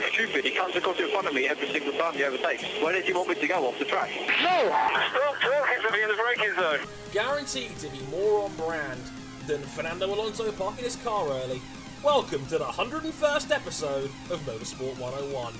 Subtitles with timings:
[0.00, 0.44] so stupid.
[0.44, 2.64] He comes across in front of me every single time he overtakes.
[2.82, 4.10] Where did you want me to go off the track?
[4.42, 4.68] No!
[4.68, 6.78] Stop talking to me in the braking zone.
[7.12, 9.00] Guaranteed to be more on brand
[9.46, 11.60] than Fernando Alonso parking his car early.
[12.04, 15.54] Welcome to the 101st episode of Motorsport 101.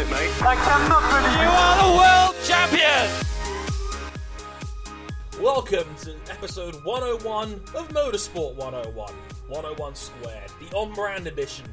[0.00, 0.42] It, mate.
[0.42, 3.08] I cannot believe you are the world champion!
[5.42, 9.12] Welcome to episode 101 of Motorsport 101.
[9.48, 11.66] 101 Squared, the on brand edition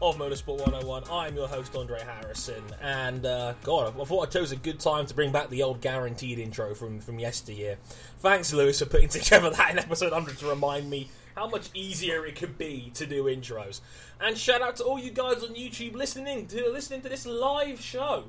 [0.00, 1.04] of Motorsport 101.
[1.10, 5.04] I'm your host, Andre Harrison, and uh, God, I thought I chose a good time
[5.06, 7.76] to bring back the old guaranteed intro from, from yesteryear.
[8.20, 12.24] Thanks, Lewis, for putting together that in episode 100 to remind me how much easier
[12.26, 13.80] it could be to do intros.
[14.20, 17.80] And shout out to all you guys on YouTube listening to listening to this live
[17.80, 18.24] show.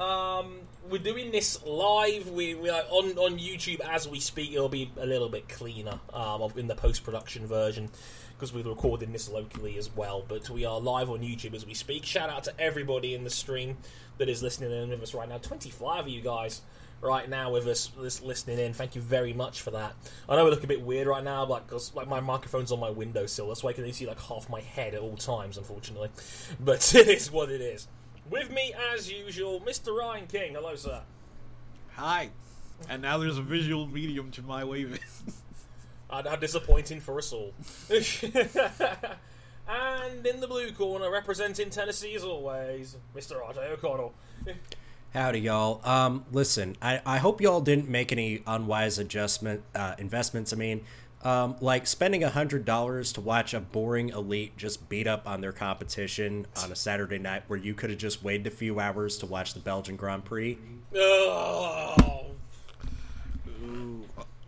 [0.00, 2.30] Um, we're doing this live.
[2.30, 4.52] We we are on on YouTube as we speak.
[4.52, 7.90] It'll be a little bit cleaner um, in the post production version
[8.34, 10.24] because we're recording this locally as well.
[10.26, 12.06] But we are live on YouTube as we speak.
[12.06, 13.76] Shout out to everybody in the stream
[14.16, 15.38] that is listening in with us right now.
[15.38, 16.62] Twenty five of you guys
[17.00, 18.72] right now with us listening in.
[18.72, 19.94] Thank you very much for that.
[20.28, 22.80] I know we look a bit weird right now, like because like my microphone's on
[22.80, 23.48] my windowsill.
[23.48, 26.10] That's why I can only see like half my head at all times, unfortunately.
[26.60, 27.88] But it is what it is.
[28.28, 29.96] With me, as usual, Mr.
[29.96, 30.54] Ryan King.
[30.54, 31.02] Hello, sir.
[31.94, 32.30] Hi.
[32.88, 35.00] And now there's a visual medium to my waving.
[36.10, 37.52] How disappointing for us all.
[39.68, 43.42] and in the blue corner, representing Tennessee as always, Mr.
[43.42, 44.14] RJ O'Connell.
[45.14, 45.80] Howdy, y'all.
[45.88, 50.52] Um, listen, I, I hope y'all didn't make any unwise adjustment uh, investments.
[50.52, 50.84] I mean,
[51.24, 55.40] um, like spending a hundred dollars to watch a boring elite just beat up on
[55.40, 59.16] their competition on a Saturday night, where you could have just waited a few hours
[59.18, 60.58] to watch the Belgian Grand Prix.
[60.94, 62.26] Oh,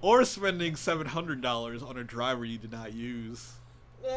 [0.03, 3.53] or spending $700 on a driver you did not use.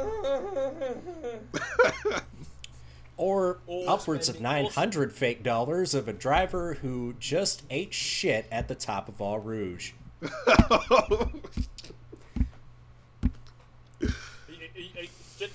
[3.15, 7.93] Or, Or upwards of spending- nine hundred fake dollars of a driver who just ate
[7.93, 9.91] shit at the top of Eau Rouge.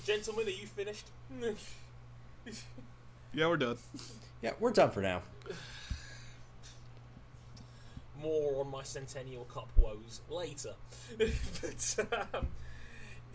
[0.05, 1.05] Gentlemen, are you finished?
[3.31, 3.77] Yeah, we're done.
[4.41, 5.21] Yeah, we're done for now.
[8.19, 10.73] More on my Centennial Cup woes later.
[11.19, 11.95] but
[12.33, 12.47] um,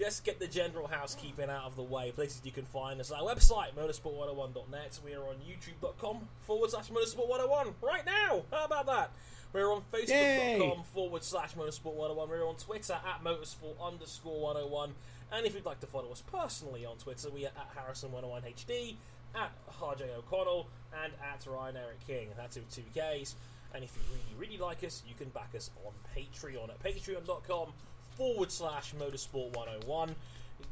[0.01, 2.11] let's get the general housekeeping out of the way.
[2.11, 3.11] Places you can find us.
[3.11, 4.99] Our website, motorsport101.net.
[5.05, 8.43] We are on youtube.com forward slash motorsport101 right now.
[8.51, 9.11] How about that?
[9.53, 12.29] We're on facebook.com forward slash motorsport101.
[12.29, 14.95] We're on Twitter at motorsport underscore 101.
[15.33, 18.97] And if you'd like to follow us personally on Twitter, we are at Harrison101HD,
[19.35, 20.69] at RJ O'Connell,
[21.05, 22.29] and at Ryan Eric King.
[22.37, 23.37] That's with two Ks.
[23.73, 27.73] And if you really, really like us, you can back us on Patreon at patreon.com
[28.17, 30.15] forward slash motorsport 101.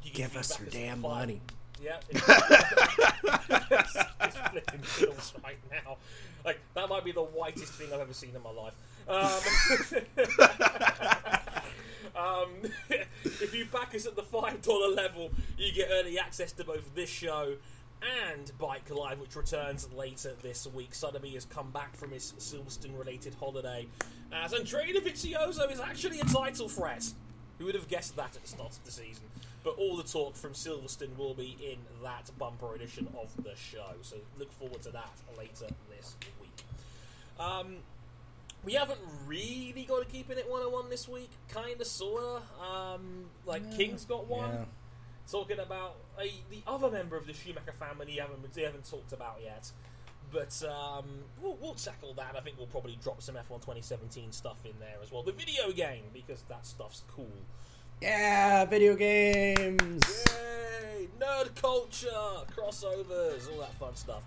[0.03, 1.41] You Give us your damn five- money.
[1.82, 1.98] Yeah.
[2.10, 2.26] it's
[4.20, 5.97] it's flipping pills right now.
[6.44, 8.75] Like, that might be the whitest thing I've ever seen in my life.
[9.08, 9.41] Um,
[12.16, 12.48] um,
[13.25, 17.10] if you back us at the $5 level, you get early access to both this
[17.10, 17.54] show
[18.26, 20.94] and Bike Live, which returns later this week.
[20.94, 23.86] Sotheby has come back from his Silverstone related holiday,
[24.32, 27.04] as Andrea Dovizioso is actually a title threat.
[27.62, 29.23] Who would have guessed that at the start of the season?
[29.62, 33.93] But all the talk from Silverstone will be in that bumper edition of the show,
[34.03, 36.65] so look forward to that later this week.
[37.39, 37.77] Um,
[38.65, 42.43] we haven't really got a keeping it 101 this week, kinda, sorta.
[42.61, 44.65] Um, like King's got one Yeah.
[45.31, 49.12] talking about uh, the other member of the Schumacher family you haven't, we haven't talked
[49.12, 49.71] about yet.
[50.32, 51.04] But um,
[51.43, 52.34] we'll, we'll tackle that.
[52.37, 55.22] I think we'll probably drop some F1 2017 stuff in there as well.
[55.22, 57.28] The video game, because that stuff's cool.
[58.00, 60.25] Yeah, video games.
[60.28, 61.09] Yay!
[61.20, 62.09] Nerd culture,
[62.56, 64.23] crossovers, all that fun stuff.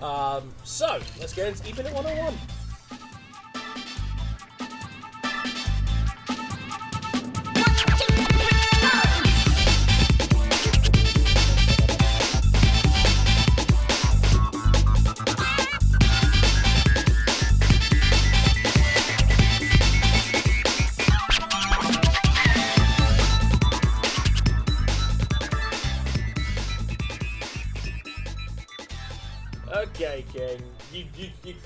[0.00, 2.69] Um, so, let's get into Keeping It 101.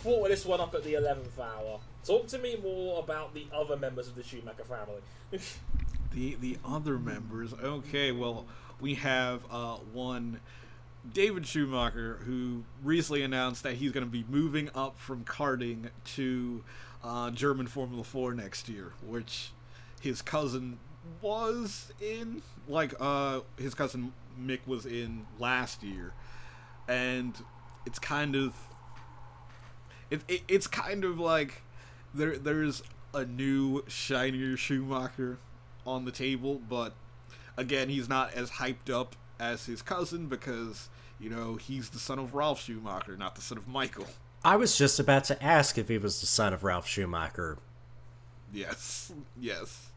[0.04, 1.80] You this one up at the 11th hour.
[2.04, 5.02] Talk to me more about the other members of the Schumacher family.
[6.12, 7.52] The the other members.
[7.54, 8.46] Okay, well,
[8.80, 10.38] we have uh, one
[11.12, 16.62] David Schumacher, who recently announced that he's going to be moving up from karting to
[17.02, 19.50] uh, German Formula 4 next year, which
[20.00, 20.78] his cousin
[21.20, 22.42] was in.
[22.68, 26.12] Like, uh, his cousin Mick was in last year.
[26.88, 27.34] And
[27.86, 28.54] it's kind of.
[30.10, 31.62] It, it, it's kind of like
[32.12, 35.38] there there's a new, shinier Schumacher
[35.86, 36.94] on the table, but
[37.56, 40.88] again, he's not as hyped up as his cousin because
[41.20, 44.06] you know, he's the son of Ralf Schumacher, not the son of Michael.
[44.44, 47.58] I was just about to ask if he was the son of Ralf Schumacher.
[48.52, 49.90] Yes, yes.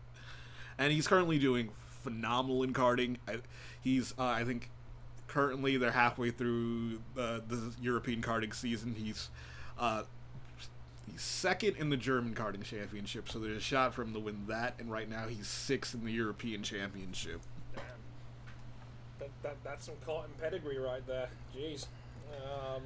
[0.78, 1.70] And he's currently doing
[2.04, 3.18] phenomenal in karting.
[3.28, 3.40] I,
[3.82, 4.70] he's, uh, I think,
[5.28, 8.96] currently they're halfway through uh, the European karting season.
[8.98, 9.30] He's,
[9.80, 10.04] uh,
[11.12, 14.46] he's second in the German karting championship, so there's a shot for him to win
[14.48, 14.76] that.
[14.80, 17.42] And right now he's sixth in the European championship.
[19.20, 21.30] That, that, that's some cotton pedigree right there.
[21.56, 21.88] Jeez.
[22.44, 22.84] Um,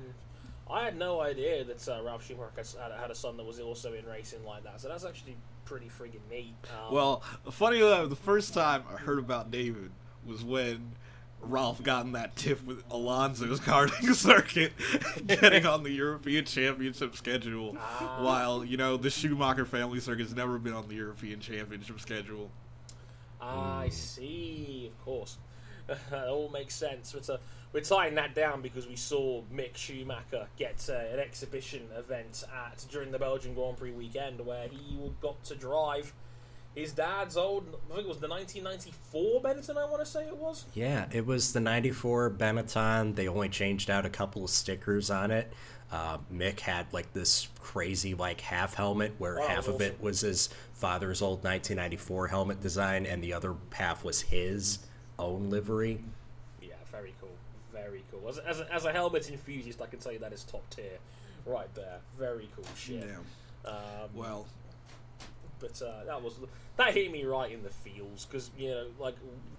[0.70, 3.94] I had no idea that uh, Ralf Schumacher had, had a son that was also
[3.94, 4.80] in racing like that.
[4.80, 5.36] So that's actually
[5.66, 6.54] pretty friggin' neat.
[6.70, 9.92] Um, Well, funny though, the first time I heard about David
[10.26, 10.94] was when
[11.42, 14.74] Ralf got in that tiff with Alonso's karting circuit,
[15.26, 20.74] getting on the European Championship schedule, while you know the Schumacher family circuit's never been
[20.74, 22.52] on the European Championship schedule.
[23.42, 25.38] I see, of course.
[25.88, 27.12] that all makes sense.
[27.14, 27.38] But uh,
[27.74, 32.86] we're tying that down because we saw Mick Schumacher get uh, an exhibition event at
[32.92, 36.14] during the Belgian Grand Prix weekend where he got to drive
[36.76, 40.38] his dad's old, I think it was the 1994 Benetton, I want to say it
[40.38, 40.66] was.
[40.74, 43.16] Yeah, it was the 94 Benetton.
[43.16, 45.52] They only changed out a couple of stickers on it.
[45.92, 50.02] Uh, Mick had like this crazy like half helmet where Wow, half of was it
[50.02, 54.80] was his father's old 1994 helmet design and the other half was his
[55.20, 56.02] own livery.
[56.62, 57.36] Yeah, very cool.
[57.74, 58.30] Very cool.
[58.30, 60.98] As, as, a, as a helmet enthusiast, I can tell you that is top tier
[61.46, 61.98] right there.
[62.18, 63.06] Very cool shit.
[63.06, 63.70] Yeah.
[63.70, 64.46] Um, Well,
[65.62, 66.40] but uh, that was
[66.78, 69.16] that hit me right in the feels because you know like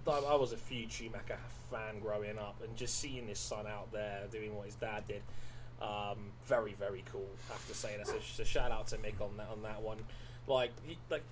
[0.07, 1.39] I was a huge Schumacher
[1.71, 5.21] fan growing up and just seeing this son out there doing what his dad did
[5.81, 7.95] um, very very cool I have to say.
[7.97, 9.97] That's a, so shout out to Mick on that on that one.
[10.47, 10.71] Like
[11.09, 11.23] like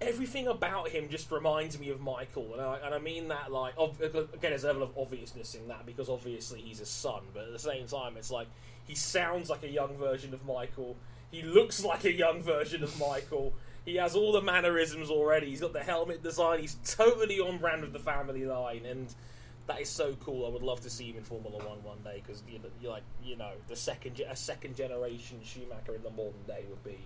[0.00, 3.76] everything about him just reminds me of Michael and I, and I mean that like
[3.78, 7.44] ob- again there's a level of obviousness in that because obviously he's a son but
[7.44, 8.48] at the same time it's like
[8.86, 10.96] he sounds like a young version of Michael.
[11.30, 13.52] He looks like a young version of Michael
[13.86, 15.48] he has all the mannerisms already.
[15.48, 16.60] He's got the helmet design.
[16.60, 19.14] He's totally on brand with the family line, and
[19.68, 20.44] that is so cool.
[20.44, 23.04] I would love to see him in Formula One one day because you you're like
[23.24, 26.98] you know the second a second generation Schumacher in the modern day would be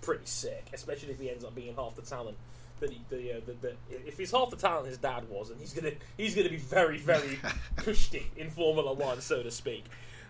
[0.00, 2.36] pretty sick, especially if he ends up being half the talent
[2.80, 3.76] that he the, uh, the, the
[4.06, 6.98] if he's half the talent his dad was, and he's gonna he's gonna be very
[6.98, 7.38] very
[7.76, 9.84] cushy in Formula One, so to speak.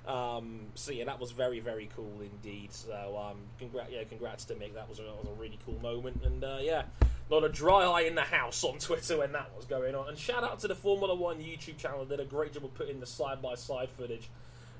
[0.09, 2.73] Um, so yeah, that was very very cool indeed.
[2.73, 4.75] So um, congrats, yeah, congrats to Mick.
[4.75, 6.85] That was a, that was a really cool moment, and uh, yeah,
[7.29, 10.09] lot of dry eye in the house on Twitter when that was going on.
[10.09, 12.73] And shout out to the Formula One YouTube channel; they did a great job of
[12.75, 14.31] putting the side by side footage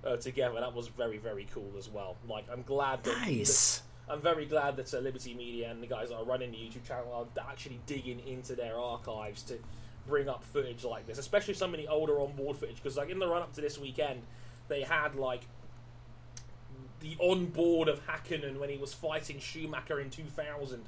[0.03, 0.61] uh, together.
[0.61, 2.17] That was very very cool as well.
[2.27, 3.79] Like I'm glad that Nice.
[3.79, 6.57] that- I'm very glad that uh, Liberty Media and the guys that are running the
[6.57, 9.59] YouTube channel are actually digging into their archives to
[10.07, 12.77] bring up footage like this, especially some of the older onboard footage.
[12.77, 14.23] Because like in the run up to this weekend,
[14.69, 15.43] they had like
[17.01, 20.85] the onboard of Hakkinen when he was fighting Schumacher in 2000,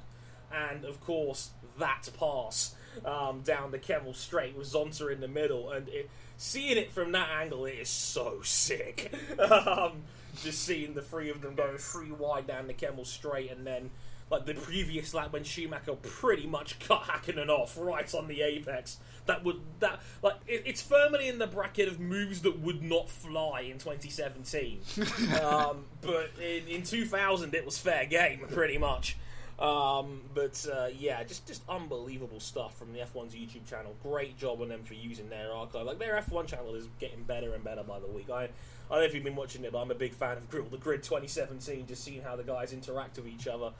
[0.53, 5.71] and of course that pass um, down the Kemmel Straight with Zonta in the middle,
[5.71, 9.13] and it, seeing it from that angle, it is so sick.
[9.39, 10.03] um,
[10.41, 13.89] just seeing the three of them going three wide down the Kemmel Straight, and then
[14.31, 18.97] like the previous lap when Schumacher pretty much cut Hakkinen off right on the apex.
[19.25, 23.09] That would that like it, it's firmly in the bracket of moves that would not
[23.09, 24.79] fly in 2017.
[25.43, 29.17] um, but in, in 2000, it was fair game pretty much.
[29.59, 33.95] Um, but uh, yeah, just just unbelievable stuff from the F1's YouTube channel.
[34.01, 35.85] Great job on them for using their archive.
[35.85, 38.29] Like their F1 channel is getting better and better by the week.
[38.31, 38.47] I I
[38.95, 40.77] don't know if you've been watching it, but I'm a big fan of Grill the
[40.77, 41.85] Grid 2017.
[41.85, 43.71] Just seeing how the guys interact with each other.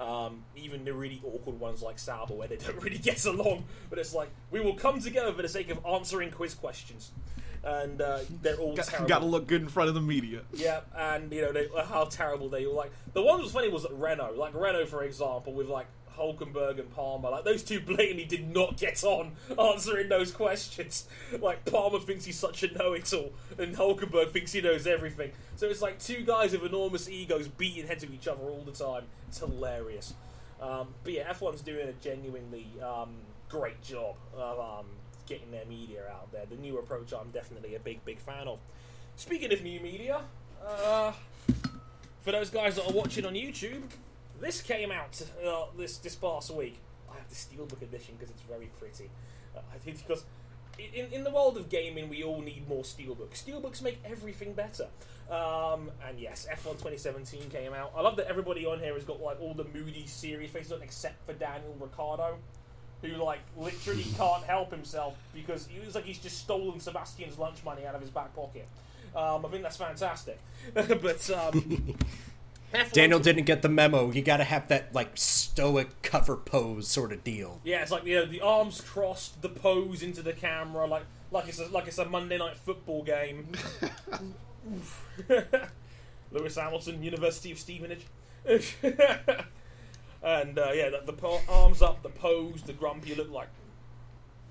[0.00, 3.98] Um, even the really awkward ones like Sauber, where they don't really get along, but
[3.98, 7.12] it's like we will come together for the sake of answering quiz questions,
[7.62, 9.08] and uh, they're all got, terrible.
[9.08, 10.42] gotta look good in front of the media.
[10.52, 12.72] Yeah, and you know they, how terrible they were.
[12.72, 12.90] like.
[13.12, 14.34] The one that was funny was Renault.
[14.36, 15.86] Like Renault, for example, with like
[16.18, 17.30] Hulkenberg and Palmer.
[17.30, 21.06] Like those two blatantly did not get on answering those questions.
[21.40, 25.32] Like Palmer thinks he's such a know-it-all, and Hulkenberg thinks he knows everything.
[25.56, 28.72] So it's like two guys with enormous egos beating heads of each other all the
[28.72, 29.04] time.
[29.28, 30.14] It's hilarious.
[30.60, 33.16] Um, but yeah, F1's doing a genuinely um,
[33.48, 34.86] great job of um,
[35.26, 36.46] getting their media out there.
[36.48, 38.60] The new approach, I'm definitely a big, big fan of.
[39.16, 40.20] Speaking of new media,
[40.66, 41.12] uh,
[42.20, 43.82] for those guys that are watching on YouTube,
[44.42, 46.78] this came out uh, this this past week.
[47.10, 49.08] I have the steelbook edition because it's very pretty.
[49.56, 50.24] Uh, I think because
[50.78, 53.44] in, in the world of gaming, we all need more steelbooks.
[53.44, 54.88] Steelbooks make everything better.
[55.30, 57.92] Um, and yes, F1 2017 came out.
[57.96, 60.82] I love that everybody on here has got like all the moody, serious faces on,
[60.82, 62.38] except for Daniel Ricciardo,
[63.00, 67.64] who like literally can't help himself because he was like he's just stolen Sebastian's lunch
[67.64, 68.66] money out of his back pocket.
[69.14, 70.38] Um, I think that's fantastic.
[70.74, 71.94] but um,
[72.72, 74.10] F1 Daniel didn't get the memo.
[74.10, 77.60] You got to have that like stoic cover pose sort of deal.
[77.64, 81.48] Yeah, it's like you know, the arms crossed, the pose into the camera, like like
[81.48, 83.48] it's a, like it's a Monday night football game.
[86.30, 88.06] Lewis Hamilton, University of Stevenage.
[88.46, 93.48] and uh, yeah, the, the po- arms up, the pose, the grumpy look like,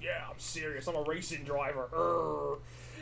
[0.01, 0.87] yeah, I'm serious.
[0.87, 1.89] I'm a racing driver.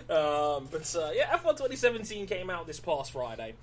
[0.10, 3.56] Um, but uh, yeah, F1 2017 came out this past Friday.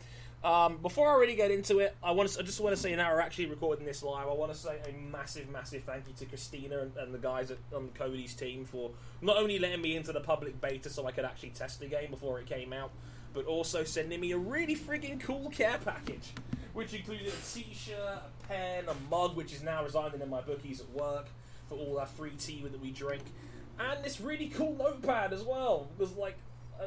[0.45, 2.95] Um, before I really get into it, I want to, I just want to say
[2.95, 4.29] now we're actually recording this live.
[4.29, 7.51] I want to say a massive, massive thank you to Christina and, and the guys
[7.51, 8.91] at, on Cody's team for
[9.21, 12.11] not only letting me into the public beta so I could actually test the game
[12.11, 12.93] before it came out,
[13.35, 16.33] but also sending me a really friggin' cool care package,
[16.75, 20.81] which included a T-shirt, a pen, a mug, which is now residing in my bookies
[20.81, 21.27] at work
[21.69, 23.25] for all our free tea that we drink,
[23.81, 25.89] and this really cool notepad as well.
[25.99, 26.37] Because like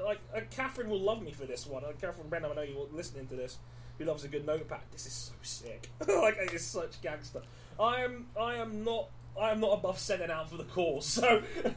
[0.06, 1.84] like uh, Catherine will love me for this one.
[1.84, 3.58] Uh, Catherine Brenham, I know you're listening to this.
[3.98, 4.82] Who loves a good notepad?
[4.92, 5.90] This is so sick.
[6.08, 7.42] like it is such gangster.
[7.80, 8.28] I am.
[8.40, 9.10] I am not.
[9.40, 11.06] I am not above sending out for the cause.
[11.06, 11.44] So.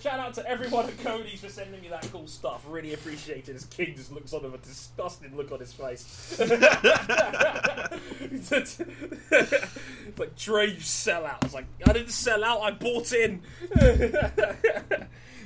[0.00, 2.64] Shout out to everyone at Cody's for sending me that cool stuff.
[2.68, 3.56] Really appreciate it.
[3.56, 6.38] As King just looks on with a disgusting look on his face.
[10.16, 11.38] like Dre, you sell out.
[11.42, 12.60] I was like, I didn't sell out.
[12.60, 13.42] I bought in.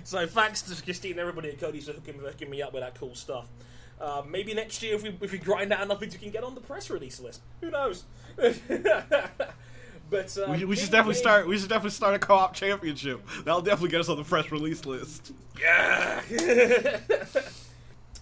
[0.07, 2.95] So thanks to Christine and everybody at Cody's for hooking, hooking me up with that
[2.95, 3.49] cool stuff.
[4.01, 6.55] Uh, maybe next year, if we if we grind out enough, we can get on
[6.55, 7.41] the press release list.
[7.61, 8.05] Who knows?
[8.37, 8.57] but
[10.39, 11.49] um, We, we should definitely start.
[11.49, 13.27] We should definitely start a co-op championship.
[13.45, 15.33] That'll definitely get us on the press release list.
[15.61, 16.21] Yeah.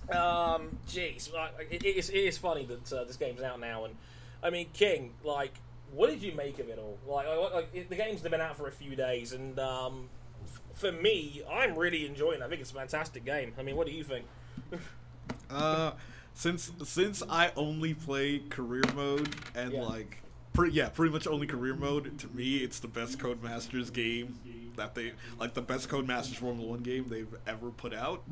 [0.09, 3.85] um, jeez, like, it, it is it is funny that uh, this game's out now,
[3.85, 3.95] and
[4.43, 5.53] I mean, King, like,
[5.93, 6.97] what did you make of it all?
[7.07, 10.09] Like, like, like it, the game's been out for a few days, and um,
[10.75, 12.41] for me, I'm really enjoying.
[12.41, 12.45] it.
[12.45, 13.53] I think it's a fantastic game.
[13.59, 14.25] I mean, what do you think?
[15.51, 15.93] Uh,
[16.35, 19.83] since since I only play career mode and Yeah.
[19.83, 20.19] like,
[20.53, 22.19] pretty yeah, pretty much only career mode.
[22.19, 24.39] To me, it's the best Codemasters game
[24.77, 28.25] that they like the best Codemasters Formula One game they've ever put out.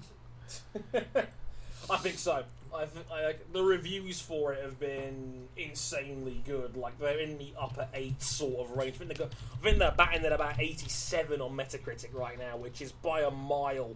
[0.94, 2.44] I think so.
[2.74, 6.76] I, th- I like the reviews for it have been insanely good.
[6.76, 8.94] Like they're in the upper eight sort of range.
[8.96, 9.28] I think, they I
[9.62, 13.94] think they're batting at about eighty-seven on Metacritic right now, which is by a mile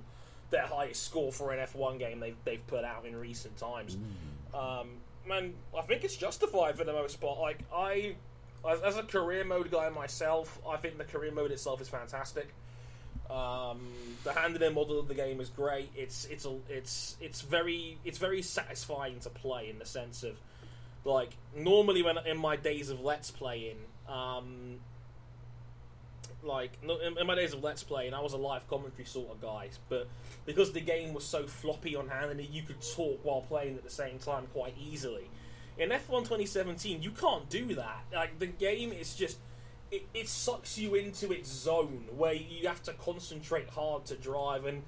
[0.50, 3.96] their highest score for an F1 game they've they've put out in recent times.
[4.54, 4.88] Um,
[5.26, 7.38] man, I think it's justified for the most part.
[7.38, 8.14] Like I,
[8.68, 12.54] as, as a career mode guy myself, I think the career mode itself is fantastic.
[13.30, 13.80] Um,
[14.24, 15.90] the handling model of the game is great.
[15.96, 20.38] It's it's a, it's it's very it's very satisfying to play in the sense of
[21.04, 23.78] like normally when in my days of let's playing,
[24.08, 24.78] um,
[26.42, 29.40] like in, in my days of let's playing, I was a live commentary sort of
[29.40, 30.08] guy, but
[30.44, 33.84] because the game was so floppy on hand and you could talk while playing at
[33.84, 35.30] the same time quite easily.
[35.78, 38.04] In F1 2017, you can't do that.
[38.12, 39.38] Like the game is just
[39.90, 44.64] it, it sucks you into its zone where you have to concentrate hard to drive
[44.64, 44.82] and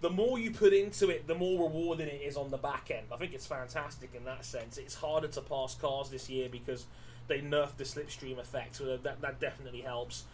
[0.00, 3.06] the more you put into it the more rewarding it is on the back end
[3.12, 6.86] i think it's fantastic in that sense it's harder to pass cars this year because
[7.28, 10.24] they nerfed the slipstream effect so that, that definitely helps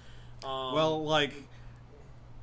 [0.44, 1.32] um, Well, like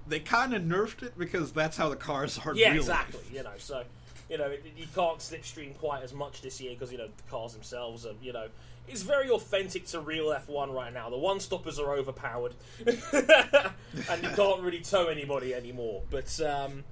[0.08, 2.54] they kind of nerfed it because that's how the cars are.
[2.56, 3.34] yeah exactly life.
[3.34, 3.84] you know so
[4.30, 7.32] you know it, you can't slipstream quite as much this year because you know the
[7.32, 8.48] cars themselves are you know
[8.88, 11.10] it's very authentic to real F1 right now.
[11.10, 12.54] The one stoppers are overpowered,
[12.86, 16.04] and you can't really tow anybody anymore.
[16.10, 16.84] But um,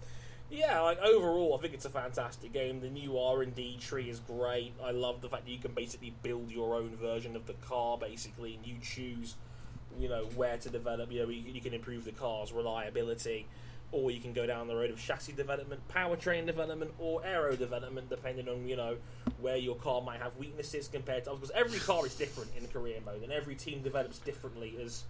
[0.49, 2.81] yeah, like overall, I think it's a fantastic game.
[2.81, 4.73] The new R and D tree is great.
[4.83, 7.97] I love the fact that you can basically build your own version of the car,
[7.97, 9.35] basically, and you choose,
[9.99, 11.11] you know, where to develop.
[11.11, 13.47] You know, you, you can improve the car's reliability,
[13.91, 18.09] or you can go down the road of chassis development, powertrain development, or aero development,
[18.09, 18.97] depending on you know
[19.39, 21.49] where your car might have weaknesses compared to others.
[21.49, 25.03] Because every car is different in the career mode, and every team develops differently as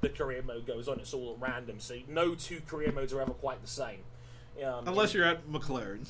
[0.00, 1.00] the career mode goes on.
[1.00, 4.00] It's all at random, so no two career modes are ever quite the same.
[4.64, 6.06] Um, Unless you're at McLaren.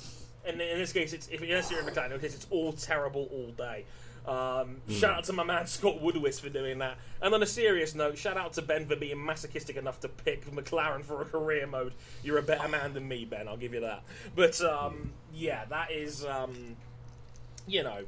[0.46, 2.72] and in this case, it's if unless you're in McLaren, in this case, it's all
[2.72, 3.84] terrible all day.
[4.28, 6.98] Um, Shout out to my man Scott Woodwis for doing that.
[7.22, 10.44] And on a serious note, shout out to Ben for being masochistic enough to pick
[10.50, 11.94] McLaren for a career mode.
[12.22, 13.48] You're a better man than me, Ben.
[13.48, 14.02] I'll give you that.
[14.36, 16.24] But um, yeah, that is.
[16.24, 16.76] Um,
[17.66, 17.98] you know,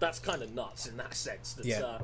[0.00, 1.52] that's kind of nuts in that sense.
[1.54, 1.80] That, Yeah.
[1.82, 1.98] uh,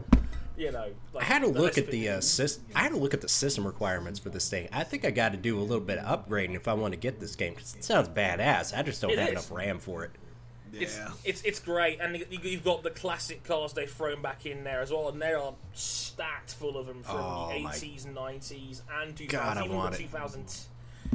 [0.56, 3.12] you know, like, I had to look at the uh, sys- I had to look
[3.14, 4.68] at the system requirements for this thing.
[4.72, 6.96] I think I got to do a little bit of upgrading if I want to
[6.96, 8.76] get this game because it sounds badass.
[8.78, 9.32] I just don't It have is.
[9.32, 10.12] enough RAM for it.
[10.80, 11.12] It's, Yeah.
[11.24, 14.80] it's it's great, and you- you've got the classic cars they've thrown back in there
[14.80, 19.16] as well, and they are stacked full of them from Oh, the 80s, 90s, and
[19.16, 20.54] 2000, God, even the 2000,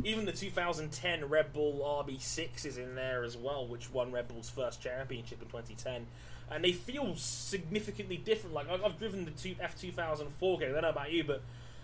[0.04, 4.50] even the 2010 Red Bull RB6 is in there as well, which won Red Bull's
[4.50, 6.08] first championship in 2010.
[6.52, 8.56] And they feel significantly different.
[8.56, 10.70] Like I've I've driven the F2004 game.
[10.70, 11.42] I don't know about you, but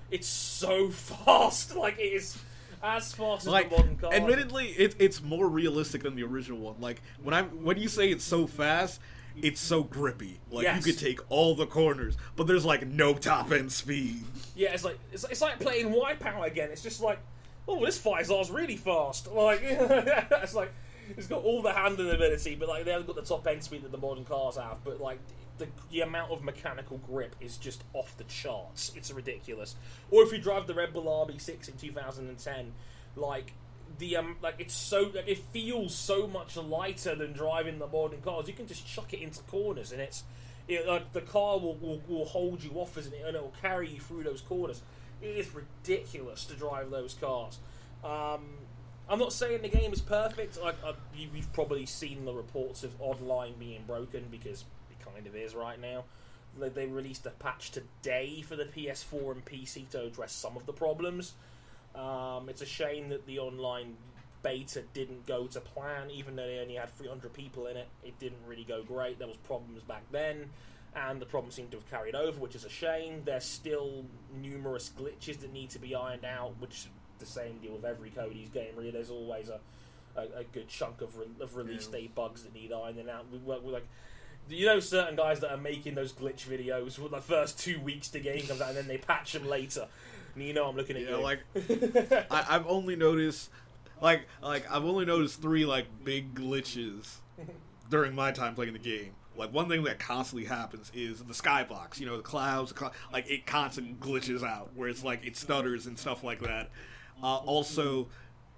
[0.09, 1.75] it's so fast.
[1.75, 2.37] Like it is
[2.85, 4.13] as fast as like the modern car.
[4.13, 8.09] admittedly it, it's more realistic than the original one like when i'm when you say
[8.09, 8.99] it's so fast
[9.41, 10.77] it's so grippy like Yes.
[10.85, 14.23] you could take all the corners but there's like no top end speed
[14.55, 16.69] Yeah, it's like it's, it's like playing Wipeout again.
[16.71, 17.19] It's just like,
[17.67, 19.29] oh, this Faisal's really fast.
[19.29, 20.71] Like it's like
[21.17, 23.83] it's got all the handling ability, but like they haven't got the top end speed
[23.83, 24.81] that the modern cars have.
[24.85, 25.19] But like
[25.57, 28.91] the, the amount of mechanical grip is just off the charts.
[28.95, 29.75] It's ridiculous.
[30.11, 32.73] Or if you drive the Red Bull RB6 in 2010,
[33.15, 33.53] like
[33.97, 38.21] the um like it's so like it feels so much lighter than driving the modern
[38.21, 38.47] cars.
[38.47, 40.23] You can just chuck it into corners and it's
[40.67, 43.53] it, like the car will, will, will hold you off as it and it will
[43.61, 44.81] carry you through those corners.
[45.21, 47.59] It is ridiculous to drive those cars.
[48.03, 48.41] Um,
[49.07, 50.59] I'm not saying the game is perfect.
[50.61, 54.65] Like uh, you, you've probably seen the reports of online being broken because
[55.13, 56.03] kind of is right now.
[56.59, 60.65] They, they released a patch today for the PS4 and PC to address some of
[60.65, 61.33] the problems.
[61.93, 63.95] Um, it's a shame that the online
[64.43, 67.87] beta didn't go to plan, even though they only had 300 people in it.
[68.03, 69.17] It didn't really go great.
[69.19, 70.49] There was problems back then,
[70.95, 73.21] and the problems seem to have carried over, which is a shame.
[73.25, 74.05] There's still
[74.41, 76.87] numerous glitches that need to be ironed out, which is
[77.19, 78.73] the same deal with every Cody's game.
[78.75, 79.59] Really, there's always a,
[80.17, 81.99] a, a good chunk of, re- of release Yeah.
[81.99, 83.25] date bugs that need ironing out.
[83.31, 83.87] We work with like.
[84.49, 88.09] You know, certain guys that are making those glitch videos for the first two weeks
[88.09, 89.87] the game comes out, and then they patch them later.
[90.35, 91.21] And you know, I'm looking at yeah you.
[91.21, 91.39] like
[92.29, 93.49] I, i've only noticed
[94.01, 97.15] like like i've only noticed three like big glitches
[97.89, 101.99] during my time playing the game like one thing that constantly happens is the skybox
[101.99, 105.37] you know the clouds the clou- like it constantly glitches out where it's like it
[105.37, 106.69] stutters and stuff like that
[107.23, 108.07] uh, also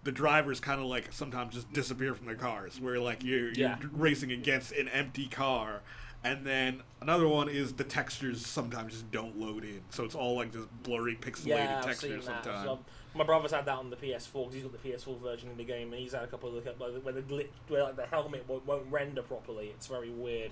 [0.04, 3.78] the drivers kind of like sometimes just disappear from their cars where like you're, you're
[3.92, 5.82] racing against an empty car
[6.24, 10.36] and then another one is the textures sometimes just don't load in so it's all
[10.36, 12.80] like just blurry pixelated Yeah, textures sometimes So,
[13.16, 15.64] my brother's had that on the PS4 because he's got the PS4 version in the
[15.64, 18.46] game, and he's had a couple of the, where the glitch, where like the helmet
[18.48, 19.68] won't, won't render properly.
[19.70, 20.52] It's very weird.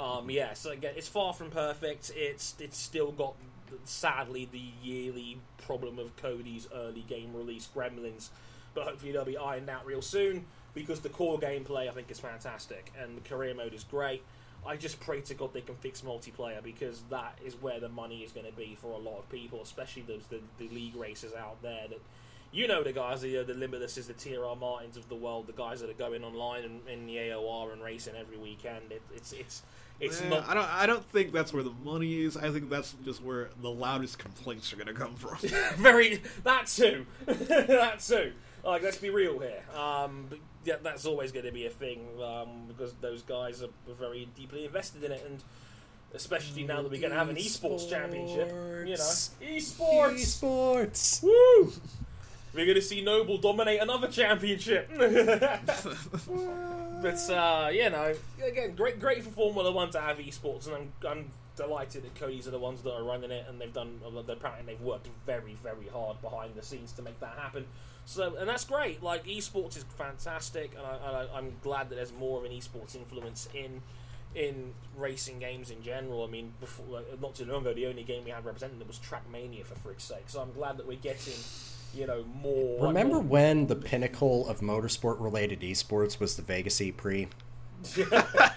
[0.00, 2.10] Um, yeah, so again, it's far from perfect.
[2.16, 3.34] It's it's still got
[3.84, 8.30] sadly the yearly problem of Cody's early game release gremlins,
[8.74, 12.18] but hopefully they'll be ironed out real soon because the core gameplay I think is
[12.20, 14.22] fantastic and the career mode is great.
[14.64, 18.18] I just pray to God they can fix multiplayer because that is where the money
[18.22, 21.32] is going to be for a lot of people, especially those the, the league racers
[21.34, 21.98] out there that
[22.52, 25.52] you know the guys, the, uh, the Limitlesses, the TRR Martins of the world, the
[25.52, 28.92] guys that are going online and in the AOR and racing every weekend.
[28.92, 29.62] It, it's it's
[30.00, 30.68] it's Yeah, not I don't.
[30.68, 32.36] I don't think that's where the money is.
[32.36, 35.38] I think that's just where the loudest complaints are going to come from.
[35.76, 38.32] very that too, that too.
[38.64, 39.62] Like let's be real here.
[39.76, 43.66] Um, but yeah, that's always going to be a thing um, because those guys are,
[43.90, 45.42] are very deeply invested in it, and
[46.14, 48.48] especially now that we're going to have an esports championship,
[48.86, 50.42] you know, esports.
[50.42, 51.22] Esports.
[51.22, 51.72] Woo!
[52.54, 54.90] We're going to see Noble dominate another championship.
[54.96, 55.00] but
[57.30, 58.14] uh, you know,
[58.46, 62.46] again, great, great for Formula One to have esports, and I'm, I'm delighted that Cody's
[62.46, 64.00] are the ones that are running it, and they've done.
[64.26, 67.64] they're Apparently, they've worked very, very hard behind the scenes to make that happen.
[68.04, 69.02] So, and that's great.
[69.02, 72.94] Like esports is fantastic, and, I, I, I'm glad that there's more of an esports
[72.96, 73.82] influence in
[74.34, 76.24] in racing games in general.
[76.24, 78.98] I mean, before like, not too long ago, the only game we had represented was
[78.98, 80.24] Trackmania, for frick's sake.
[80.26, 81.34] So I'm glad that we're getting,
[81.94, 82.78] you know, more.
[82.78, 87.28] like, Remember more- when the pinnacle of motorsport related esports was the Vegas E Prix?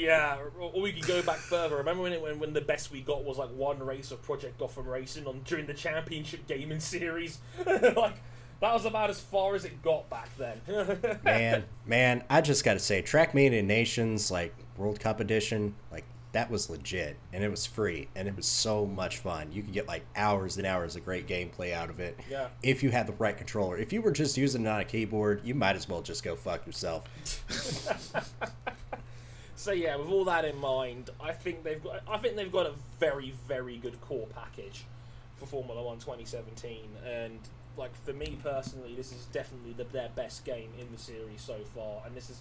[0.00, 1.76] Yeah, or, or we could go back further.
[1.76, 4.58] Remember when, it, when when the best we got was like one race of Project
[4.58, 7.38] Gotham Racing on during the championship gaming series?
[7.66, 8.16] like
[8.60, 10.60] that was about as far as it got back then.
[11.24, 16.48] Man, man, I just got to say, Trackmania Nations, like World Cup edition, like that
[16.50, 19.50] was legit and it was free and it was so much fun.
[19.50, 22.18] You could get like hours and hours of great gameplay out of it.
[22.30, 22.48] Yeah.
[22.62, 23.76] If you had the right controller.
[23.76, 26.36] If you were just using it on a keyboard, you might as well just go
[26.36, 27.04] fuck yourself.
[29.60, 32.64] So yeah, with all that in mind, I think they've got I think they've got
[32.64, 34.84] a very very good core package
[35.36, 37.38] for Formula One 2017, and
[37.76, 41.58] like for me personally, this is definitely the, their best game in the series so
[41.74, 42.40] far, and this is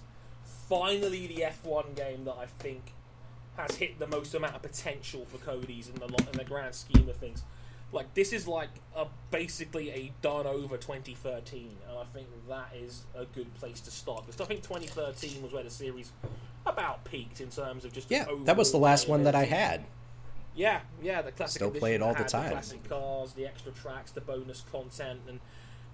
[0.67, 2.93] finally the F1 game that I think
[3.57, 7.07] has hit the most amount of potential for Cody's in the in the grand scheme
[7.09, 7.43] of things.
[7.91, 13.05] Like this is like a basically a done over 2013, and I think that is
[13.15, 16.11] a good place to start because I think 2013 was where the series
[16.65, 19.85] about peaked in terms of just Yeah, that was the last one that I had.
[20.59, 21.55] Yeah, yeah, the classic.
[21.61, 22.43] Still play it all the time.
[22.43, 25.39] The classic cars, the extra tracks, the bonus content, and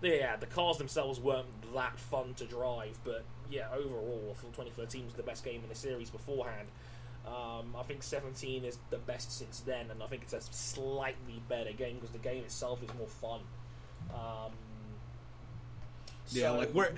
[0.01, 2.97] yeah, the cars themselves weren't that fun to drive.
[3.03, 6.67] But yeah, overall, I thought 2013 was the best game in the series beforehand.
[7.27, 11.43] Um, I think 17 is the best since then, and I think it's a slightly
[11.47, 13.41] better game because the game itself is more fun.
[14.11, 14.51] Um,
[16.31, 16.95] Yeah, so- like where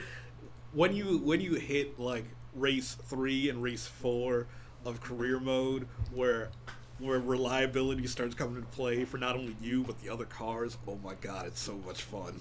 [0.71, 2.23] when you when you hit like
[2.56, 4.47] race three and race four
[4.86, 6.49] of career mode, where
[6.99, 10.77] where reliability starts coming into play for not only you but the other cars.
[10.88, 12.39] Oh my god, it's so much fun.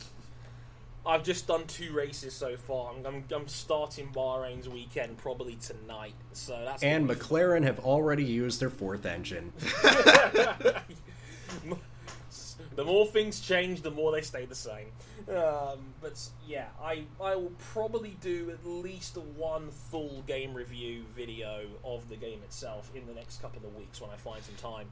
[1.07, 2.93] I've just done two races so far.
[2.93, 8.59] I'm, I'm, I'm starting Bahrain's weekend probably tonight, so that's And McLaren have already used
[8.61, 9.53] their fourth engine.
[12.75, 14.87] the more things change, the more they stay the same.
[15.29, 21.63] Um, but yeah, I I will probably do at least one full game review video
[21.85, 24.87] of the game itself in the next couple of weeks when I find some time.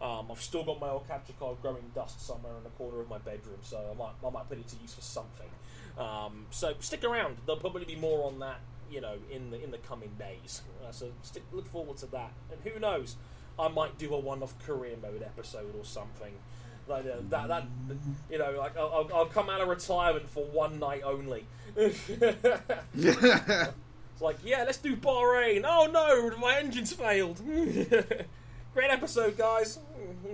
[0.00, 3.08] Um, I've still got my old capture card growing dust somewhere in the corner of
[3.08, 5.48] my bedroom, so I might I might put it to use for something.
[5.96, 7.38] Um, so stick around.
[7.46, 10.62] There'll probably be more on that, you know, in the in the coming days.
[10.86, 12.32] Uh, so stick, look forward to that.
[12.52, 13.16] And who knows,
[13.58, 16.34] I might do a one-off career mode episode or something.
[16.88, 17.64] Like uh, that, that,
[18.30, 21.44] you know, like I'll, I'll- come out of retirement for one night only.
[24.18, 25.62] It's like, yeah, let's do Bahrain.
[25.64, 27.40] Oh no, my engine's failed.
[28.74, 29.78] Great episode, guys.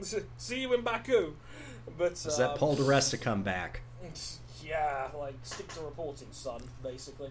[0.38, 1.35] See you in Baku.
[1.99, 3.83] But Is that um, Paul di to come back?
[4.64, 7.31] yeah, like stick to reporting, son, basically.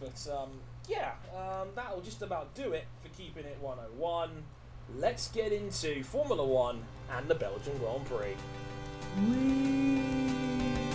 [0.00, 0.48] But um,
[0.88, 4.30] yeah, um, that'll just about do it for keeping it 101.
[4.94, 8.36] Let's get into Formula One and the Belgian Grand Prix.
[9.16, 10.85] So,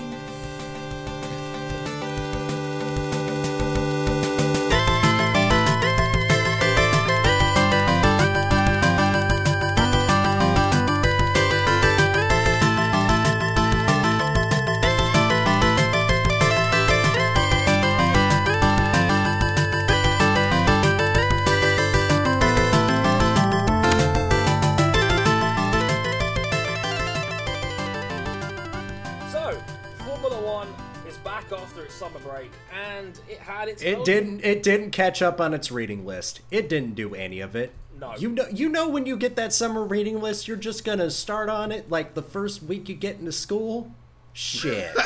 [33.72, 33.82] its.
[33.84, 34.46] It own- didn't.
[34.46, 36.42] It didn't catch up on its reading list.
[36.52, 37.74] It didn't do any of it.
[38.00, 38.16] No.
[38.18, 38.46] You know.
[38.52, 41.90] You know when you get that summer reading list, you're just gonna start on it
[41.90, 43.92] like the first week you get into school.
[44.34, 44.96] Shit.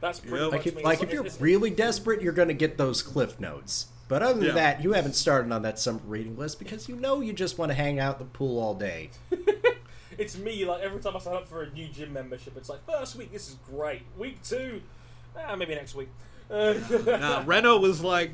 [0.00, 0.52] That's pretty Yep.
[0.52, 3.86] like if like if you're really desperate, you're gonna get those cliff notes.
[4.08, 4.52] But other than Yeah.
[4.54, 7.70] that, you haven't started on that summer reading list because you know you just want
[7.70, 9.10] to hang out at the pool all day.
[10.18, 12.86] It's me, like every time I sign up for a new gym membership, it's like
[12.86, 14.80] first week this is great, week two,
[15.36, 16.08] ah, maybe next week.
[16.48, 18.32] Nah, Renault was like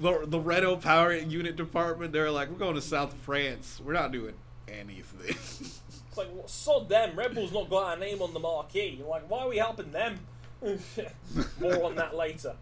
[0.00, 2.12] the the Renault power unit department.
[2.12, 3.82] They're like, we're going to South France.
[3.84, 4.34] We're not doing
[4.66, 5.28] anything.
[5.28, 7.16] it's like what, sod them.
[7.16, 9.02] Red Bull's not got our name on the marquee.
[9.06, 10.20] Like why are we helping them?
[11.60, 12.54] More on that later.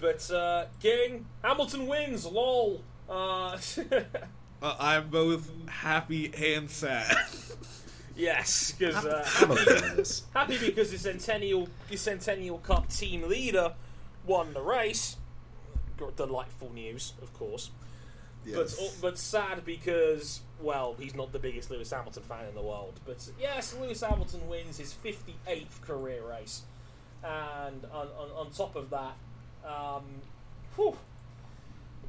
[0.00, 2.24] But uh, King Hamilton wins.
[2.24, 2.82] Lol.
[3.08, 3.58] Uh,
[4.62, 7.16] uh, I'm both happy and sad.
[8.20, 10.22] Yes, because uh, I'm okay with this.
[10.34, 13.74] happy because the Centennial the Centennial Cup team leader
[14.26, 15.16] won the race.
[16.16, 17.70] Delightful news, of course.
[18.54, 23.00] But but sad because well, he's not the biggest Lewis Hamilton fan in the world.
[23.04, 26.62] But yes, Lewis Hamilton wins his 58th career race,
[27.22, 29.16] and on, on, on top of that,
[29.64, 30.04] um,
[30.76, 30.96] whew,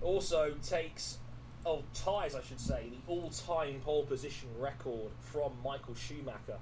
[0.02, 1.18] also takes
[1.66, 6.58] oh ties I should say the all-time pole position record from Michael Schumacher.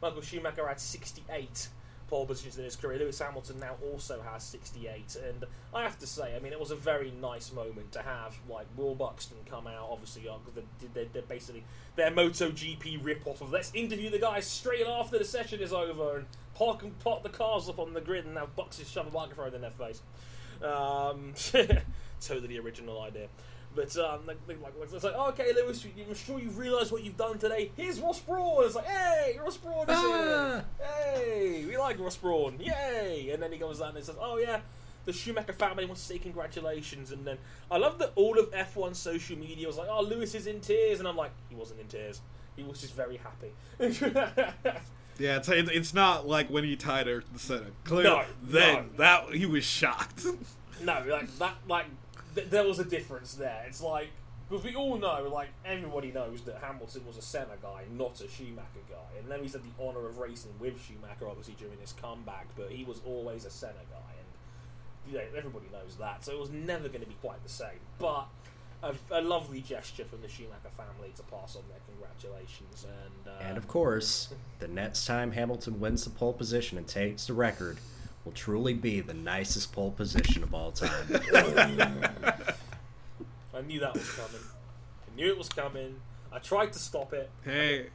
[0.00, 1.68] Michael Schumacher had 68
[2.08, 2.98] pole positions in his career.
[2.98, 6.70] Lewis Hamilton now also has 68, and I have to say, I mean, it was
[6.70, 9.88] a very nice moment to have like Will Buxton come out.
[9.90, 11.64] Obviously, uh, 'cause they- they- they're basically
[11.96, 16.26] their MotoGP rip-off of let's interview the guys straight after the session is over and
[16.54, 19.52] park and park the cars up on the grid and have Buxton shove a microphone
[19.54, 20.00] in their face.
[20.62, 21.34] Um,
[22.20, 23.28] totally original idea.
[23.74, 26.90] But um, like, like, like, it's like, oh, okay, Lewis, you- I'm sure you've realised
[26.90, 27.70] what you've done today.
[27.76, 28.64] Here's Ross Brawn.
[28.64, 30.62] It's like, hey, Ross Brawn is Ah.
[30.78, 30.86] here.
[31.14, 32.56] Hey, we like Ross Brawn.
[32.58, 33.30] Yay!
[33.32, 34.60] And then he goes down and says, oh yeah,
[35.04, 37.38] the Schumacher family wants to say congratulations, and then
[37.70, 40.98] I love that all of F1 social media was like, "Oh, Lewis is in tears,"
[40.98, 42.20] and I'm like, he wasn't in tears.
[42.56, 43.52] He was just very happy.
[45.20, 47.70] Yeah, it's, it's not like when he tied her to the center.
[47.82, 48.98] Clearly, No, then no.
[48.98, 50.24] that he was shocked.
[50.80, 51.86] No, like that, like
[52.38, 53.64] th- there was a difference there.
[53.66, 54.08] It's like
[54.48, 58.28] because we all know, like everybody knows that Hamilton was a Senna guy, not a
[58.28, 61.92] Schumacher guy, and then he's had the honour of racing with Schumacher, obviously during his
[61.92, 66.24] comeback, but he was always a Senna guy, and you know, everybody knows that.
[66.24, 68.26] So it was never going to be quite the same, but.
[68.80, 73.36] A, a lovely gesture from the Schumacher family to pass on their congratulations, and uh,
[73.40, 77.78] And of course, the next time Hamilton wins the pole position and takes the record
[78.28, 80.90] will truly be the nicest pole position of all time.
[83.54, 84.42] I knew that was coming.
[84.42, 85.94] I knew it was coming.
[86.30, 87.30] I tried to stop it.
[87.42, 87.86] hey,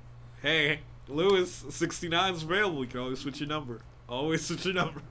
[0.41, 2.83] hey, Lewis, 69 is available.
[2.83, 3.81] You can always switch your number.
[4.09, 5.03] Always switch your number.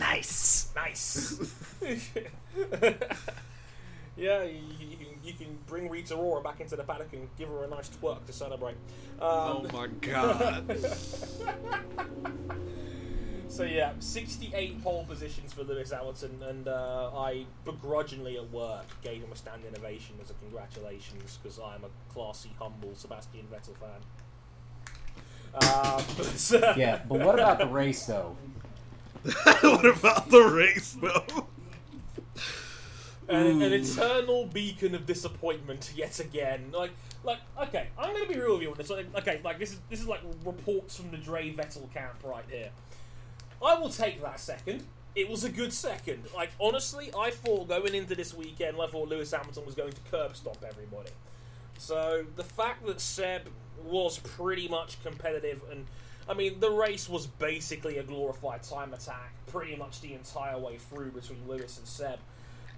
[0.00, 0.72] nice.
[0.74, 1.54] Nice.
[4.16, 7.48] yeah, you, you, can, you can bring Rita Ora back into the paddock and give
[7.48, 8.74] her a nice twerk to celebrate.
[9.20, 10.68] Um, Oh my god.
[13.48, 19.22] So yeah, 68 pole positions for Lewis Hamilton, and uh, I begrudgingly at work gave
[19.22, 24.00] him a standing ovation as a congratulations because I'm a classy, humble Sebastian Vettel fan.
[25.54, 28.36] Uh, but, uh, Yeah, but what about the race though?
[29.60, 31.48] what about the race, though?
[33.28, 36.70] an, an eternal beacon of disappointment yet again.
[36.72, 36.92] Like,
[37.24, 38.90] like, okay, I'm gonna be real with you on this.
[38.90, 42.44] Like, okay, like this is this is like reports from the Dre Vettel camp right
[42.48, 42.70] here.
[43.64, 44.84] I will take that second.
[45.14, 46.24] It was a good second.
[46.34, 50.00] Like, honestly, I thought going into this weekend, I thought Lewis Hamilton was going to
[50.10, 51.10] curb stomp everybody.
[51.78, 53.48] So the fact that Seb
[53.84, 55.86] was pretty much competitive, and
[56.28, 60.76] I mean, the race was basically a glorified time attack pretty much the entire way
[60.76, 62.18] through between Lewis and Seb.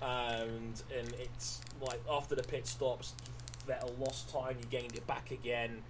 [0.01, 3.15] And and it's like after the pit stops,
[3.69, 5.83] Vettel lost time, he gained it back again.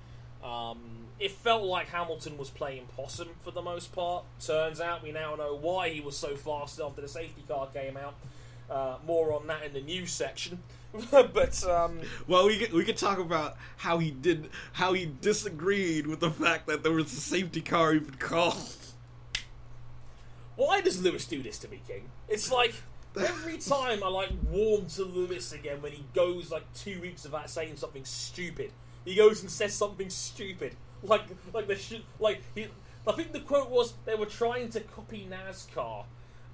[0.45, 0.79] Um,
[1.19, 4.25] it felt like Hamilton was playing possum for the most part.
[4.45, 7.97] Turns out we now know why he was so fast after the safety car came
[7.97, 8.15] out.
[8.71, 10.63] Uh, more on that in the news section.
[11.11, 16.07] but um, Well, we could, we could talk about how he did how he disagreed
[16.07, 18.77] with the fact that there was a safety car even called.
[20.57, 22.09] why does Lewis do this to me, King?
[22.29, 22.75] It's like
[23.21, 27.51] every time I like warm to Lewis again when he goes like two weeks without
[27.51, 28.73] saying something stupid.
[29.05, 32.69] He goes and says something stupid, like like the sh- like he.
[33.07, 36.05] I think the quote was they were trying to copy NASCAR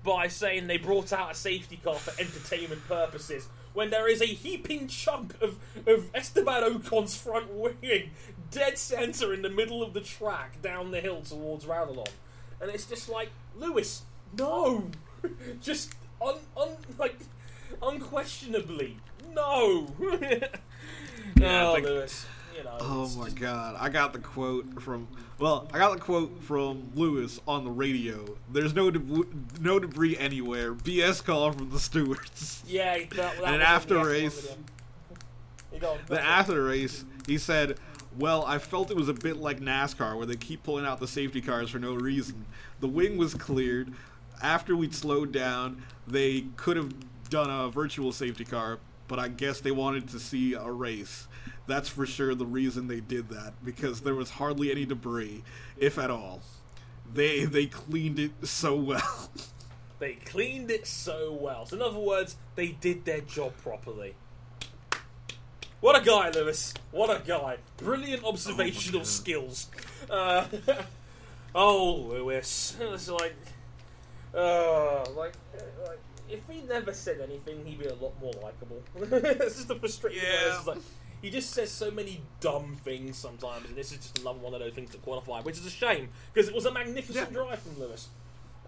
[0.04, 4.26] by saying they brought out a safety car for entertainment purposes when there is a
[4.26, 8.10] heaping chunk of, of Esteban Ocon's front wing
[8.50, 12.08] dead center in the middle of the track down the hill towards Raidillon.
[12.60, 14.02] And it's just like, Lewis,
[14.38, 14.90] no!
[15.60, 15.92] just
[16.24, 17.18] un, un like
[17.82, 18.96] unquestionably,
[19.34, 19.88] no!
[21.38, 22.26] Yeah, oh, think- Lewis.
[22.56, 23.76] You know, Oh my just- god!
[23.78, 28.24] I got the quote from well, I got the quote from Lewis on the radio.
[28.50, 30.72] There's no deb- no debris anywhere.
[30.74, 32.62] BS call from the stewards.
[32.66, 34.56] Yeah, that, that And after race- video.
[35.72, 37.78] You go on, Then after race, he said,
[38.18, 41.08] "Well, I felt it was a bit like NASCAR, where they keep pulling out the
[41.08, 42.46] safety cars for no reason.
[42.80, 43.92] The wing was cleared.
[44.42, 46.94] After we'd slowed down, they could have
[47.28, 51.26] done a virtual safety car, but I guess they wanted to see a race.
[51.66, 55.42] That's for sure the reason they did that because there was hardly any debris,
[55.76, 56.40] if at all.
[57.12, 59.30] They they cleaned it so well."
[59.98, 61.64] They cleaned it so well.
[61.64, 64.14] So in other words, they did their job properly.
[65.80, 66.74] What a guy, Lewis!
[66.90, 67.58] What a guy!
[67.76, 69.06] Brilliant observational God.
[69.06, 69.68] skills.
[70.10, 70.46] Uh,
[71.54, 72.76] oh, Lewis!
[72.80, 73.36] It's like,
[74.34, 75.34] uh, like,
[75.86, 78.82] like, if he never said anything, he'd be a lot more likable.
[78.96, 80.20] it's just a frustrating.
[80.22, 80.58] Yeah.
[80.58, 80.78] It's like,
[81.26, 84.60] he just says so many dumb things sometimes, and this is just another one of
[84.60, 87.34] those things to qualify, which is a shame because it was a magnificent Yeah.
[87.36, 88.10] drive from Lewis.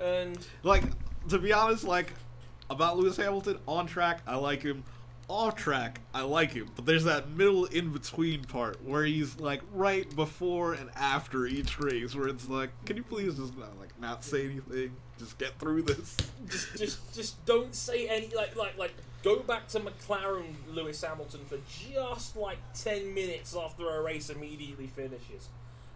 [0.00, 0.82] And like
[1.28, 2.12] to be honest, like
[2.68, 4.82] about Lewis Hamilton on track, I like him.
[5.28, 9.60] Off track, I like him, but there's that middle in between part where he's like
[9.72, 13.90] right before and after each race, where it's like, can you please just not, like
[14.00, 16.16] not say anything, just get through this.
[16.48, 18.94] just just just don't say any like like like
[19.36, 24.86] go back to McLaren Lewis Hamilton for just like 10 minutes after a race immediately
[24.86, 25.48] finishes.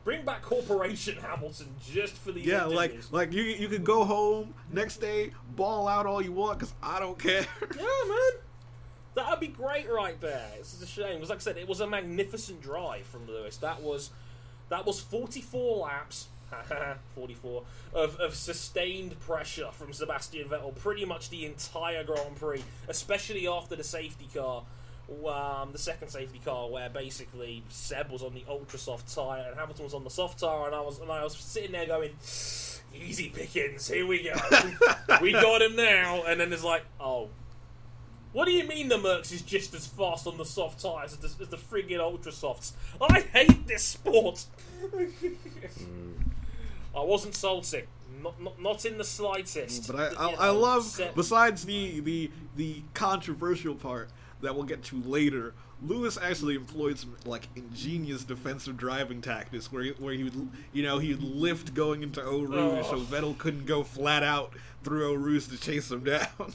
[0.04, 4.52] Bring back Corporation Hamilton just for the Yeah, like like you you can go home
[4.72, 7.46] next day, ball out all you want, cause I don't care.
[7.76, 8.30] yeah, man.
[9.14, 10.50] That'd be great right there.
[10.58, 13.58] It's a shame because, like I said, it was a magnificent drive from Lewis.
[13.58, 14.10] That was
[14.70, 16.28] that was 44 laps,
[17.14, 17.62] 44
[17.94, 23.76] of, of sustained pressure from Sebastian Vettel pretty much the entire Grand Prix, especially after
[23.76, 24.64] the safety car,
[25.26, 29.58] um, the second safety car, where basically Seb was on the ultra soft tire and
[29.58, 32.10] Hamilton was on the soft tire, and I was and I was sitting there going,
[32.94, 34.32] "Easy pickings, here we go,
[35.20, 37.30] we got him now," and then it's like, "Oh."
[38.32, 41.18] What do you mean the Mercs is just as fast on the soft tyres as
[41.18, 42.72] the, as the friggin' ultra softs?
[42.98, 44.46] I hate this sport.
[46.94, 47.84] I wasn't salty,
[48.22, 49.86] not, not not in the slightest.
[49.86, 54.64] But I, You I, know, I love, besides the, the the controversial part that we'll
[54.64, 60.14] get to later, Lewis actually employed some like ingenious defensive driving tactics where he, where
[60.14, 62.90] he would you know he'd lift going into Eau Rouge oh.
[62.90, 63.00] so Oh.
[63.00, 64.52] Vettel couldn't go flat out
[64.84, 66.28] through Eau Rouge to chase him down.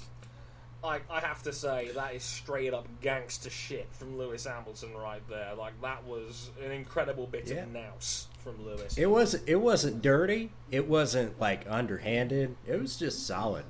[0.88, 5.22] I, I have to say that is straight up gangster shit from Lewis Hamilton right
[5.30, 5.54] there.
[5.56, 7.64] Like that was an incredible bit Yeah.
[7.64, 8.98] of nous from Lewis.
[8.98, 10.52] It was it wasn't dirty.
[10.72, 12.56] It wasn't like underhanded.
[12.66, 13.66] It was just solid.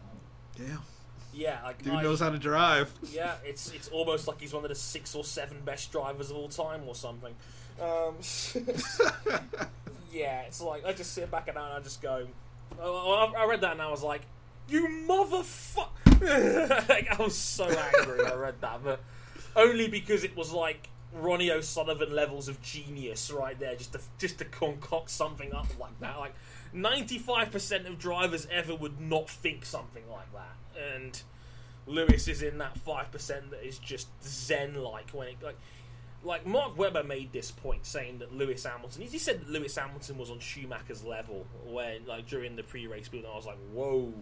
[0.59, 0.77] yeah,
[1.33, 2.93] yeah, like dude I- knows how to drive.
[3.11, 6.37] Yeah, it's it's almost like he's one of the six or seven best drivers of
[6.37, 7.35] all time or something.
[7.81, 8.15] Um,
[10.11, 12.27] yeah, it's like I just sit back and I just go.
[12.79, 14.21] Oh, I I read that and I was like,
[14.69, 19.01] "You motherfucker!" like, I was so angry I read that, but
[19.55, 24.39] only because it was like Ronnie O'Sullivan levels of genius right there, just to just
[24.39, 26.17] to concoct something up like that.
[26.19, 26.33] Like
[26.73, 31.21] ninety five percent of drivers ever would not think something like that, and.
[31.87, 35.57] Lewis is in that five percent that is just zen like when it like
[36.23, 40.17] like Mark Webber made this point saying that Lewis Hamilton he said that Lewis Hamilton
[40.17, 44.13] was on Schumacher's level when like during the pre-race build and I was like whoa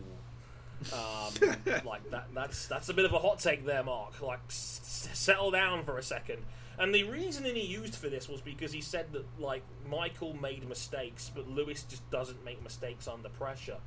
[0.94, 1.34] um,
[1.86, 4.82] like that that's that's a bit of a hot take there Mark like s-
[5.14, 6.44] settle down for a second
[6.78, 10.68] and the reasoning he used for this was because he said that like Michael made
[10.68, 13.78] mistakes but Lewis just doesn't make mistakes under pressure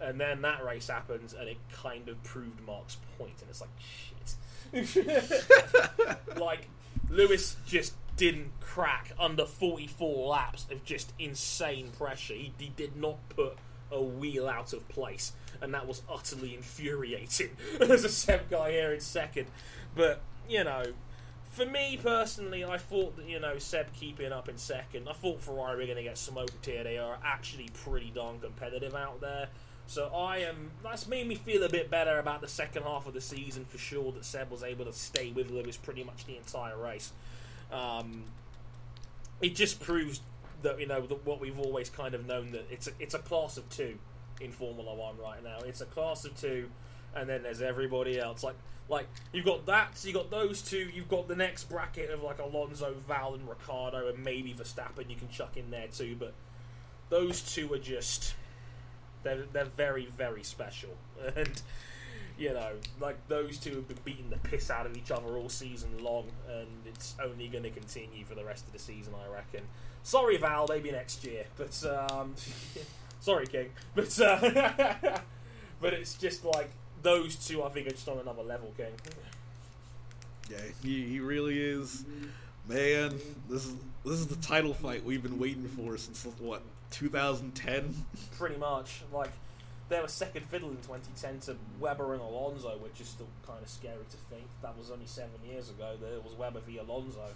[0.00, 3.70] and then that race happens, and it kind of proved Mark's point, and it's like
[3.78, 4.36] shit.
[6.36, 6.68] like
[7.08, 12.34] Lewis just didn't crack under 44 laps of just insane pressure.
[12.34, 13.56] He, he did not put
[13.90, 17.50] a wheel out of place, and that was utterly infuriating.
[17.78, 19.46] There's a Seb guy here in second,
[19.94, 20.84] but you know.
[21.52, 25.08] For me personally, I thought that you know Seb keeping up in second.
[25.08, 26.84] I thought Ferrari were going to get smoked here.
[26.84, 29.48] They are actually pretty darn competitive out there.
[29.86, 30.72] So I am.
[30.82, 33.78] That's made me feel a bit better about the second half of the season for
[33.78, 34.12] sure.
[34.12, 37.12] That Seb was able to stay with Lewis pretty much the entire race.
[37.72, 38.24] Um,
[39.40, 40.20] it just proves
[40.62, 43.18] that you know that what we've always kind of known that it's a, it's a
[43.18, 43.98] class of two
[44.40, 45.58] in Formula One right now.
[45.64, 46.68] It's a class of two,
[47.14, 48.42] and then there's everybody else.
[48.42, 48.56] Like
[48.88, 50.88] like you've got that, so you got those two.
[50.94, 55.10] You've got the next bracket of like Alonso, Val, and Ricciardo, and maybe Verstappen.
[55.10, 56.34] You can chuck in there too, but
[57.08, 58.34] those two are just
[59.22, 60.90] they're they're very very special,
[61.36, 61.60] and
[62.38, 65.48] you know like those two have been beating the piss out of each other all
[65.48, 69.32] season long, and it's only going to continue for the rest of the season, I
[69.32, 69.62] reckon.
[70.04, 72.34] Sorry, Val, maybe next year, but um,
[73.26, 75.18] sorry, King, but uh,
[75.80, 76.70] but it's just like
[77.02, 77.62] those two.
[77.62, 78.92] I think are just on another level, King.
[80.50, 82.04] Yeah, he, he really is.
[82.68, 83.18] Man,
[83.50, 86.62] this is this is the title fight we've been waiting for since what
[86.92, 87.94] 2010.
[88.38, 89.30] Pretty much like.
[89.88, 93.68] They were second fiddle in 2010 to Webber and Alonso, which is still kind of
[93.68, 94.42] scary to think.
[94.60, 97.28] That was only seven years ago that it was Webber v Alonso,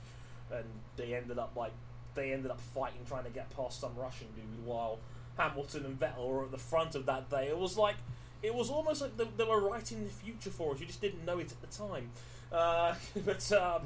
[0.50, 0.64] and
[0.96, 1.70] they ended up like
[2.16, 4.98] they ended up fighting trying to get past some Russian dude while
[5.40, 7.48] Hamilton and Vettel were at the front of that day.
[7.48, 7.96] It was like
[8.42, 10.80] it was almost like they, they were writing the future for us.
[10.80, 12.10] You just didn't know it at the time.
[12.52, 13.82] Uh, but um,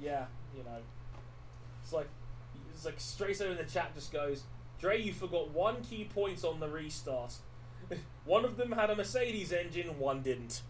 [0.00, 0.78] yeah, you know,
[1.82, 2.08] it's like
[2.72, 4.44] it's like straight over in the chat just goes,
[4.80, 7.34] Dre, you forgot one key point on the restart.
[8.24, 10.62] one of them had a Mercedes engine, one didn't.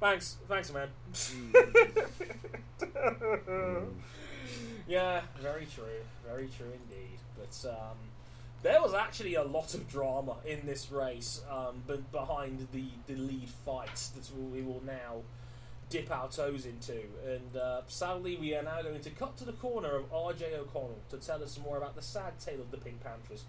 [0.00, 0.88] Thanks, thanks, man.
[4.88, 7.18] yeah, very true, very true indeed.
[7.36, 7.98] But um,
[8.62, 13.14] there was actually a lot of drama in this race, um, but behind the the
[13.14, 15.22] lead fights that we will now
[15.90, 17.00] dip our toes into.
[17.26, 20.98] And uh, sadly, we are now going to cut to the corner of RJ O'Connell
[21.10, 23.44] to tell us more about the sad tale of the Pink Panthers.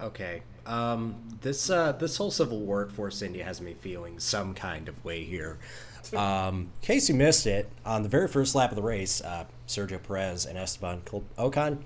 [0.00, 0.42] Okay.
[0.66, 4.88] Um, this uh, this whole Civil War at Force India has me feeling some kind
[4.88, 5.58] of way here.
[6.14, 9.46] Um, in case you missed it, on the very first lap of the race, uh,
[9.66, 11.00] Sergio Perez and Esteban
[11.38, 11.78] Ocon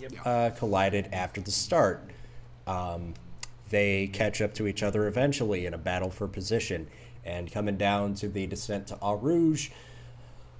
[0.00, 0.12] Yep.
[0.24, 2.10] uh, collided after the start.
[2.66, 3.14] Um,
[3.70, 6.88] they catch up to each other eventually in a battle for position.
[7.24, 9.70] And coming down to the descent to Eau Rouge,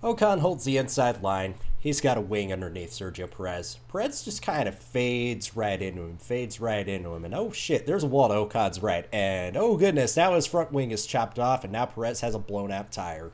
[0.03, 1.55] Ocon holds the inside line.
[1.78, 3.78] he's got a wing underneath Sergio Perez.
[3.89, 7.87] Perez just kind of fades right into him, fades right into him, and oh shit,
[7.87, 11.39] there's a wall to Ocon's right, and oh goodness, now his front wing is chopped
[11.39, 13.30] off, and now Perez has a blown out tire.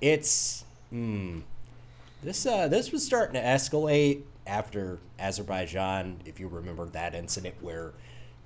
[0.00, 1.40] It's hmm.
[2.22, 6.20] This uh, this was starting to escalate after Azerbaijan.
[6.24, 7.92] If you remember that incident where,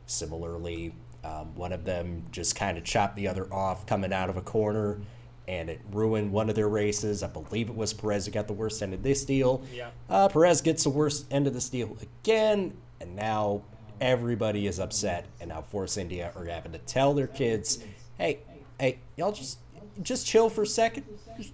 [0.06, 4.38] similarly, um, one of them just kind of chopped the other off coming out of
[4.38, 4.98] a corner,
[5.46, 7.22] and it ruined one of their races.
[7.22, 9.62] I believe it was Perez who got the worst end of this deal.
[9.72, 9.90] Yeah.
[10.08, 13.60] Uh, Perez gets the worst end of this deal again, and now
[14.00, 17.78] everybody is upset, and now Force India are having to tell their kids,
[18.16, 18.38] "Hey,
[18.80, 19.58] hey, y'all just
[20.02, 21.04] just chill for a second,
[21.36, 21.52] just,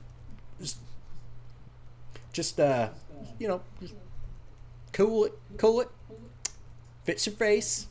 [0.61, 0.79] just,
[2.33, 2.89] just uh,
[3.39, 3.95] you know, just
[4.93, 5.89] cool it, cool it,
[7.05, 7.89] Fits your face."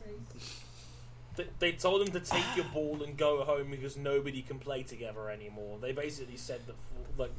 [1.36, 4.84] They, they told him to take your ball and go home because nobody can play
[4.84, 5.78] together anymore.
[5.82, 6.76] They basically said that,
[7.18, 7.32] like,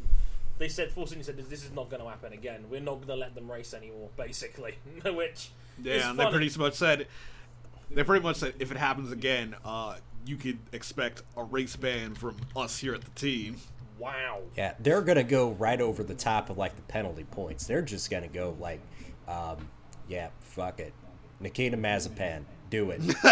[0.56, 2.64] they said, Force India said, this is not going to happen again.
[2.70, 4.76] We're not going to let them race anymore, basically.
[5.04, 7.06] Which, is Yeah, and they pretty much said
[7.94, 12.14] they pretty much said if it happens again, uh, you could expect a race ban
[12.14, 13.56] from us here at the team.
[14.02, 14.40] Wow.
[14.56, 17.68] Yeah, they're gonna go right over the top of like the penalty points.
[17.68, 18.80] They're just gonna go like,
[19.28, 19.68] um,
[20.08, 20.92] yeah, fuck it,
[21.38, 23.00] Nikita Mazepin, do it.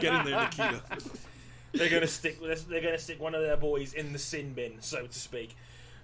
[0.00, 0.82] Get in there, Nikita.
[1.74, 5.06] they're gonna stick they're gonna stick one of their boys in the sin bin, so
[5.06, 5.54] to speak,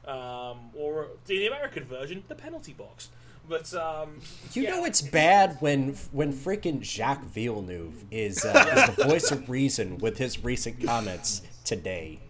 [0.06, 3.08] um, or the American version, the penalty box.
[3.48, 4.20] But um,
[4.52, 4.70] You yeah.
[4.70, 9.98] know it's bad when when freaking Jacques Villeneuve is, uh, is the voice of reason
[9.98, 12.20] with his recent comments today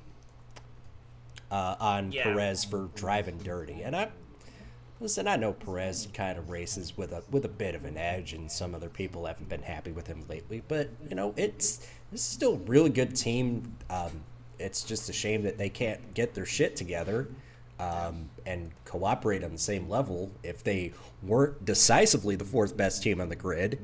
[1.55, 2.25] uh, on Yeah.
[2.25, 3.83] Perez for driving dirty.
[3.83, 4.09] And I
[5.01, 8.33] listen, I know Perez kind of races with a with a bit of an edge,
[8.33, 10.63] and some other people haven't been happy with him lately.
[10.67, 13.73] But you know, it's this is still a really good team.
[13.89, 14.25] Um,
[14.59, 17.29] it's just a shame that they can't get their shit together
[17.79, 20.33] um, and cooperate on the same level.
[20.43, 20.93] If they
[21.23, 23.79] weren't decisively the fourth best team on the grid,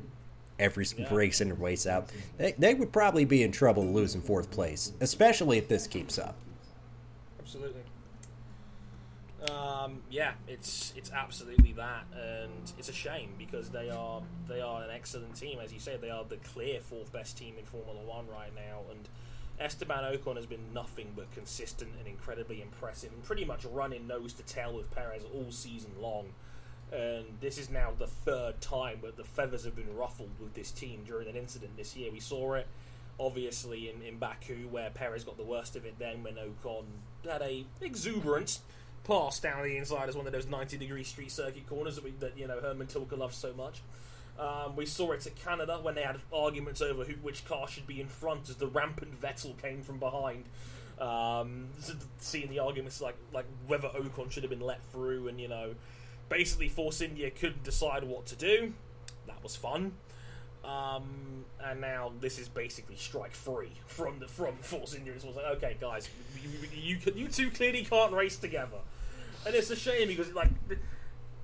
[0.58, 4.50] every race in and race out, they, they would probably be in trouble losing fourth
[4.50, 6.36] place, especially if this keeps up.
[7.50, 7.82] Absolutely.
[9.50, 14.84] Um, yeah, it's it's absolutely that, and it's a shame because they are they are
[14.84, 15.96] an excellent team, as you say.
[15.96, 19.08] They are the clear fourth best team in Formula One right now, and
[19.58, 24.32] Esteban Ocon has been nothing but consistent and incredibly impressive, and pretty much running nose
[24.34, 26.26] to tail with Perez all season long.
[26.92, 30.70] And this is now the third time that the feathers have been ruffled with this
[30.70, 32.12] team during an incident this year.
[32.12, 32.68] We saw it
[33.18, 36.84] obviously in, in Baku where Perez got the worst of it then when Ocon
[37.28, 38.60] had a exuberant
[39.04, 42.10] pass down the inside as one of those 90 degree street circuit corners that, we,
[42.20, 43.80] that you know Hermann Tilke loves so much.
[44.38, 47.86] Um, we saw it at Canada when they had arguments over who, which car should
[47.86, 50.44] be in front as the rampant Vettel came from behind.
[50.98, 51.68] Um,
[52.18, 55.74] seeing the arguments like like whether Ocon should have been let through, and you know,
[56.28, 58.74] basically Force India couldn't decide what to do.
[59.26, 59.92] That was fun.
[60.70, 65.12] Um, and now this is basically strike free from the from Force India.
[65.14, 66.08] It's like, okay, guys,
[66.42, 68.78] you, you, you, you two clearly can't race together,
[69.46, 70.50] and it's a shame because like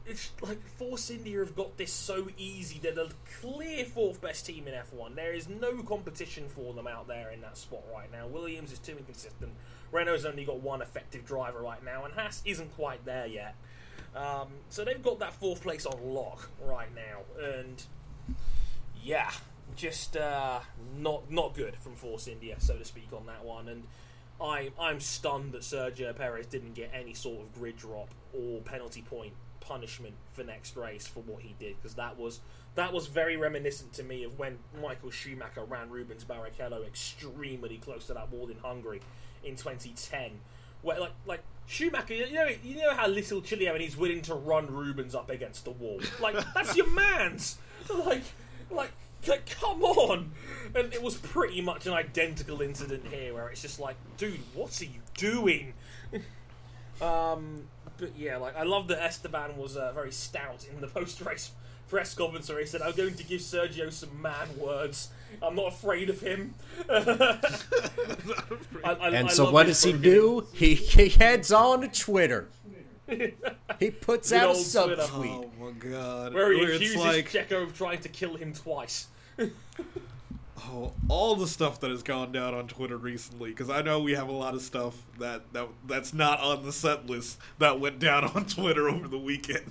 [0.06, 2.78] it's like Force India have got this so easy.
[2.78, 3.10] They're the
[3.40, 5.16] clear fourth best team in F1.
[5.16, 8.26] There is no competition for them out there in that spot right now.
[8.28, 9.52] Williams is too inconsistent.
[9.90, 13.56] Renault's only got one effective driver right now, and Haas isn't quite there yet.
[14.14, 17.82] Um, so they've got that fourth place on lock right now, and
[19.06, 19.30] yeah,
[19.76, 20.58] just uh,
[20.98, 23.68] not not good from Force India, so to speak, on that one.
[23.68, 23.84] And
[24.40, 29.02] I I'm stunned that Sergio Perez didn't get any sort of grid drop or penalty
[29.02, 32.40] point punishment for next race for what he did, because that was
[32.74, 38.08] that was very reminiscent to me of when Michael Schumacher ran Rubens Barrichello extremely close
[38.08, 39.00] to that wall in Hungary
[39.44, 40.32] in 2010.
[40.82, 44.34] Where like like Schumacher, you know you know how little Chile and he's willing to
[44.34, 46.00] run Rubens up against the wall.
[46.20, 47.58] Like that's your man's.
[47.88, 48.24] Like
[48.70, 48.92] like
[49.28, 50.32] like, come on!
[50.74, 54.80] And it was pretty much an identical incident here, where it's just like, dude, what
[54.80, 55.74] are you doing?
[57.00, 57.62] um,
[57.98, 61.50] but yeah, like I love that Esteban was uh, very stout in the post-race
[61.88, 65.10] press conference where he said, "I'm going to give Sergio some man words.
[65.42, 66.54] I'm not afraid of him."
[66.88, 67.38] I,
[68.84, 70.46] I, And I so what does he do?
[70.52, 72.48] He, he heads on to Twitter.
[73.78, 75.02] He puts Good out a old Twitter.
[75.02, 75.50] subtweet.
[75.60, 76.34] Oh my god.
[76.34, 79.08] Where he Where it's accuses like Checo of trying to kill him twice.
[80.58, 83.50] oh, all the stuff that has gone down on Twitter recently.
[83.50, 86.72] Because I know we have a lot of stuff that, that that's not on the
[86.72, 89.70] set list that went down on Twitter over the weekend.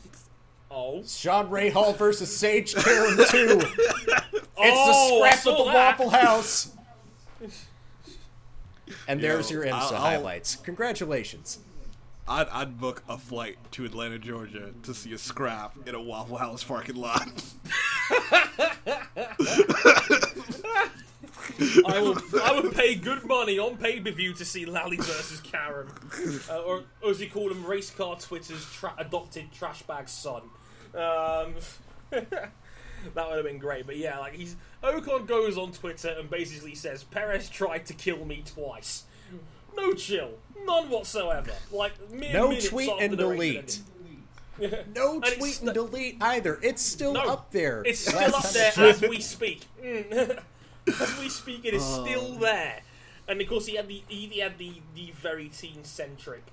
[0.70, 3.24] Oh, Sean Rayhall versus Sage Karam 2.
[3.24, 5.74] It's Oh, the scrap saw at the that.
[6.00, 6.72] Waffle House.
[9.08, 10.56] And there's Yo, your IMSA I'll- I'll- highlights.
[10.58, 11.60] Congratulations.
[12.28, 16.38] I'd, I'd book a flight to Atlanta, Georgia to see a scrap in a Waffle
[16.38, 17.30] House parking lot.
[21.88, 22.18] I will.
[22.44, 25.88] I would pay good money on pay per view to see Lally versus Karam,
[26.50, 30.42] uh, or, or as he called him, race car Twitter's tra- adopted trash bag son.
[30.94, 31.56] Um,
[32.12, 32.52] that
[33.16, 33.86] would have been great.
[33.86, 38.26] But yeah, like he's Ocon goes on Twitter and basically says Perez tried to kill
[38.26, 39.04] me twice.
[39.76, 40.32] No chill,
[40.64, 41.52] none whatsoever.
[41.72, 43.80] Like mere No minutes tweet and delete.
[44.94, 46.60] No And tweet and delete either.
[46.62, 47.84] It's still No, up there.
[47.86, 49.66] It's still up there as we speak.
[49.84, 50.40] Mm.
[50.88, 52.82] as we speak, it is still there.
[53.28, 56.44] And of course, he had the he, he had the the very team centric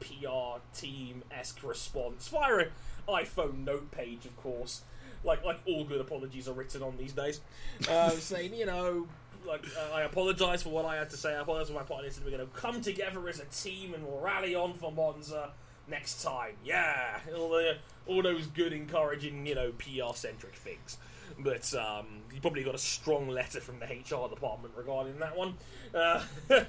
[0.00, 2.68] PR team esque response via an
[3.08, 4.82] iPhone note page, of course.
[5.24, 7.40] Like like all good apologies are written on these days,
[7.88, 9.06] uh, saying you know.
[9.46, 11.34] Like uh, I apologise for what I had to say.
[11.34, 12.20] I apologise for my partners.
[12.24, 15.50] We're going to come together as a team and we'll rally on for Monza
[15.88, 16.54] next time.
[16.64, 17.76] Yeah, all, the,
[18.06, 20.98] all those good, encouraging, you know, PR centric things.
[21.38, 25.54] But um, you probably got a strong letter from the HR department regarding that one.
[25.94, 26.66] Uh, Got a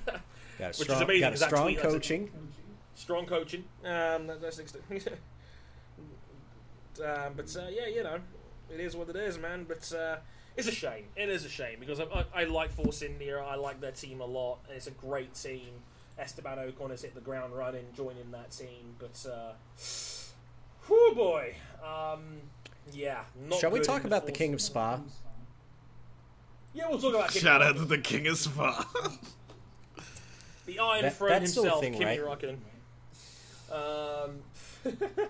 [0.67, 2.31] which is strong, amazing, got strong tweet- coaching.
[2.95, 3.63] strong coaching.
[3.83, 4.75] Um, that, that's next.
[7.03, 8.19] um, but uh, yeah, you know,
[8.73, 9.65] it is what it is, man.
[9.67, 10.17] But uh,
[10.57, 11.05] it's a shame.
[11.15, 13.37] It is a shame because I, I, I like Force India.
[13.39, 15.69] I like their team a lot, and it's a great team.
[16.19, 18.95] Esteban Ocon has hit the ground running, joining that team.
[18.99, 19.53] But, uh,
[20.87, 22.21] whew boy, um,
[22.91, 23.23] yeah.
[23.49, 24.99] Not Shall we talk in about the Force- King of Spa?
[26.75, 28.85] Yeah, we'll talk about Kimi Shout out to the King of Spa.
[30.65, 32.39] The Iron That- Throne that's still a himself, thing, Kimi right?
[32.39, 32.57] Raikkonen.
[34.25, 34.39] Um,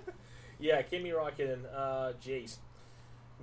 [0.59, 1.61] yeah, Kimi Raikkonen.
[1.75, 2.57] Uh, jeez,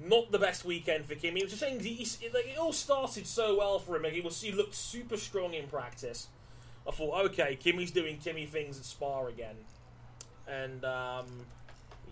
[0.02, 1.40] not the best weekend for Kimi.
[1.40, 4.02] It was a shame 'cause he, he, like, it all started so well for him.
[4.02, 6.28] Like, he was he looked super strong in practice.
[6.86, 9.56] I thought, okay, Kimi's doing Kimi things at Spa again,
[10.48, 11.26] and um,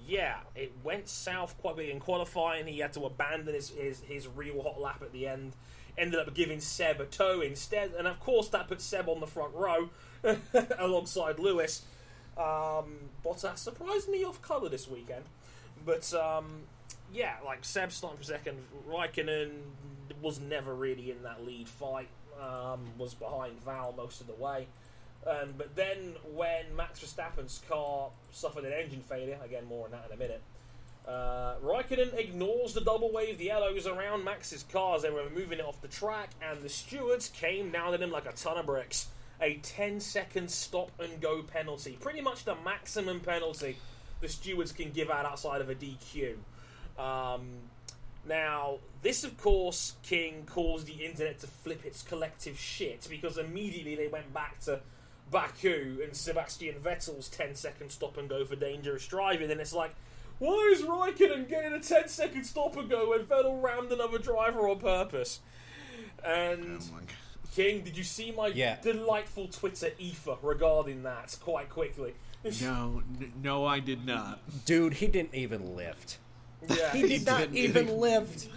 [0.06, 2.66] yeah, it went south quite big in qualifying.
[2.66, 5.54] He had to abandon his, his, his real hot lap at the end.
[5.96, 9.26] Ended up giving Seb a tow instead, and of course that put Seb on the
[9.26, 9.90] front row
[10.78, 11.82] alongside Lewis.
[12.36, 15.24] Um, Bottas surprisingly off colour this weekend,
[15.84, 16.62] but um,
[17.12, 18.58] yeah, like Seb starting for second.
[18.88, 19.50] Raikkonen
[20.22, 22.08] was never really in that lead fight.
[22.40, 24.68] Um, was behind Val most of the way.
[25.26, 30.06] Um, but then when Max Verstappen's car suffered an engine failure, again more on that
[30.08, 30.42] in a minute,
[31.06, 35.58] uh, Raikkonen ignores the double wave, the yellows around Max's car as they were moving
[35.58, 38.66] it off the track, and the stewards came down at him like a ton of
[38.66, 39.08] bricks.
[39.40, 41.96] A 10 second stop and go penalty.
[42.00, 43.76] Pretty much the maximum penalty
[44.20, 46.36] the stewards can give out outside of a DQ.
[46.98, 47.48] Um,
[48.26, 53.94] now, this, of course, King caused the internet to flip its collective shit because immediately
[53.94, 54.80] they went back to
[55.30, 59.50] Baku and Sebastian Vettel's 10 second stop and go for dangerous driving.
[59.50, 59.94] And it's like,
[60.38, 64.68] why is Raikkonen getting a 10 second stop and go when Vettel rammed another driver
[64.68, 65.40] on purpose?
[66.24, 67.00] And Oh.
[67.54, 68.76] King, did you see my Yeah.
[68.82, 72.14] delightful Twitter ether regarding that quite quickly?
[72.60, 74.64] No, n- no, I did not.
[74.64, 76.18] Dude, he didn't even lift.
[76.68, 78.48] Yeah, He did not didn't even even- lift.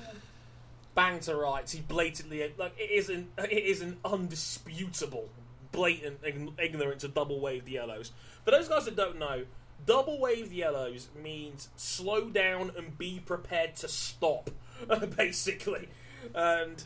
[0.95, 1.71] bang to rights.
[1.71, 5.29] He blatantly like it is an it is an undisputable,
[5.71, 6.19] blatant
[6.59, 8.11] ignorance of double waved yellows.
[8.45, 9.45] For those guys that don't know,
[9.85, 14.49] double waved yellows means slow down and be prepared to stop,
[15.17, 15.89] basically.
[16.35, 16.83] And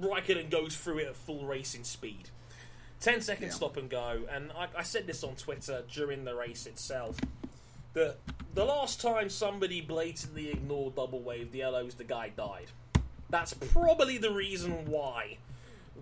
[0.00, 2.30] Raikkonen goes through it at full racing speed.
[3.00, 3.52] 10 second Yeah.
[3.54, 4.22] stop and go.
[4.30, 7.16] And I, I said this on Twitter during the race itself.
[7.94, 8.18] That
[8.54, 12.66] the last time somebody blatantly ignored double wave yellows, the guy died.
[13.30, 15.38] That's probably the reason why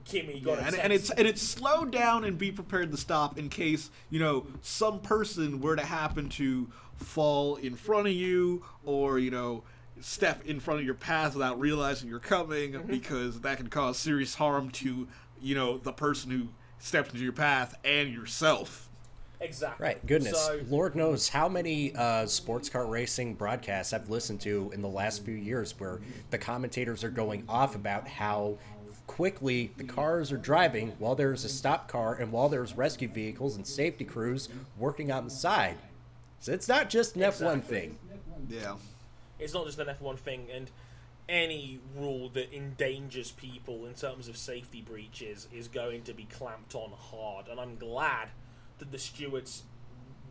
[0.05, 3.39] Kimi got Yeah, and, and it's and it's slow down and be prepared to stop
[3.39, 8.65] in case you know some person were to happen to fall in front of you
[8.85, 9.63] or you know
[10.01, 12.87] step in front of your path without realizing you're coming Mm-hmm.
[12.91, 15.09] because that can cause serious harm to
[15.41, 18.86] you know the person who stepped into your path and yourself.
[19.41, 20.39] Exactly Right, goodness.
[20.41, 24.89] So, Lord knows how many uh, sports car racing broadcasts I've listened to in the
[24.89, 28.59] last few years where the commentators are going off about how
[29.07, 33.55] quickly the cars are driving while there's a stop car and while there's rescue vehicles
[33.57, 35.77] and safety crews working on the side.
[36.41, 37.61] So it's not just an F1 Exactly.
[37.79, 37.99] thing.
[38.49, 38.77] Yeah.
[39.39, 40.71] it's not just an F1 thing, and
[41.29, 46.75] any rule that endangers people in terms of safety breaches is going to be clamped
[46.75, 47.49] on hard.
[47.49, 48.29] And I'm glad
[48.79, 49.63] that the stewards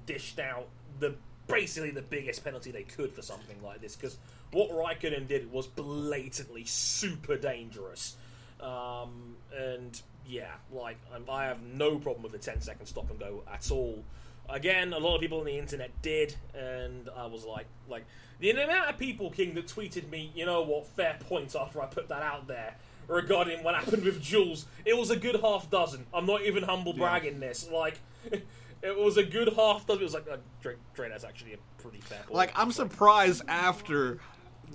[0.05, 0.67] dished out
[0.99, 1.15] the
[1.47, 4.17] basically the biggest penalty they could for something like this because
[4.51, 8.15] what Raikkonen did was blatantly super dangerous.
[8.59, 13.19] Um, and yeah, like I'm, I have no problem with a 10 second stop and
[13.19, 14.03] go at all.
[14.47, 18.05] Again, a lot of people on the internet did, and I was like, like
[18.39, 21.87] the amount of people, King, that tweeted me, you know what, fair points after I
[21.87, 22.75] put that out there
[23.07, 24.65] regarding what happened with Jules.
[24.85, 26.05] It was a good half dozen.
[26.13, 27.69] I'm not even humble bragging this.
[27.69, 27.99] Like,
[28.81, 30.01] it was a good half dozen.
[30.01, 32.33] It was like, uh, Dre, Dre, that's actually a pretty fair point.
[32.33, 34.19] Like I'm surprised after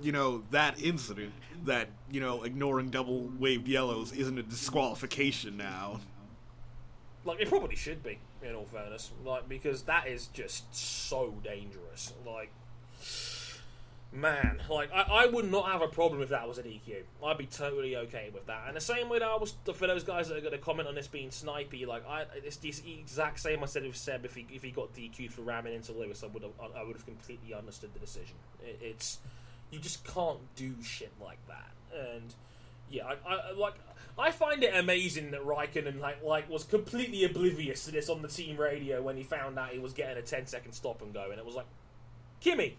[0.01, 1.33] you know that incident
[1.65, 5.99] that you know ignoring double waved yellows isn't a disqualification now.
[7.23, 9.11] Like it probably should be, in all fairness.
[9.23, 12.13] Like because that is just so dangerous.
[12.25, 12.51] Like
[14.11, 17.03] man, like I, I would not have a problem if that was an DQ.
[17.23, 18.63] I'd be totally okay with that.
[18.67, 20.87] And the same way that I was for those guys that are going to comment
[20.87, 24.25] on this being snipey, like I, it's the exact same I said with Seb.
[24.25, 26.95] If he if he got DQ'd for ramming into Lewis, I would have I would
[26.95, 28.35] have completely understood the decision.
[28.63, 29.19] It, it's
[29.71, 31.71] you just can't do shit like that.
[32.11, 32.33] And
[32.89, 33.75] yeah, I, I like
[34.19, 38.27] I find it amazing that Raikkonen like like was completely oblivious to this on the
[38.27, 41.29] team radio when he found out he was getting a 10 second stop and go,
[41.31, 41.67] and it was like,
[42.41, 42.77] Kimi,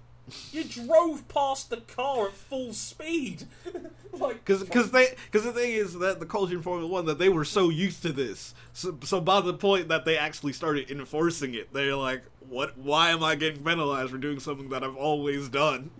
[0.53, 3.45] you drove past the car at full speed,
[4.13, 7.29] like Because they because the thing is that the culture in Formula One that they
[7.29, 11.55] were so used to this, so, so by the point that they actually started enforcing
[11.55, 12.79] it, they're like, what?
[12.79, 15.91] Why am I getting penalized for doing something that I've always done?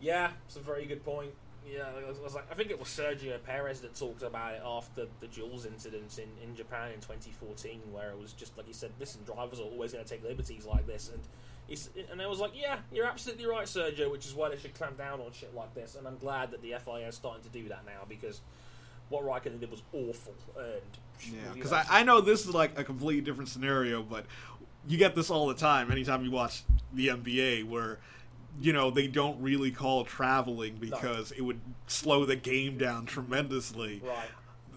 [0.00, 1.32] Yeah, it's a very good point.
[1.66, 4.54] Yeah, I was, I was like, I think it was Sergio Perez that talked about
[4.54, 8.66] it after the Jules incident in, in Japan in 2014, where it was just like
[8.66, 11.20] he said, listen, drivers are always going to take liberties like this, and
[12.10, 14.98] and I was like, yeah, you're absolutely right, Sergio, which is why they should clamp
[14.98, 17.68] down on shit like this, and I'm glad that the FIA is starting to do
[17.68, 18.40] that now because
[19.08, 20.82] what Raikkonen did was awful, and
[21.20, 24.24] Yeah, because I, I know this is like a completely different scenario, but
[24.86, 26.62] you get this all the time anytime you watch
[26.92, 27.98] the NBA where
[28.60, 34.02] you know they don't really call traveling because it would slow the game down tremendously.
[34.04, 34.28] right.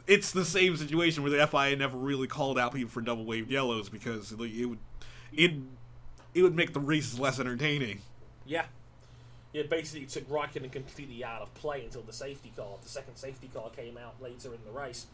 [0.07, 3.49] It's the same situation where the FIA never really called out people for double waved
[3.49, 4.79] yellows because it would
[5.31, 5.53] it
[6.33, 8.01] it would make the races less entertaining.
[8.45, 8.65] Yeah.
[9.53, 13.49] Yeah, basically took Raikkonen completely out of play until the safety car, the second safety
[13.53, 15.07] car came out later in the race,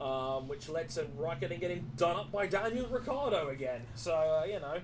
[0.00, 3.82] um, which led to Raikkonen getting done up by Daniel Ricciardo again.
[3.94, 4.80] So, uh, you know,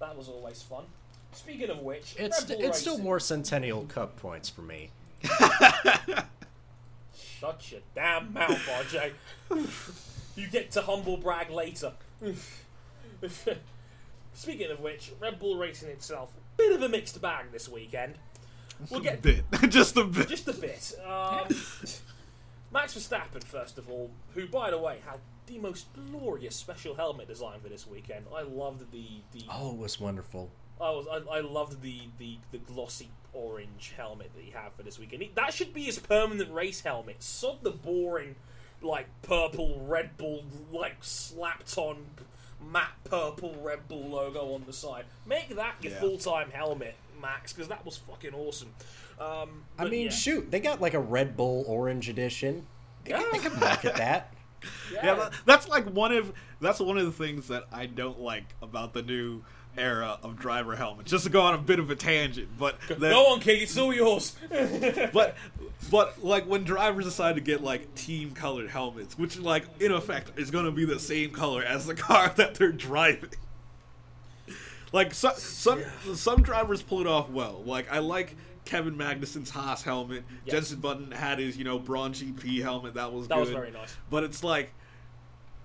[0.00, 0.84] that was always fun.
[1.32, 4.90] Speaking of which, It's Red Bull it's still more Centennial Cup points for me.
[7.14, 9.12] Shut your damn mouth, RJ.
[10.36, 11.92] you get to humble brag later.
[14.38, 18.14] Speaking of which, Red Bull Racing itself, bit of a mixed bag this weekend.
[18.88, 20.28] We'll a get bit, just a bit.
[20.28, 20.94] just a bit.
[21.04, 21.48] Um,
[22.72, 27.26] Max Verstappen, first of all, who, by the way, had the most glorious special helmet
[27.26, 28.26] design for this weekend.
[28.32, 30.52] I loved the the Oh, it was wonderful.
[30.80, 34.84] I was I, I loved the, the the glossy orange helmet that he had for
[34.84, 35.22] this weekend.
[35.22, 37.24] He- that should be his permanent race helmet.
[37.24, 38.36] Sod the boring
[38.80, 42.04] like purple Red Bull like slapped on
[42.60, 45.04] matte purple Red Bull logo on the side.
[45.26, 46.00] Make that your Yeah.
[46.00, 48.74] full time helmet, Max, because that was fucking awesome.
[49.20, 50.10] Um, I mean, yeah.
[50.10, 52.66] shoot, they got like a Red Bull Orange edition.
[53.04, 54.32] They, could, they could market that.
[54.92, 58.56] Yeah, that, that's like one of that's one of the things that I don't like
[58.60, 59.44] about the new
[59.78, 61.10] era of driver helmets.
[61.10, 63.76] Just to go on a bit of a tangent, but that, Go on, Kate, it's
[63.78, 64.36] all yours.
[65.12, 65.36] but
[65.90, 70.38] but like when drivers decide to get like team colored helmets, which like in effect
[70.38, 73.30] is going to be the same color as the car that they're driving.
[74.92, 75.82] Like so, some
[76.14, 77.62] some drivers pull it off well.
[77.64, 80.24] Like I like Kevin Magnussen's Haas helmet.
[80.44, 80.52] Yes.
[80.54, 82.94] Jenson Button had his you know Brawn GP helmet.
[82.94, 83.40] That was That good.
[83.40, 83.96] was very nice.
[84.10, 84.72] But it's like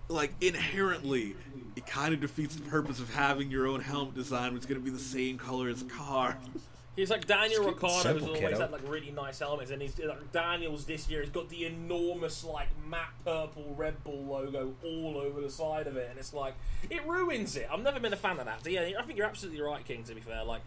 [0.09, 1.35] like inherently
[1.75, 4.79] it kind of defeats the purpose of having your own helmet design, which is going
[4.79, 6.37] to be the same color as the car.
[6.95, 8.59] He's like Daniel Just keep Ricciardo, who's simple, always kiddo.
[8.59, 11.21] had like really nice helmets, and he's like Daniel's this year.
[11.21, 15.97] He's got the enormous like matte purple Red Bull logo all over the side of
[15.97, 16.53] it, and it's like
[16.91, 17.67] it ruins it.
[17.71, 18.63] I've never been a fan of that.
[18.63, 20.03] So yeah, I think you're absolutely right, King.
[20.03, 20.61] To be fair, like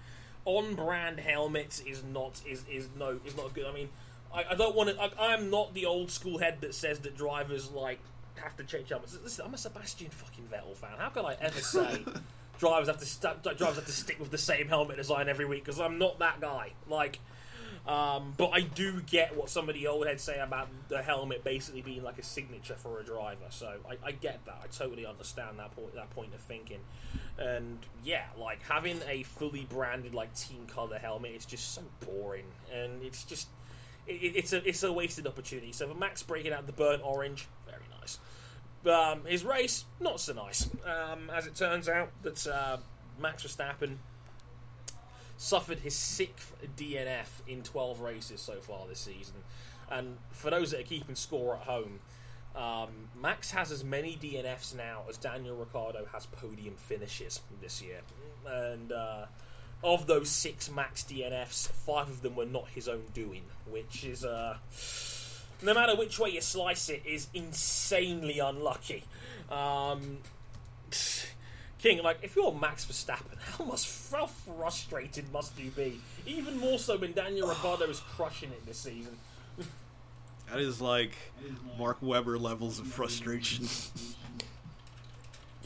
[0.45, 3.67] on-brand helmets is not is is no is not good.
[3.67, 3.89] I mean,
[4.35, 5.01] I, I don't want to.
[5.01, 8.01] I, I'm not the old school head that says that drivers like
[8.39, 9.19] have to change helmets.
[9.23, 10.91] Listen, I'm a Sebastian fucking Vettel fan.
[10.99, 12.05] How can I ever say?
[12.59, 15.65] drivers have to st- drivers have to stick with the same helmet design every week
[15.65, 16.73] because I'm not that guy.
[16.89, 17.19] Like,
[17.87, 21.45] um, but I do get what some of the old heads say about the helmet
[21.45, 23.47] basically being like a signature for a driver.
[23.51, 24.59] So I, I get that.
[24.63, 26.81] I totally understand that point that point of thinking.
[27.39, 32.47] And yeah, like having a fully branded like team color helmet is just so boring,
[32.75, 33.49] and it's just
[34.07, 35.73] it, it's a it's a wasted opportunity.
[35.73, 38.19] So for Max breaking out the burnt orange, very nice.
[38.87, 40.69] Um, his race, not so nice.
[40.85, 42.77] Um, as it turns out, that uh,
[43.21, 43.97] Max Verstappen
[45.37, 49.35] suffered his sixth DNF in 12 races so far this season.
[49.91, 52.01] And for those that are keeping score at home,
[52.57, 58.01] Um, Max has as many DNFs now as Daniel Ricciardo has podium finishes this year,
[58.47, 59.27] and uh,
[59.85, 64.25] of those six Max DNFs, five of them were not his own doing, which is
[64.25, 64.57] uh,
[65.63, 69.05] no matter which way you slice it, is insanely unlucky.
[69.51, 70.19] Um,
[71.79, 76.01] King, like if you're Max Verstappen, how much how frustrated must you be?
[76.27, 79.17] Even more so when Daniel Ricciardo is crushing it this season.
[80.49, 81.11] That is like
[81.77, 83.67] Mark Webber levels of frustration.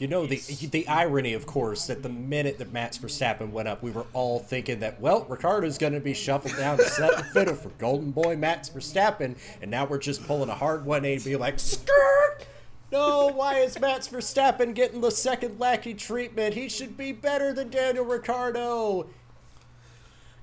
[0.01, 0.37] You know the
[0.71, 4.39] the irony, of course, that the minute that Max Verstappen went up, we were all
[4.39, 8.35] thinking that well, Ricciardo's going to be shuffled down to second fiddle for Golden Boy
[8.35, 12.47] Max Verstappen, and now we're just pulling a hard 180 be like skirt.
[12.91, 16.55] No, why is Max Verstappen getting the second lackey treatment?
[16.55, 19.07] He should be better than Daniel Ricciardo.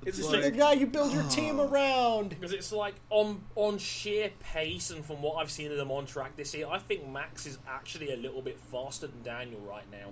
[0.05, 2.31] It's He's just the guy you build your team around.
[2.31, 6.07] because it's like on on sheer pace and from what I've seen of them on
[6.07, 9.91] track this year, I think Max is actually a little bit faster than Daniel right
[9.91, 10.11] now,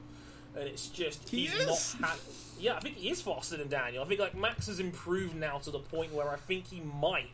[0.58, 1.96] and it's just He he's is?
[2.00, 2.10] not.
[2.10, 2.18] Had,
[2.58, 4.02] yeah, I think he is faster than Daniel.
[4.02, 7.30] I think like Max has improved now to the point where I think he might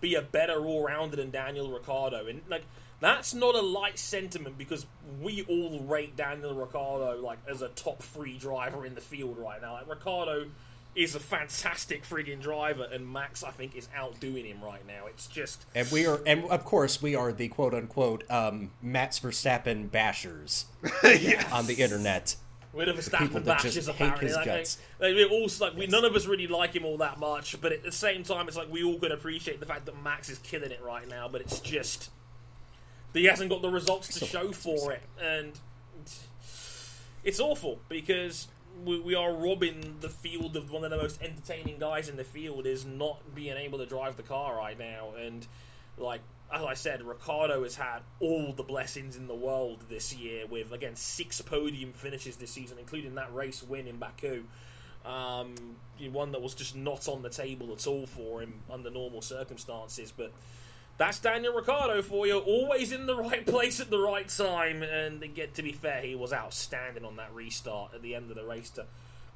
[0.00, 2.64] be a better all rounder than Daniel Ricciardo, and like.
[3.00, 4.86] That's not a light sentiment because
[5.20, 9.60] we all rate Daniel Ricciardo like as a top three driver in the field right
[9.60, 9.72] now.
[9.72, 10.46] Like Ricciardo
[10.94, 15.06] is a fantastic frigging driver, and Max I think is outdoing him right now.
[15.06, 19.18] It's just And we are, and of course, we are the quote unquote um, Max
[19.18, 20.64] Verstappen bashers
[21.52, 22.36] on the internet.
[22.72, 24.28] We're the people Verstappen that bashes just hate apparently.
[24.28, 24.78] his like, guts.
[24.98, 27.72] Like, we're all like we none of us really like him all that much, but
[27.72, 30.38] at the same time, it's like we all can appreciate the fact that Max is
[30.38, 31.28] killing it right now.
[31.28, 32.10] But it's just
[33.12, 35.52] that he hasn't got the results to show for it, and
[37.24, 38.48] it's awful because
[38.84, 42.24] we, we are robbing the field of one of the most entertaining guys in the
[42.24, 45.46] field is not being able to drive the car right now, and
[45.96, 46.20] like
[46.52, 50.72] as I said, Ricciardo has had all the blessings in the world this year with
[50.72, 54.44] again six podium finishes this season, including that race win in Baku.
[55.04, 55.54] Um,
[56.10, 60.12] one that was just not on the table at all for him under normal circumstances,
[60.14, 60.32] but
[61.04, 64.82] that's Daniel Ricciardo for you, always in the right place at the right time.
[64.82, 68.36] And get to be fair, he was outstanding on that restart at the end of
[68.36, 68.86] the race to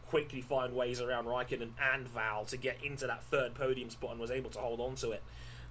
[0.09, 4.21] quickly find ways around Raikkonen and Val to get into that third podium spot and
[4.21, 5.23] was able to hold on to it.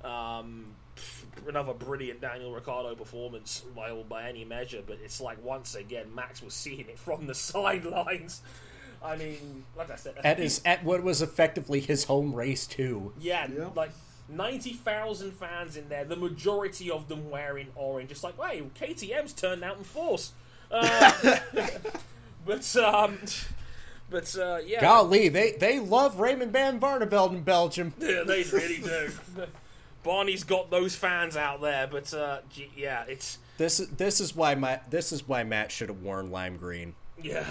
[0.04, 0.66] Um,
[1.48, 6.42] another brilliant Daniel Ricciardo performance by by any measure, but it's like once again Max
[6.44, 8.42] was seeing it from the sidelines.
[9.04, 13.14] I mean, like I said, At his at what was effectively his home race too.
[13.20, 13.70] yeah, Yeah.
[13.76, 13.92] like
[14.30, 16.06] ninety thousand fans in there.
[16.06, 18.12] The majority of them wearing orange.
[18.12, 20.34] It's like, hey, KTM's turned out in force.
[20.72, 21.38] Uh,
[22.46, 23.20] but um,
[24.10, 27.94] but uh, yeah, Golly, they they love Raymond Van Barneveld in Belgium.
[28.00, 29.12] yeah, they really do.
[30.04, 34.36] Barney's got those fans out there, but uh, gee, yeah, it's This is this is
[34.36, 36.94] why my this is why Matt should have worn lime green.
[37.22, 37.46] yeah.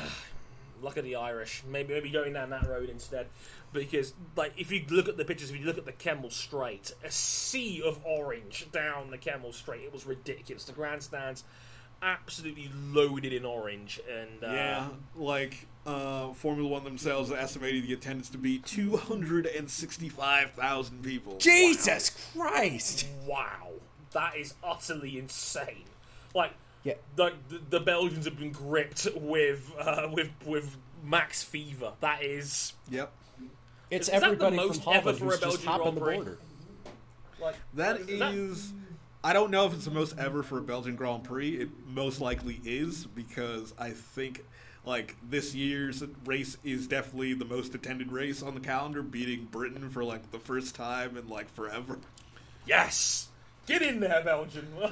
[0.83, 1.62] Luck of the Irish.
[1.66, 3.27] Maybe maybe going down that road instead.
[3.75, 6.93] Because like if you look at the pictures, if you look at the Kemmel Straight,
[7.05, 9.83] a sea of orange down the Kemmel Straight.
[9.83, 10.64] It was ridiculous.
[10.64, 11.45] The grandstands
[12.03, 18.29] absolutely loaded in orange, and uh, Yeah, like uh, Formula One themselves estimated the attendance
[18.31, 21.37] to be 265,000 people.
[21.39, 23.07] Jesus Christ!
[23.27, 23.68] wow,
[24.12, 25.85] that is utterly insane.
[26.35, 26.53] Like
[26.83, 26.95] Yeah.
[27.16, 31.93] like the, the Belgians have been gripped with uh, with with max fever.
[32.01, 33.11] That is Yep.
[33.95, 35.82] It's Is that the everybody most from ever Holland for a who's just Belgian hopping
[35.84, 36.16] Grand the Prix?
[36.16, 36.38] border.
[37.40, 38.72] like That is that- is.
[39.22, 41.51] I don't know if it's the most ever for a Belgian Grand Prix.
[41.57, 44.45] It most likely is because I think
[44.84, 49.88] like this year's race is definitely the most attended race on the calendar, beating Britain
[49.88, 52.01] for like the first time in like forever.
[52.66, 53.28] Yes!
[53.66, 54.68] Get in there, Belgium!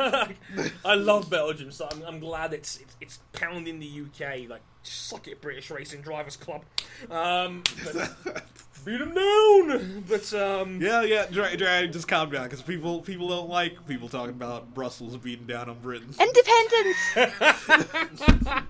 [0.82, 4.48] I love Belgium, so I'm, I'm glad it's, it's it's pounding the UK.
[4.48, 6.62] Like, suck it, British Racing Drivers Club.
[7.10, 8.44] Um, but,
[8.84, 10.04] beat them down!
[10.08, 14.08] But, um, Yeah, yeah, dry, dry, just calm down because people people don't like people
[14.08, 16.14] talking about Brussels beating down on Britain.
[16.20, 16.96] Independence!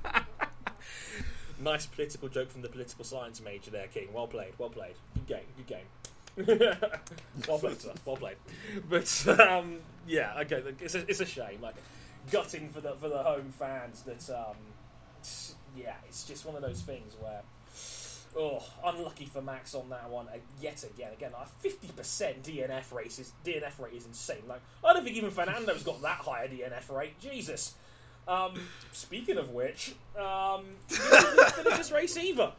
[1.62, 4.08] nice political joke from the political science major there, King.
[4.12, 4.94] Well played, well played.
[5.14, 5.86] Good game, good game.
[7.48, 7.92] well played, sir.
[8.04, 8.36] Well played.
[8.88, 10.62] But um, yeah, okay.
[10.80, 11.60] It's a, it's a shame.
[11.60, 11.74] Like
[12.30, 14.02] gutting for the for the home fans.
[14.02, 14.56] That um,
[15.76, 17.42] yeah, it's just one of those things where.
[18.36, 21.12] Oh, unlucky for Max on that one uh, yet again.
[21.12, 24.42] Again, like fifty percent DNF rate is DNF rate is insane.
[24.48, 27.18] Like I don't think even Fernando's got that high a DNF rate.
[27.20, 27.74] Jesus.
[28.26, 28.52] Um,
[28.92, 32.52] speaking of which, um, finish this race either.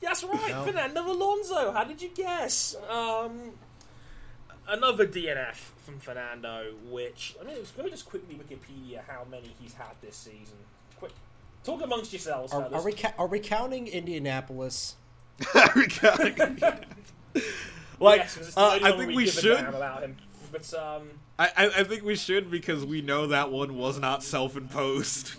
[0.00, 0.64] That's right, No.
[0.64, 1.70] Fernando Alonso.
[1.70, 2.74] How did you guess?
[2.90, 3.52] Um,
[4.66, 5.54] another DNF
[5.84, 10.16] from Fernando, which I mean, let me just quickly Wikipedia how many he's had this
[10.16, 10.56] season.
[10.98, 11.12] Quick,
[11.62, 12.52] talk amongst yourselves.
[12.52, 14.96] Are, are we ca- are we counting Indianapolis?
[18.00, 20.16] like, Yes, 'cause it's the uh, I think we we give a should.
[20.52, 21.08] But um,
[21.38, 25.32] I, I, I think we should because we know that one was not self-imposed.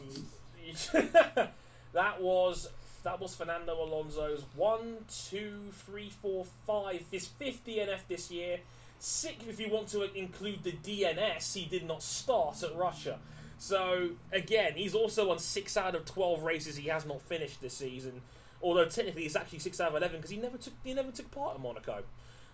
[0.93, 2.69] that was
[3.03, 4.97] that was Fernando Alonso's one,
[5.29, 7.03] two, three, four, five.
[7.11, 8.59] His fifth DNF this year.
[8.99, 13.19] Six, if you want to include the DNS, he did not start at Russia.
[13.59, 17.73] So again, he's also on six out of twelve races he has not finished this
[17.75, 18.21] season.
[18.64, 21.30] Although technically it's actually six out of eleven because he never took he never took
[21.30, 22.03] part in Monaco.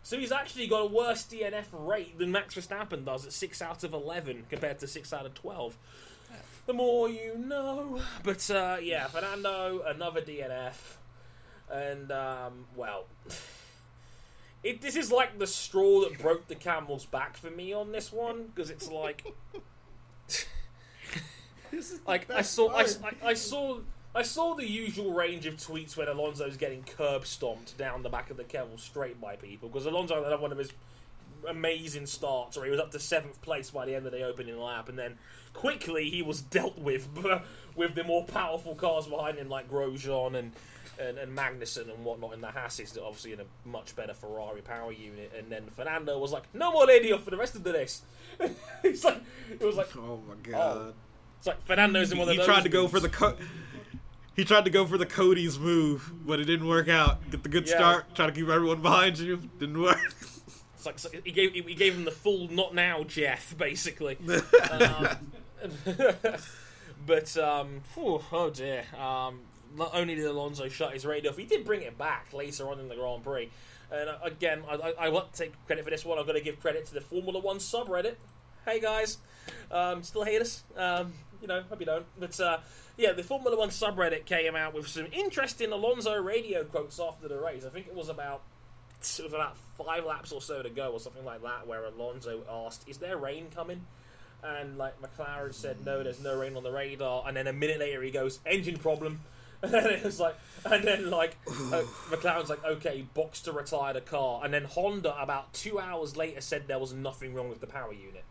[0.01, 3.83] So he's actually got a worse DNF rate than Max Verstappen does at six out
[3.83, 5.77] of eleven compared to six out of twelve.
[6.65, 7.99] The more you know.
[8.23, 10.75] But uh, yeah, Fernando, another DNF,
[11.71, 13.05] and um, well,
[14.63, 18.11] it this is like the straw that broke the camel's back for me on this
[18.11, 19.25] one because it's like,
[22.07, 23.79] like I saw, I, I, I saw.
[24.15, 28.31] I saw the usual range of tweets when Alonso's getting curb stomped down the back
[28.31, 30.73] of the Kemmel straight by people because Alonso had one of his
[31.47, 34.59] amazing starts where he was up to seventh place by the end of the opening
[34.59, 35.17] lap, and then
[35.53, 37.07] quickly he was dealt with
[37.75, 40.51] with the more powerful cars behind him like Grosjean and.
[40.99, 44.59] And, and Magnussen and whatnot in the Hasses, that obviously in a much better Ferrari
[44.59, 45.31] power unit.
[45.37, 48.01] And then Fernando was like, "No more lady off for the rest of the race."
[48.83, 50.51] it's like it was like Oh my oh.
[50.51, 50.93] god.
[51.37, 52.45] it's like Fernando's in one of he those.
[52.45, 53.37] tried to go for the co-
[54.39, 57.29] he tried to go for the Cody's move, but it didn't work out.
[57.29, 57.75] Get the good Yeah.
[57.75, 59.37] start, try to keep everyone behind you.
[59.59, 59.99] Didn't work.
[60.75, 64.17] It's like, like he gave he gave him the full "not now, Jeff," basically.
[64.71, 65.31] um,
[67.05, 68.85] but um, phew, oh dear.
[68.97, 69.41] Um,
[69.75, 72.79] not only did Alonso shut his radio off, he did bring it back later on
[72.79, 73.49] in the Grand Prix.
[73.91, 76.17] And uh, again, I, I, I want to take credit for this one.
[76.17, 78.15] I've got to give credit to the Formula One subreddit.
[78.65, 79.17] Hey guys,
[79.69, 80.63] um, still hate us?
[80.77, 81.11] Um,
[81.41, 82.05] you know, hope you don't.
[82.17, 82.59] But uh,
[82.99, 87.39] yeah, the Formula One subreddit came out with some interesting Alonso radio quotes after the
[87.39, 87.63] race.
[87.65, 88.41] I think it was about
[89.01, 92.43] it was about five laps or so to go, or something like that, where Alonso
[92.67, 93.85] asked, "Is there rain coming?"
[94.43, 97.79] And like McLaren said, "No, there's no rain on the radar." And then a minute
[97.79, 99.21] later, he goes, "Engine problem."
[99.61, 101.51] And then it was like, and then like uh,
[102.09, 106.39] McLaren's like, "Okay, box to retire the car." And then Honda, about two hours later,
[106.39, 108.23] said there was nothing wrong with the power unit.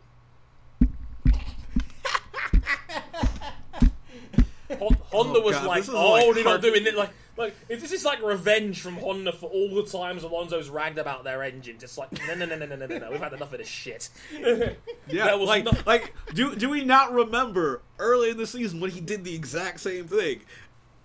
[4.77, 8.05] Honda oh, was God, like, "Oh, like they're not doing it." Like, like this is
[8.05, 11.79] like revenge from Honda for all the times Alonso's ragged about their engine.
[11.79, 13.11] Just like, no, no, no, no, no, no, no.
[13.11, 14.09] We've had enough of this shit.
[15.07, 15.71] yeah, like, no...
[15.87, 19.79] like, do do we not remember early in the season when he did the exact
[19.79, 20.41] same thing?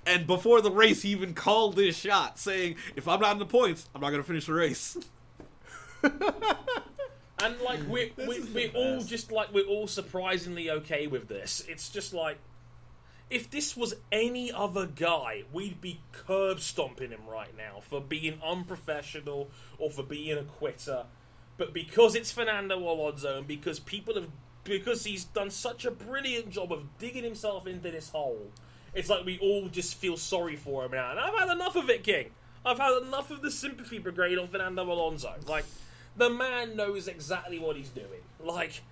[0.07, 3.47] And before the race, he even called his shot, saying, "If I'm not in the
[3.47, 4.99] points, I'm not going to finish the race."
[6.03, 11.65] and like we we we all just like we're all surprisingly okay with this.
[11.67, 12.37] It's just like
[13.31, 18.41] if this was any other guy, we'd be curb stomping him right now for being
[18.45, 21.05] unprofessional or for being a quitter.
[21.57, 24.29] But because it's Fernando Alonso and because people have
[24.64, 28.51] because he's done such a brilliant job of digging himself into this hole,
[28.95, 31.11] it's like we all just feel sorry for him now.
[31.11, 32.31] And I've had enough of it, King.
[32.64, 35.35] I've had enough of the sympathy brigade on Fernando Alonso.
[35.47, 35.66] Like
[36.16, 38.22] the man knows exactly what he's doing.
[38.41, 38.83] Like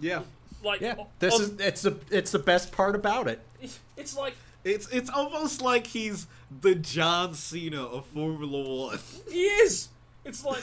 [0.00, 0.22] Yeah,
[0.62, 3.40] like Yeah, this on- is it's the it's the best part about it.
[3.60, 4.34] it's, it's like
[4.64, 6.26] it's it's almost like he's
[6.60, 8.98] the John Cena of Formula One.
[9.30, 9.88] He is.
[10.24, 10.62] It's like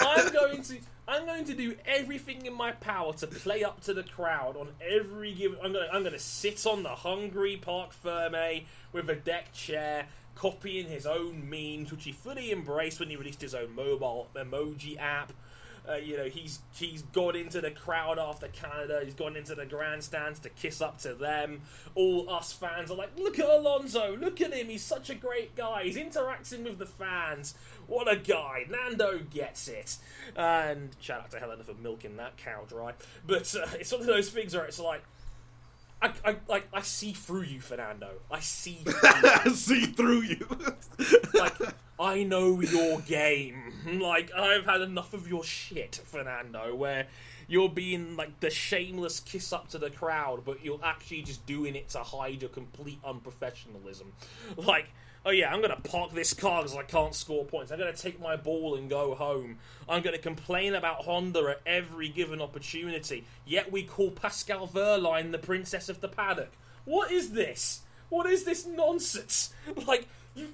[0.00, 0.76] I'm going to
[1.08, 4.68] I'm going to do everything in my power to play up to the crowd on
[4.82, 5.58] every given.
[5.62, 10.86] I'm gonna I'm gonna sit on the Hungary Parc Fermé with a deck chair, copying
[10.88, 15.32] his own memes, which he fully embraced when he released his own mobile emoji app.
[15.88, 19.00] Uh, you know, he's he's gone into the crowd after Canada.
[19.04, 21.62] He's gone into the grandstands to kiss up to them.
[21.94, 24.16] All us fans are like, "Look at Alonso!
[24.16, 24.68] Look at him!
[24.68, 25.84] He's such a great guy.
[25.84, 27.54] He's interacting with the fans.
[27.86, 28.66] What a guy!
[28.68, 29.96] Nando gets it."
[30.34, 32.94] And shout out to Helena for milking that cow dry.
[33.26, 35.02] But uh, it's one of those things where it's like,
[36.02, 38.10] I, I like I see through you, Fernando.
[38.30, 40.46] I see through you See through you.
[41.34, 41.54] like
[41.98, 43.65] I know your game.
[43.86, 44.00] Mm-hmm.
[44.00, 47.06] Like I've had enough of your shit, Fernando, where
[47.48, 51.76] you're being like the shameless kiss up to the crowd, but you're actually just doing
[51.76, 54.06] it to hide your complete unprofessionalism.
[54.56, 54.88] Like,
[55.24, 57.70] oh yeah, I'm gonna park this car because I can't score points.
[57.70, 59.58] I'm gonna take my ball and go home.
[59.88, 63.24] I'm gonna complain about Honda at every given opportunity.
[63.44, 66.50] Yet we call Pascal Wehrlein the princess of the paddock.
[66.84, 67.82] What is this?
[68.08, 69.52] What is this nonsense?
[69.86, 70.06] Like,
[70.36, 70.48] you,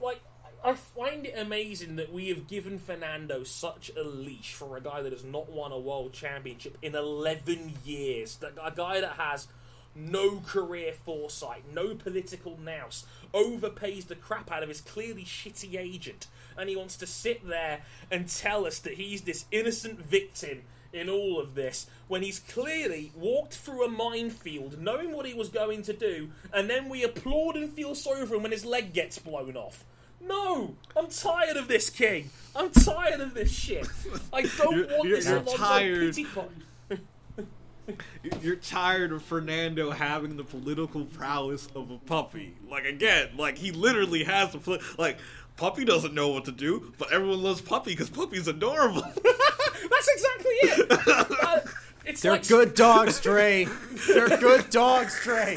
[0.00, 0.20] like
[0.64, 5.02] I find it amazing that we have given Fernando such a leash for a guy
[5.02, 8.36] that has not won a world championship in 11 years.
[8.36, 9.46] That a guy that has
[9.94, 16.26] no career foresight, no political nous, overpays the crap out of his clearly shitty agent,
[16.56, 21.08] and he wants to sit there and tell us that he's this innocent victim in
[21.08, 25.82] all of this when he's clearly walked through a minefield knowing what he was going
[25.82, 29.18] to do, and then we applaud and feel sorry for him when his leg gets
[29.18, 29.84] blown off.
[30.20, 30.74] No!
[30.96, 32.30] I'm tired of this, King!
[32.56, 33.86] I'm tired of this shit!
[34.32, 36.14] I don't You're- want you're- this you're Alonso tired.
[36.14, 36.26] pity.
[38.42, 42.54] You're tired of Fernando having the political prowess of a puppy.
[42.68, 45.16] Like again, like he literally has the poli- like
[45.56, 49.00] puppy doesn't know what to do, but everyone loves puppy because puppy's adorable.
[49.24, 50.86] That's exactly it!
[51.42, 51.60] Uh,
[52.04, 53.66] it's They're like good dogs, Dre.
[54.06, 55.56] They're good dogs, Dre.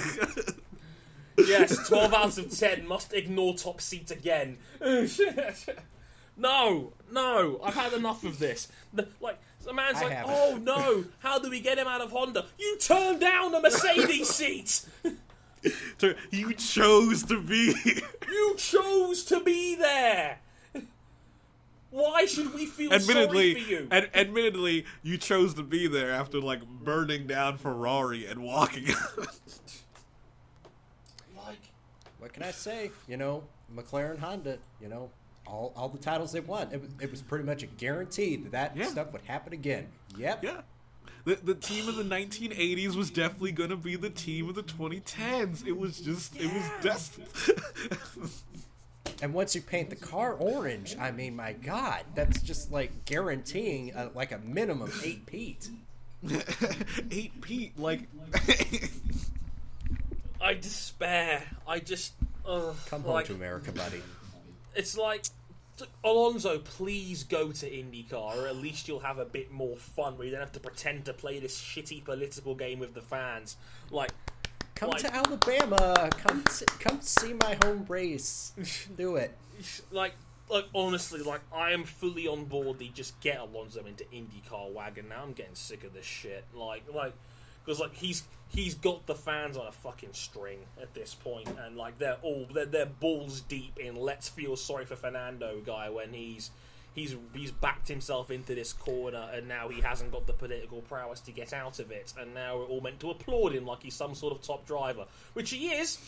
[1.48, 4.58] Yes, 12 out of 10 must ignore top seat again.
[6.38, 8.68] no, no, I've had enough of this.
[8.94, 10.34] The, like, the man's I like, haven't.
[10.36, 12.46] oh no, how do we get him out of Honda?
[12.58, 14.86] You turned down a Mercedes seat!
[16.32, 17.74] You chose to be.
[18.32, 20.40] You chose to be there!
[21.90, 23.88] Why should we feel admittedly, sorry for you?
[23.92, 28.88] ad- admittedly, you chose to be there after like burning down Ferrari and walking.
[32.32, 32.92] What can I say?
[33.10, 33.44] You know,
[33.76, 34.58] McLaren, Honda.
[34.82, 35.10] You know,
[35.46, 36.70] all all the titles they won.
[36.72, 38.86] It was, it was pretty much a guarantee that that Yeah.
[38.86, 39.88] stuff would happen again.
[40.18, 40.42] Yep.
[40.46, 40.62] yeah.
[41.26, 44.64] The, the team of the 1980s was definitely going to be the team of the
[44.64, 45.68] 2010s.
[45.68, 47.28] It was just, it was destined.
[49.22, 53.92] And once you paint the car orange, I mean, my God, that's just like guaranteeing
[53.94, 55.70] a, like a minimum eight Pete.
[57.12, 58.02] Eight Pete, like.
[60.42, 61.44] I despair.
[61.68, 62.14] I just.
[62.46, 64.02] Ugh, Come home like, to America, buddy.
[64.76, 65.26] it's like
[66.04, 70.26] Alonso, please go to IndyCar, or at least you'll have a bit more fun where
[70.26, 73.58] you don't have to pretend to play this shitty political game with the fans.
[73.90, 74.12] Like,
[74.76, 76.10] Come Like- to Alabama.
[76.18, 78.54] Come to, come see my home race.
[78.98, 79.38] Do it.
[79.92, 80.14] like,
[80.50, 82.80] like honestly, like I am fully on board.
[82.80, 85.10] The just get Alonso into IndyCar wagon.
[85.10, 86.46] Now I'm getting sick of this shit.
[86.54, 87.14] Like, like,
[87.64, 91.76] because like he's he's got the fans on a fucking string at this point, and
[91.76, 96.14] like they're all they're, they're balls deep in let's feel sorry for Fernando guy when
[96.14, 96.52] he's.
[96.94, 101.22] He's, he's backed himself into this corner and now he hasn't got the political prowess
[101.22, 103.94] to get out of it and now we're all meant to applaud him like he's
[103.94, 106.00] some sort of top driver which he is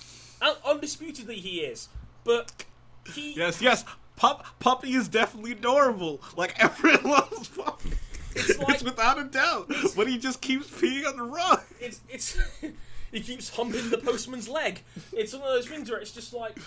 [0.66, 1.88] undisputedly he is
[2.26, 2.66] but
[3.14, 3.86] he yes, yes.
[4.16, 6.22] Pup, puppy is definitely adorable.
[6.36, 7.91] Like everyone loves puppy.
[8.50, 9.72] It's, like- without a doubt.
[9.96, 11.62] But he just keeps peeing on the rug.
[11.80, 12.38] it's it's
[13.12, 14.82] he keeps humping the postman's leg.
[15.12, 16.58] It's one of those things where it's just like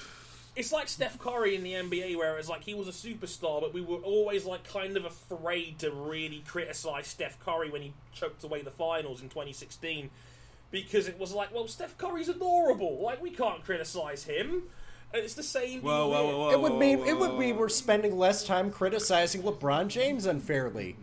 [0.56, 3.74] it's like Steph Curry in the NBA, where it's like he was a superstar, but
[3.74, 8.42] we were always like kind of afraid to really criticize Steph Curry when he choked
[8.42, 10.08] away the finals in 2016
[10.70, 13.02] because it was like, well, Steph Curry's adorable.
[13.02, 14.62] Like we can't criticize him.
[15.14, 15.82] And it's the same.
[15.82, 16.50] Whoa, whoa, whoa, whoa.
[16.50, 20.96] It would mean whoa, it would mean we're spending less time criticizing LeBron James unfairly.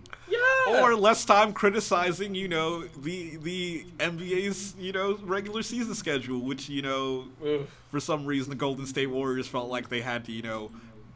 [0.67, 0.81] Yeah.
[0.81, 6.69] or less time criticizing, you know, the the NBA's, you know, regular season schedule, which,
[6.69, 7.67] you know, Ugh.
[7.91, 10.71] for some reason the Golden State Warriors felt like they had to, you know,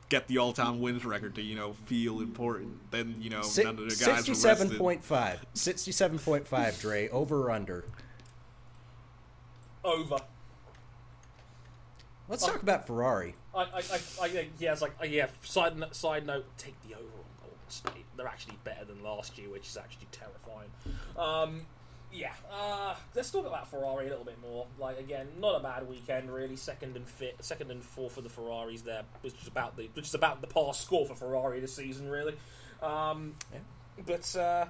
[0.09, 2.91] get the all-time wins record to, you know, feel important.
[2.91, 4.79] Then, you know, Si- none of the guys were Sixty-seven rested.
[4.79, 5.45] point five.
[5.53, 6.79] Sixty-seven point five.
[6.79, 7.85] Dre over or under.
[9.83, 10.17] over.
[12.29, 13.35] Let's talk about Ferrari.
[13.55, 15.27] I, I, I, I yeah, it's like, uh, yeah.
[15.43, 18.05] Side side note, take the over on Golden State.
[18.17, 20.69] They're actually better than last year, which is actually terrifying.
[21.17, 21.61] Um,
[22.11, 22.33] yeah.
[22.51, 24.65] Uh, let's talk about Ferrari a little bit more.
[24.79, 26.55] Like again, not a bad weekend really.
[26.55, 30.07] Second and fifth, second and fourth for the Ferraris there, which is about the which
[30.07, 32.35] is about the past score for Ferrari this season really.
[32.81, 33.59] Um, Yeah.
[34.05, 34.65] But uh,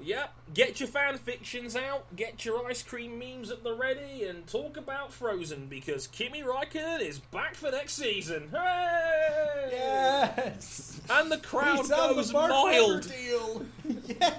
[0.00, 4.46] yeah, get your fan fictions out, get your ice cream memes at the ready, and
[4.46, 8.48] talk about Frozen because Kimi Räikkönen is back for next season.
[8.52, 9.68] Hooray!
[9.72, 11.00] Yes.
[11.10, 13.06] And the crowd He's on the goes Mark wild.
[13.06, 13.66] Webber deal.
[14.20, 14.34] yes.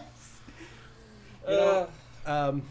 [1.47, 1.85] Uh,
[2.25, 2.61] Um,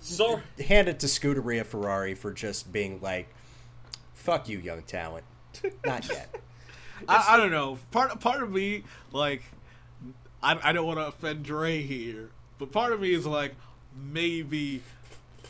[0.00, 0.42] sorry.
[0.66, 3.28] hand it to Scuderia Ferrari for just being like,
[4.14, 5.24] "Fuck you, young talent."
[5.84, 6.34] Not yet.
[7.08, 7.78] I, I don't know.
[7.90, 9.42] Part part of me like
[10.42, 13.54] I, I don't want to offend Dre here, but part of me is like
[13.94, 14.82] maybe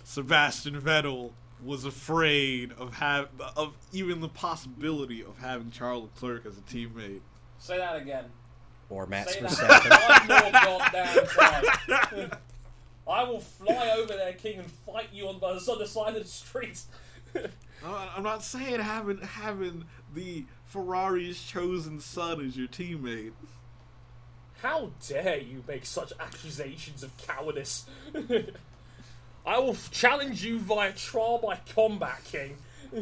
[0.04, 1.30] Sebastian Vettel
[1.64, 7.20] was afraid of have of even the possibility of having Charles Leclerc as a teammate.
[7.58, 8.24] Say that again.
[8.88, 9.88] Or Max Say Verstappen.
[9.88, 12.30] that one more goddamn time.
[13.08, 16.28] I will fly over there, King, and fight you on the other side of the
[16.28, 16.82] street.
[17.84, 19.84] I'm not saying having having
[20.14, 23.32] the Ferrari's chosen son as your teammate.
[24.62, 27.86] How dare you make such accusations of cowardice?
[29.46, 32.56] I will challenge you via trial by combat, King.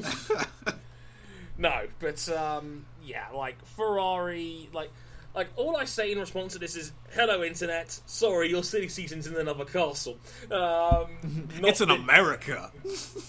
[1.58, 4.90] no, but um, yeah, like Ferrari, like,
[5.34, 7.90] like all I say in response to this is, "Hello, internet.
[8.06, 10.18] Sorry, your silly season's in another castle."
[10.50, 11.08] Um,
[11.62, 12.70] It's in America.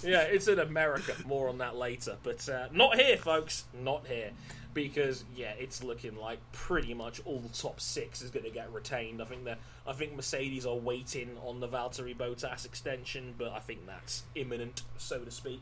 [0.03, 1.15] yeah, it's in America.
[1.25, 2.17] More on that later.
[2.21, 3.65] But uh, not here, folks.
[3.73, 4.31] Not here.
[4.73, 8.71] Because yeah, it's looking like pretty much all the top six is going to get
[8.71, 9.21] retained.
[9.21, 9.57] I think that
[9.87, 14.83] I think Mercedes are waiting on the Valtteri Bottas extension, but I think that's imminent,
[14.97, 15.61] so to speak.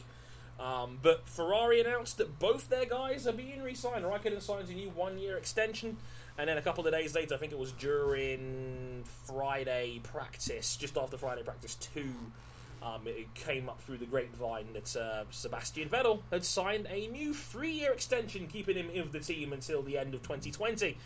[0.60, 4.04] Um, but Ferrari announced that both their guys are being re-signed.
[4.04, 5.98] Raikkonen signs a new one-year extension,
[6.38, 10.98] and then a couple of days later, I think it was during Friday practice, just
[10.98, 12.14] after Friday practice two,
[12.96, 17.34] um, it came up through the grapevine that uh, Sebastian Vettel had signed a new
[17.34, 20.98] three-year extension, keeping him with the team until the end of 2020.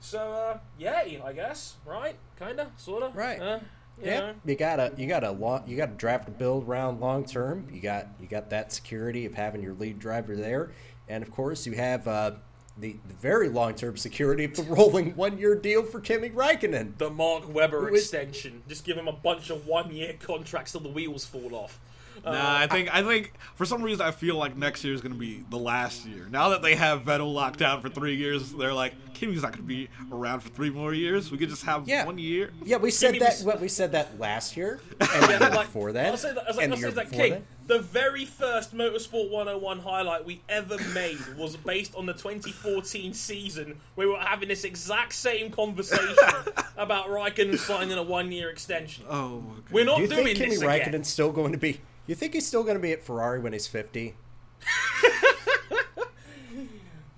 [0.00, 2.16] So, uh, yay, I guess, right?
[2.38, 3.40] Kinda, sorta, Right.
[3.40, 3.60] Uh,
[4.00, 7.68] you Yeah, you gotta you gotta long, you gotta draft a build round long term.
[7.70, 10.70] You got you got that security of having your lead driver there,
[11.08, 12.32] and of course you have uh,
[12.80, 16.96] the, the very long term security of the rolling one year deal for Kimi Raikkonen.
[16.98, 18.62] the Mark Webber extension.
[18.68, 21.78] Just give him a bunch of one-year contracts till the wheels fall off.
[22.24, 22.56] Nah, oh.
[22.62, 25.18] I think I think for some reason I feel like next year is going to
[25.18, 26.26] be the last year.
[26.30, 29.62] Now that they have Vettel locked down for three years, they're like Kimi's not going
[29.62, 31.30] to be around for three more years.
[31.30, 32.06] We could just have Yeah.
[32.06, 32.50] one year.
[32.64, 33.32] Yeah, we said Kimi that.
[33.34, 36.32] was- Well, we said that last year, and the year like, before that, I'll say
[36.32, 37.42] that, I'll say, and I'll the say that before King, that.
[37.68, 43.78] the very first Motorsport 101 highlight we ever made was based on the 2014 season
[43.94, 46.16] where we were having this exact same conversation
[46.78, 49.04] about Raikkonen signing a one-year extension.
[49.08, 49.64] Oh, my God.
[49.70, 50.80] We're not Do you doing think Kimi this again.
[50.92, 51.80] Raikkonen's still going to be?
[52.10, 54.16] You think he's still going to be at Ferrari when he's fifty?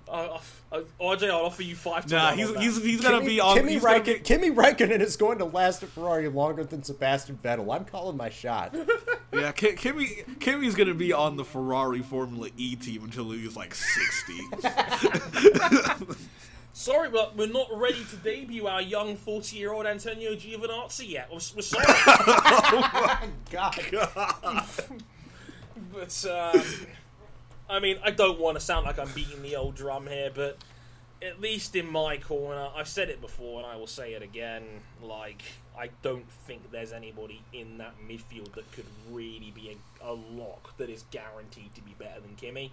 [0.07, 0.39] Uh,
[0.71, 2.05] uh, RJ, I'll offer you five.
[2.05, 3.57] to Nah, one he's he's he's gonna Kimi, be on.
[3.57, 7.75] Kimi, he's be- Kimi Raikkonen is going to last at Ferrari longer than Sebastian Vettel.
[7.75, 8.77] I'm calling my shot.
[9.33, 13.75] yeah, Ki- Kimi Kimi's gonna be on the Ferrari Formula E team until he's like
[13.75, 14.39] sixty.
[16.75, 21.29] Sorry, but we're not ready to debut our young 40-year-old Antonio Giovinazzi yet.
[21.31, 21.87] We're, we're sorry.
[23.51, 24.65] God.
[25.93, 26.63] But um,
[27.69, 30.57] I mean, I don't want to sound like I'm beating the old drum here, but
[31.21, 34.65] at least in my corner, I've said it before and I will say it again.
[35.03, 35.43] Like,
[35.79, 40.77] I don't think there's anybody in that midfield that could really be a, a lock
[40.79, 42.73] that is guaranteed to be better than Kimi.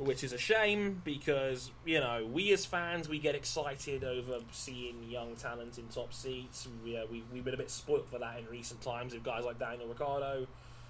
[0.00, 5.02] Which is a shame because, you know, we as fans, we get excited over seeing
[5.06, 6.66] young talent in top seats.
[6.82, 9.44] We, uh, we, we've been a bit spoilt for that in recent times with guys
[9.44, 10.46] like Daniel Ricciardo,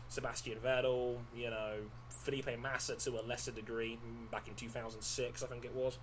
[0.08, 1.72] Sebastian Vettel, you know,
[2.08, 3.98] Felipe Massa to a lesser degree
[4.30, 5.98] back in 2006, I think it was.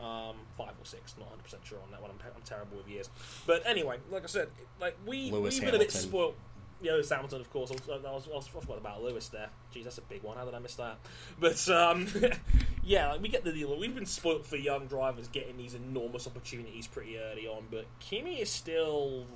[0.00, 2.10] Um, five or six, not 100 percent sure on that one.
[2.10, 3.08] I'm, I'm terrible with years.
[3.46, 4.48] But anyway, like I said,
[4.80, 6.00] like we Lewis we've been a bit Hamilton.
[6.00, 6.34] spoiled.
[6.82, 7.70] Yeah, Lewis Hamilton, of course.
[7.70, 9.48] I was, I was, I forgot about Lewis there.
[9.74, 10.36] Jeez, that's a big one.
[10.36, 10.98] How did I miss that?
[11.38, 12.06] But um,
[12.84, 13.78] yeah, like, we get the deal.
[13.78, 17.64] We've been spoilt for young drivers getting these enormous opportunities pretty early on.
[17.70, 19.26] But Kimi is still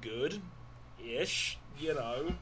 [0.00, 2.34] good-ish, you know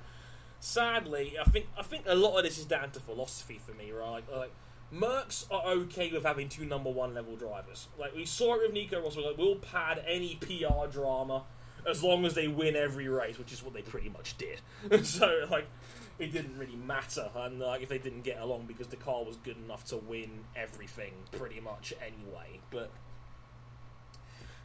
[0.64, 3.92] sadly, I think I think a lot of this is down to philosophy for me,
[3.92, 4.24] right?
[4.34, 4.52] Like,
[4.92, 7.88] Mercs are okay with having two number one level drivers.
[7.98, 9.26] Like we saw it with Nico Rosberg.
[9.26, 11.44] Like, we'll pad any PR drama
[11.88, 14.60] as long as they win every race, which is what they pretty much did.
[15.06, 15.66] so like,
[16.18, 19.36] it didn't really matter, and like if they didn't get along because the car was
[19.38, 22.60] good enough to win everything pretty much anyway.
[22.70, 22.90] But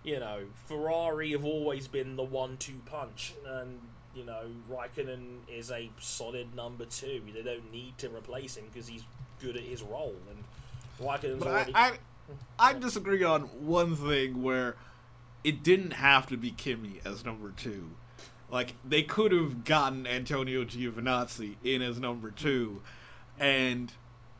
[0.04, 3.80] you know, Ferrari have always been the one-two punch, and
[4.16, 7.22] you know, Raikkonen is a solid number two.
[7.34, 9.04] They don't need to replace him because he's
[9.42, 10.44] good at his role, and
[11.08, 11.76] Raikkonen's But already.
[11.76, 11.98] I, I
[12.60, 14.76] I disagree on one thing where
[15.44, 17.92] it didn't have to be Kimi as number two.
[18.52, 22.82] Like they could have gotten Antonio Giovinazzi in as number two,
[23.40, 23.94] and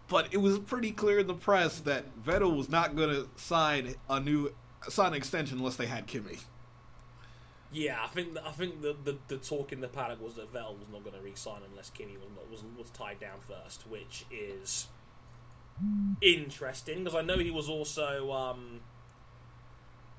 [0.08, 3.96] but it was pretty clear in the press that Vettel was not going to sign
[4.10, 4.54] a new
[4.88, 6.38] sign extension unless they had Kimi.
[7.72, 10.80] Yeah, I think I think the, the, the talk in the paddock was that Vettel
[10.80, 14.26] was not going to re-sign unless Kimi was not, was was tied down first, which
[14.32, 14.88] is
[16.22, 18.82] interesting because I know he was also um,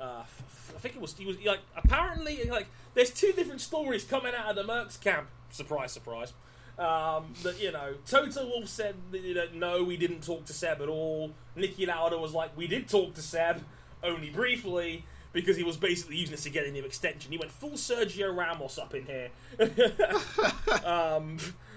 [0.01, 4.05] uh, f- I think it was he was like apparently like there's two different stories
[4.05, 5.29] coming out of the Mercs camp.
[5.51, 6.33] Surprise, surprise.
[6.79, 10.53] Um, that you know, Toto Wolff said that, you know, no, we didn't talk to
[10.55, 11.33] Seb at all.
[11.57, 13.63] Niki Lauda was like, we did talk to Seb,
[14.03, 15.05] only briefly,
[15.35, 17.33] because he was basically using this to get a new extension.
[17.33, 19.31] He went full Sergio Ramos up in here.
[20.85, 21.37] um,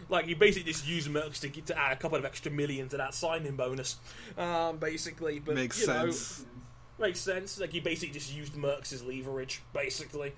[0.10, 2.88] Like he basically just used Mercs to get to add a couple of extra million
[2.90, 3.98] to that signing bonus,
[4.38, 5.40] um, basically.
[5.40, 6.46] But Makes you know, sense.
[7.00, 7.60] Makes sense.
[7.60, 10.34] Like he basically just used Mercs as leverage, basically,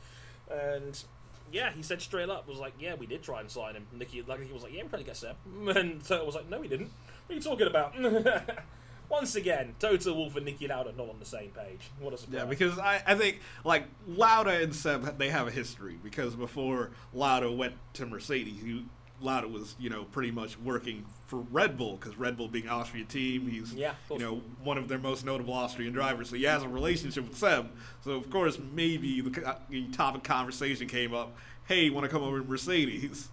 [0.49, 1.03] and
[1.51, 3.85] yeah, he said straight up was like, yeah, we did try and sign him.
[3.95, 5.35] Niki, like he was like, yeah, we tried to get Seb,
[5.75, 6.91] and Toto was like, no, we didn't.
[7.27, 7.93] What are you talking about?
[9.09, 11.91] Once again, Toto Wolff and Niki Lauda not on the same page.
[11.99, 12.39] What a surprise!
[12.39, 16.89] Yeah, because I, I think like Lauda and Seb they have a history because before
[17.13, 18.85] Lauda went to Mercedes, he,
[19.21, 22.71] Lauda was you know pretty much working for Red Bull because Red Bull being an
[22.71, 26.43] Austrian team, he's Yeah, you know one of their most notable Austrian drivers, so he
[26.43, 27.69] has a relationship with Seb.
[28.03, 31.35] So of course maybe the, the topic conversation came up.
[31.67, 33.29] Hey, want to come over to Mercedes?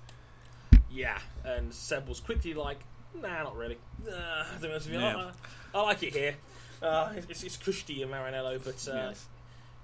[0.91, 2.79] Yeah, and Seb was quickly like,
[3.15, 3.79] nah, not really.
[4.05, 4.11] Nah,
[4.55, 5.31] to be honest with you, Yeah.
[5.75, 6.35] I, I like it here.
[6.83, 9.27] Uh, it's, it's cushy in Maranello, but uh, Yes.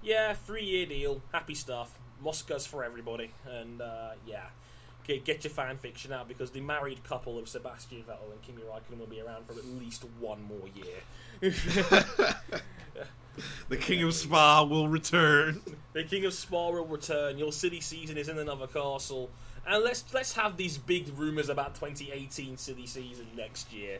[0.01, 1.97] yeah, three year deal, happy stuff.
[2.21, 4.43] Moscow's for everybody, and uh, yeah,
[5.09, 8.61] get, get your fan fiction out because the married couple of Sebastian Vettel and Kimi
[8.61, 11.51] Raikkonen will be around for at least one more year.
[13.69, 15.61] The King of Spa will return.
[15.93, 17.37] The King of Spa will return.
[17.37, 19.29] Your silly season is in another castle,
[19.65, 23.99] and let's let's have these big rumors about 2018 silly season next year.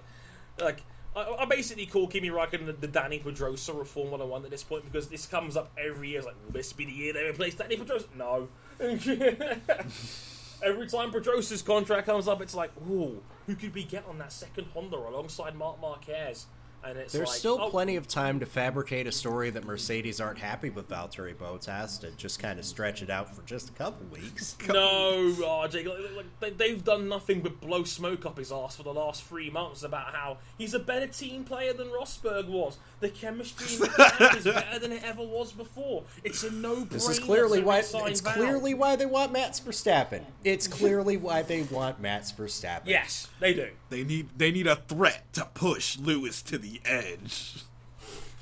[0.60, 0.81] Like
[1.15, 4.64] I, I basically call Kimi Raikkonen the, the Dani Pedrosa of Formula One at this
[4.64, 6.18] point because this comes up every year.
[6.18, 8.07] It's like, will this be the year they replace Dani Pedrosa?
[8.18, 8.49] No.
[10.64, 14.31] Every time Pedrosa's contract comes up, it's like, ooh, who could we get on that
[14.31, 16.48] second Honda alongside Marc Marquez?
[16.81, 20.22] And it's There's like, still oh, plenty of time to fabricate a story that Mercedes
[20.22, 23.73] aren't happy with Valtteri Bottas to just kind of stretch it out for just a
[23.73, 24.56] couple weeks.
[24.69, 28.76] No, oh, Jake, like, like, they, they've done nothing but blow smoke up his ass
[28.76, 32.77] for the last three months about how he's a better team player than Rosberg was.
[32.99, 36.03] The chemistry in the camp is better than it ever was before.
[36.23, 36.89] It's a no-brainer.
[36.89, 38.34] This is clearly why it's Val.
[38.34, 40.23] clearly why they want Max Verstappen.
[40.43, 42.81] It's clearly why they want Max Verstappen.
[42.88, 43.69] Yes, they do.
[43.89, 47.63] They need they need a threat to push Lewis to the edge.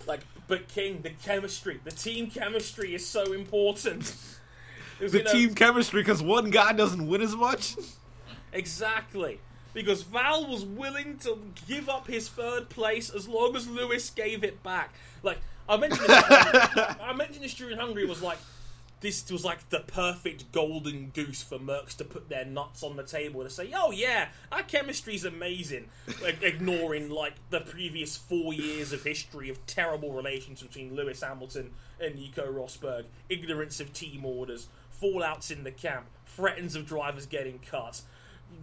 [0.07, 4.03] Like, but King, the chemistry, the team chemistry is so important.
[4.99, 7.75] 'Cause, The you know- team chemistry because one guy doesn't win as much.
[8.53, 9.39] Exactly.
[9.77, 11.37] Because Val was willing to
[11.67, 14.91] give up his third place as long as Lewis gave it back.
[15.21, 15.37] Like
[15.69, 16.23] I mentioned, this,
[16.99, 18.07] I mentioned this during Hungary.
[18.07, 18.39] Was like
[19.01, 23.03] this was like the perfect golden goose for Mercs to put their nuts on the
[23.03, 25.89] table and say, "Oh yeah, our chemistry's amazing,"
[26.41, 32.15] ignoring like the previous four years of history of terrible relations between Lewis Hamilton and
[32.15, 38.01] Nico Rosberg, ignorance of team orders, fallouts in the camp, threats of drivers getting cut.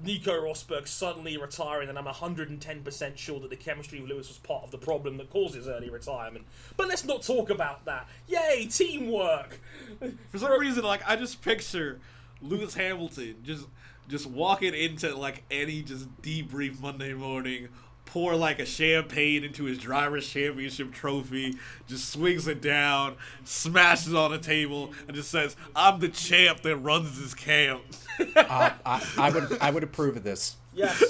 [0.05, 4.65] Nico Rosberg suddenly retiring, and I'm 110% sure that the chemistry of Lewis was part
[4.65, 6.45] of the problem that caused his early retirement.
[6.77, 8.09] But let's not talk about that.
[8.29, 9.59] Yay, teamwork!
[10.31, 12.01] For some reason, like I just picture
[12.43, 13.67] Lewis Hamilton just
[14.09, 17.69] just walking into like any just debrief Monday morning,
[18.15, 21.53] pour like a champagne into his driver's championship trophy,
[21.89, 26.77] just swings it down, smashes on the table, and just says, "I'm the champ that
[26.77, 27.83] runs this camp."
[28.37, 30.55] Uh, I, I would I would approve of this.
[30.75, 31.03] Yes,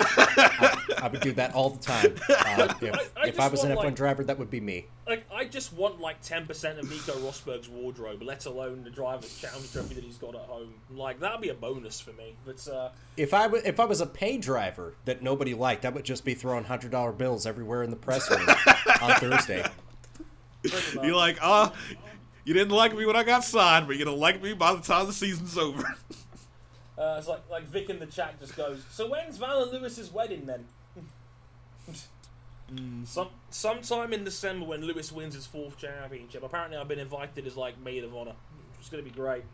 [0.98, 2.14] I would do that all the time.
[2.54, 4.86] Uh, if, I- I if I was an F1 like- driver, that would be me.
[5.08, 9.72] like I just want like 10% of Nico Rosberg's wardrobe, let alone the driver's challenge
[9.72, 10.74] trophy that he's got at home.
[10.90, 12.36] Like that'd be a bonus for me.
[12.44, 16.04] But uh, If I if I was a pay driver that nobody liked, I would
[16.04, 18.48] just be throwing hundred dollar bills everywhere in the press room
[19.02, 19.64] on Thursday.
[20.94, 21.70] You're like, "Uh,
[22.44, 24.80] you didn't like me when I got signed, but you're gonna like me by the
[24.82, 25.82] time the season's over."
[26.96, 28.84] Uh, it's like like Vic in the chat just goes.
[28.90, 30.64] So when's Val and Lewis's wedding then?
[33.04, 36.42] Some sometime in December when Lewis wins his fourth championship.
[36.42, 38.32] Apparently, I've been invited as like maid of honor.
[38.80, 39.44] It's gonna be great.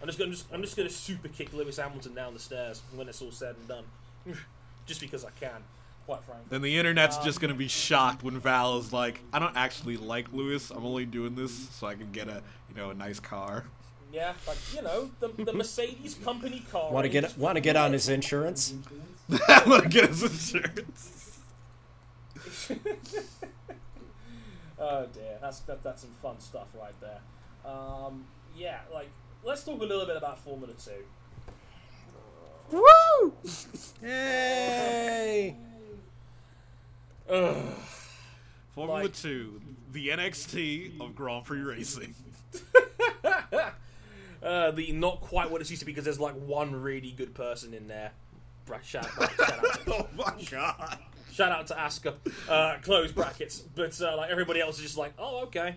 [0.00, 3.08] I'm just gonna just, I'm just gonna super kick Lewis Hamilton down the stairs when
[3.08, 3.84] it's all said and done,
[4.86, 5.62] just because I can.
[6.04, 6.46] Quite frankly.
[6.50, 10.32] Then the internet's just gonna be shocked when Val is like, "I don't actually like
[10.32, 10.70] Lewis.
[10.70, 13.64] I'm only doing this so I can get a you know a nice car."
[14.12, 16.90] Yeah, like you know the, the Mercedes company car.
[16.92, 18.72] Want to get want to get on his insurance?
[19.48, 21.12] I want to get his insurance.
[24.78, 27.18] Oh dear, that's that, that's some fun stuff right there.
[27.64, 29.08] Um, yeah, like
[29.42, 31.02] let's talk a little bit about Formula Two.
[32.76, 33.32] Woo!
[34.02, 35.56] Yay!
[38.74, 39.62] Formula Like- Two,
[39.92, 42.14] the NXT of Grand Prix racing.
[44.46, 47.34] Uh, the not quite what it used to be because there's like one really good
[47.34, 48.12] person in there.
[48.82, 50.98] Shout, shout, out, to, Oh my god!
[51.32, 52.14] shout out to Asuka.
[52.48, 55.76] Uh, close brackets, but uh, like everybody else is just like, oh okay,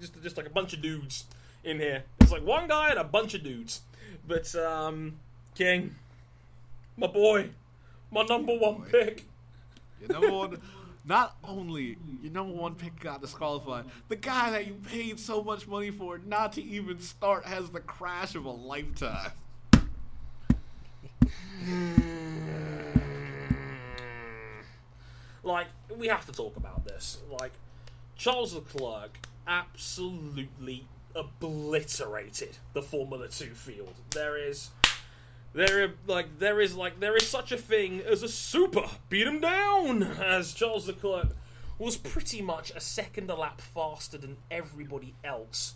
[0.00, 1.24] just just like a bunch of dudes
[1.62, 2.04] in here.
[2.20, 3.82] It's like one guy and a bunch of dudes.
[4.26, 5.18] But um,
[5.54, 5.94] King,
[6.96, 7.50] My boy.
[8.10, 9.24] My number one pick.
[10.00, 10.60] Your number one,
[11.06, 15.68] not only your number one pick got disqualified, the guy that you paid so much
[15.68, 19.30] money for not to even start has the crash of a lifetime.
[25.42, 27.18] Like, we have to talk about this.
[27.30, 27.52] Like,
[28.16, 29.16] Charles Leclerc
[29.46, 33.94] absolutely obliterated the Formula 2 field.
[34.10, 34.70] There is
[35.56, 39.40] there like there is like there is such a thing as a super beat him
[39.40, 41.28] down as Charles Leclerc
[41.78, 45.74] was pretty much a second a lap faster than everybody else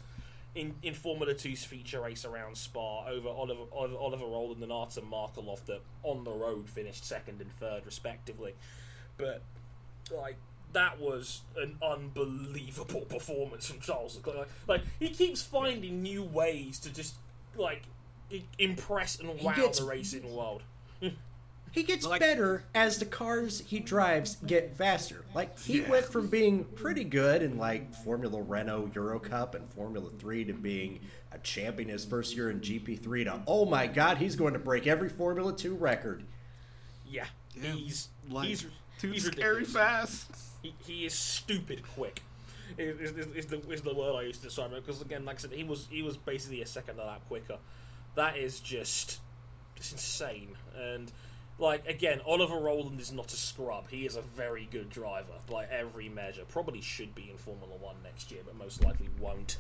[0.55, 5.65] in, in Formula 2's feature race around Spa over Oliver Oliver, Rowland and Artem Markelov
[5.67, 8.55] that on the road finished second and third respectively.
[9.17, 9.43] But
[10.15, 10.37] like
[10.75, 14.37] that was an unbelievable performance from Charles Leclerc.
[14.37, 17.15] Like, like he keeps finding new ways to just
[17.57, 17.83] like
[18.59, 20.63] impress and wow gets- the racing world.
[21.73, 25.25] He gets Like- better as the cars he drives get faster.
[25.37, 25.89] Like he Yeah.
[25.89, 30.53] went from being pretty good in like Formula Renault Euro Cup and Formula 3 to
[30.53, 30.99] being
[31.31, 34.89] a champion his first year in GP3 to oh my god, he's going to break
[34.89, 36.25] every Formula 2 record.
[37.09, 38.67] Yeah, Yeah, he's like he's
[38.99, 39.73] too he's scary ridiculous.
[39.73, 40.31] fast.
[40.63, 42.21] He, he is stupid quick.
[42.79, 45.37] Is, is, is the is the word I used to describe him because again, like
[45.37, 47.59] I said, he was he was basically a second a lap quicker.
[48.15, 49.21] That is just
[49.77, 50.57] just insane.
[50.79, 51.11] And
[51.59, 53.89] like again, Oliver Rowland is not a scrub.
[53.91, 56.43] He is a very good driver by every measure.
[56.49, 59.59] Probably should be in Formula One next year, but most likely won't.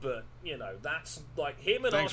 [0.00, 2.12] But you know, that's like him and Thanks.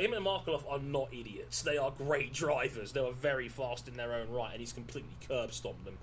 [0.00, 1.62] Him and Markelov are not idiots.
[1.62, 2.92] They are great drivers.
[2.92, 5.98] They were very fast in their own right, and he's completely curb stomped them.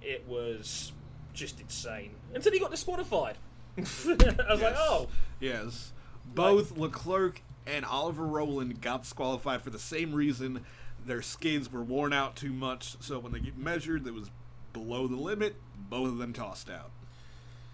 [0.00, 0.92] It was
[1.32, 3.36] just insane until he got disqualified.
[3.76, 5.08] I was like, oh,
[5.40, 5.92] Yes.
[6.26, 10.64] Both Leclerc and Oliver Rowland got disqualified for the same reason.
[11.06, 14.30] Their skins were worn out too much, so when they get measured, it was
[14.72, 15.56] below the limit.
[15.88, 16.90] Both of them tossed out.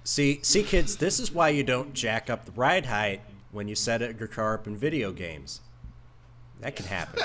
[0.04, 3.20] See, see kids, this is why you don't jack up the ride height
[3.52, 5.60] when you set your car up in video games.
[6.60, 7.22] That can happen.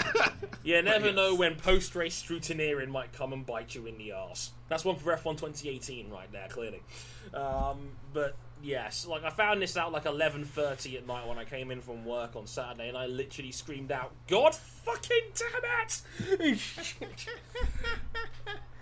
[0.64, 4.52] you never know when post-race scrutineering might come and bite you in the arse.
[4.70, 6.82] That's one for F1 2018 right there, clearly.
[7.34, 8.36] Um, but
[8.66, 12.04] yes, like I found this out like 11:30 at night when I came in from
[12.04, 16.70] work on Saturday, and I literally screamed out, "God fucking damn it!"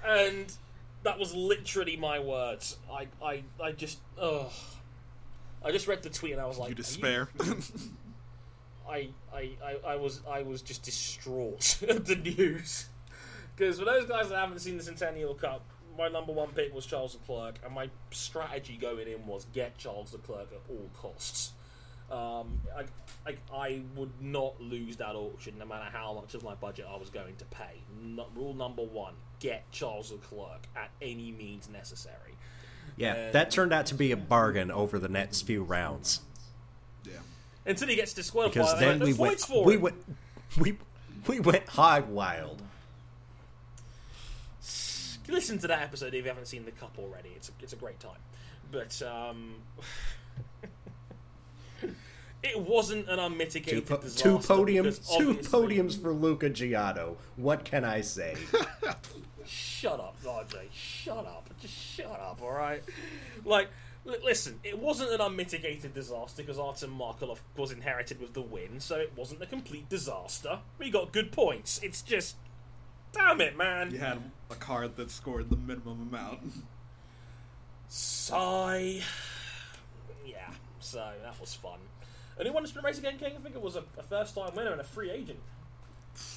[0.06, 0.52] and
[1.04, 2.78] that was literally my words.
[2.92, 4.52] I, I, I just, ugh.
[5.64, 7.30] I just read the tweet and I was like, You "Are despair.
[8.90, 12.88] I, I, I, I was I was just distraught at the news
[13.56, 15.66] because for those guys that haven't seen the Centennial Cup,
[15.98, 20.14] my number one pick was Charles Leclerc, and my strategy going in was get Charles
[20.14, 21.52] Leclerc at all costs.
[22.12, 22.84] Um, I,
[23.30, 26.98] I, I would not lose that auction no matter how much of my budget I
[26.98, 27.82] was going to pay.
[28.02, 32.36] No, rule number one: get Charles Leclerc at any means necessary.
[32.98, 36.22] Yeah, that turned out to be a bargain over the next few rounds.
[37.04, 37.14] yeah.
[37.66, 39.96] Until he gets disqualified, Because then we went, for we went,
[40.60, 40.78] we,
[41.28, 42.62] we went hog wild.
[45.28, 47.30] Listen to that episode if you haven't seen the cup already.
[47.36, 48.20] It's a, it's a great time,
[48.72, 49.56] but um,
[52.44, 54.24] it wasn't an Two, unmitigated po- disaster.
[54.24, 57.16] two podiums, two podiums for Luca Ghiotto.
[57.38, 58.36] What can I say?
[59.46, 60.56] Shut up, RJ.
[60.72, 61.50] Shut up.
[61.62, 62.42] Just shut up.
[62.42, 62.84] All right.
[63.46, 63.70] Like,
[64.06, 68.80] li- listen, it wasn't an unmitigated disaster because Artem Markelov was inherited with the win,
[68.80, 70.60] so it wasn't a complete disaster.
[70.80, 71.80] We got good points.
[71.84, 72.36] It's just,
[73.14, 73.92] damn it, man.
[73.92, 74.20] You had
[74.52, 76.42] a card that scored the minimum amount.
[77.88, 79.02] Sigh.
[80.26, 80.50] Yeah,
[80.80, 81.80] so that was fun.
[82.38, 83.34] And who won the sprint race again, King?
[83.38, 85.40] I think it was a, a first time winner and a free agent.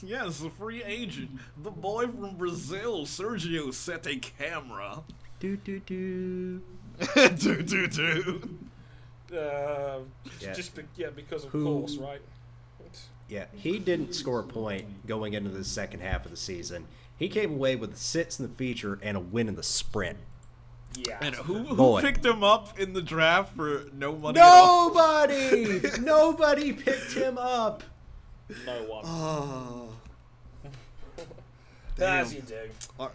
[0.03, 1.31] Yes, a free agent.
[1.63, 5.03] The boy from Brazil, Sergio Sette Camara.
[5.41, 6.63] do do do.
[7.37, 8.59] do do do.
[9.33, 9.99] Uh,
[10.41, 10.53] Yeah.
[10.53, 12.21] Just be, yeah, because of Who- course, right?
[13.29, 16.87] Yeah, he didn't score a point going into the second half of the season.
[17.17, 20.19] He came away with six in the feature and a win in the sprint.
[20.97, 21.19] Yeah.
[21.21, 24.39] And who, who picked him up in the draft for no money?
[24.39, 24.89] at all?
[24.89, 27.83] Nobody, nobody picked him up.
[28.65, 29.05] No one.
[29.07, 29.83] Ah.
[31.99, 32.03] Oh.
[32.05, 32.37] As damn.
[32.37, 33.09] you do.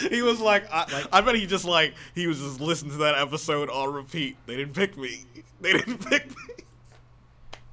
[0.10, 3.16] He was like, I, I bet he just like he was just listening to that
[3.16, 4.36] episode on repeat.
[4.46, 5.24] They didn't pick me.
[5.60, 6.64] They didn't pick me.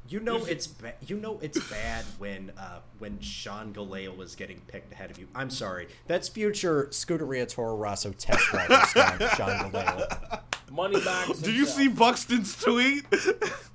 [0.08, 4.60] You know it's ba- you know it's bad when uh, when Sean Gelael was getting
[4.68, 5.28] picked ahead of you.
[5.34, 10.42] I'm sorry, that's future Scuderia Toro Rosso test driver starring Sean Gelael.
[10.72, 11.28] Money back.
[11.42, 13.06] Did you see Buxton's tweet?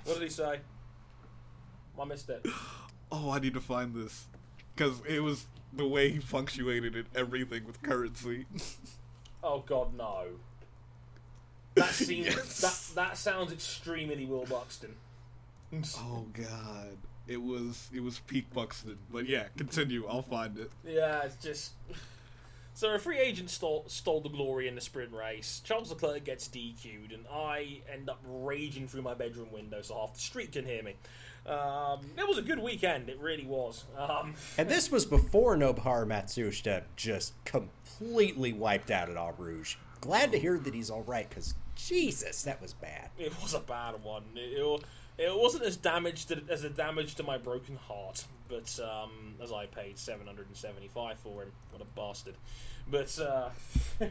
[0.04, 0.60] What did he say?
[2.00, 2.44] I missed it.
[3.12, 4.26] oh, I need to find this
[4.74, 8.46] because it was the way he punctuated it, everything with currency.
[9.42, 10.24] Oh God, no.
[11.74, 12.60] That seems Yes.
[12.60, 14.94] that that sounds extremely Will Buxton.
[15.98, 18.98] oh god, it was it was peak Buxton.
[19.10, 20.06] But yeah, continue.
[20.06, 20.70] I'll find it.
[20.86, 21.72] Yeah, it's just.
[22.72, 25.60] So a free agent stole, stole the glory in the sprint race.
[25.64, 30.14] Charles Leclerc gets DQ'd, and I end up raging through my bedroom window so half
[30.14, 30.94] the street can hear me.
[31.46, 33.84] Um, it was a good weekend, it really was.
[33.98, 39.74] Um, And this was before Nobuharu Matsushita just completely wiped out at Eau Rouge.
[40.00, 43.10] Glad to hear that he's all right, because Jesus, that was bad.
[43.18, 44.22] it was a bad one.
[44.36, 44.82] It, it,
[45.20, 49.66] it wasn't as damaged as a damage to my broken heart, but um, as I
[49.66, 52.34] paid seven hundred and seventy-five for him, what a bastard!
[52.90, 53.50] But uh,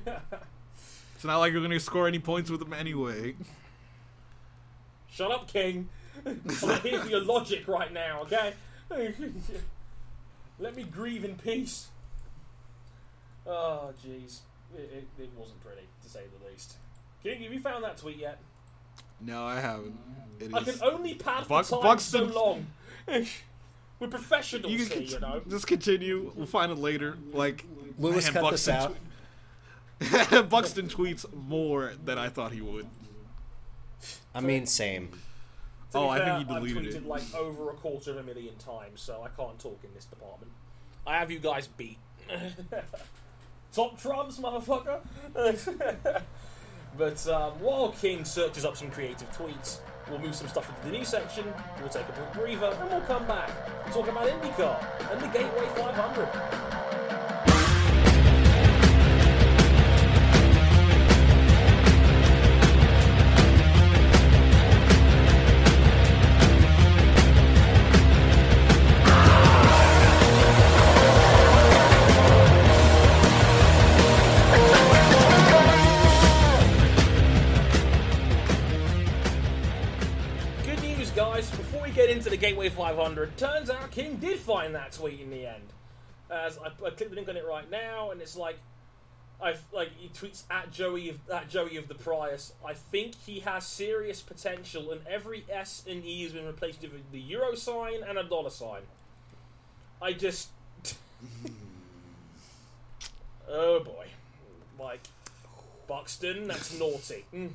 [1.19, 3.36] It's not like you're gonna score any points with him anyway.
[5.11, 5.90] Shut up, King.
[6.26, 6.41] I'm
[6.81, 8.53] here for your logic right now, okay?
[10.60, 11.90] Let me grieve in peace.
[13.45, 14.40] Oh, jeez.
[14.73, 16.77] It, it, it wasn't pretty, to say the least.
[17.22, 18.40] King, have you found that tweet yet?
[19.21, 19.97] No, I haven't.
[20.39, 22.67] It I is- can only pad Buck- for time Buxton- so long.
[23.99, 25.41] We're professionals you here, can you know.
[25.49, 26.31] just continue.
[26.35, 27.17] We'll find it later.
[27.33, 27.65] Like
[27.97, 28.95] Lewis, man, cut this Buxton
[30.01, 30.41] out.
[30.41, 32.87] tw- Buxton tweets more than I thought he would.
[34.33, 35.09] I mean, same.
[35.91, 37.07] To Oh, be I think fair, he deleted I've tweeted it.
[37.07, 40.51] like over a quarter of a million times, so I can't talk in this department.
[41.05, 41.97] I have you guys beat.
[43.73, 45.01] Top trumps, motherfucker.
[46.98, 49.80] but um, while King searches up some creative tweets,
[50.10, 51.45] we'll move some stuff into the news section.
[51.80, 53.52] We'll take a quick breather, and we'll come back
[53.86, 57.18] and talk about IndyCar and the Gateway 500.
[82.40, 85.74] Gateway 500, turns out King did find that tweet in the end.
[86.32, 88.57] As I, I click the link on it right now, and it's like,
[89.41, 92.53] I like he tweets at Joey of at Joey of the Prius.
[92.66, 97.11] I think he has serious potential, and every S and E has been replaced with
[97.11, 98.82] the euro sign and a dollar sign.
[100.02, 100.49] I just,
[103.49, 104.07] oh boy,
[104.80, 105.02] like
[105.88, 107.26] Buxton, that's naughty.
[107.34, 107.52] Mm.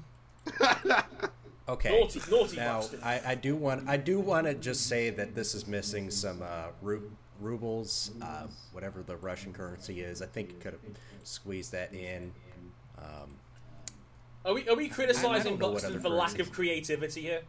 [1.68, 1.98] Okay.
[1.98, 3.00] Naughty, naughty now, Buxton.
[3.02, 6.42] I, I do want I do want to just say that this is missing some
[6.42, 7.10] uh, ru-
[7.40, 10.20] rubles, uh, whatever the Russian currency is.
[10.20, 10.82] I think it could have
[11.22, 12.32] squeezed that in.
[12.98, 13.30] Um,
[14.44, 17.40] Are we are we criticizing know what Buxton for lack of creativity here?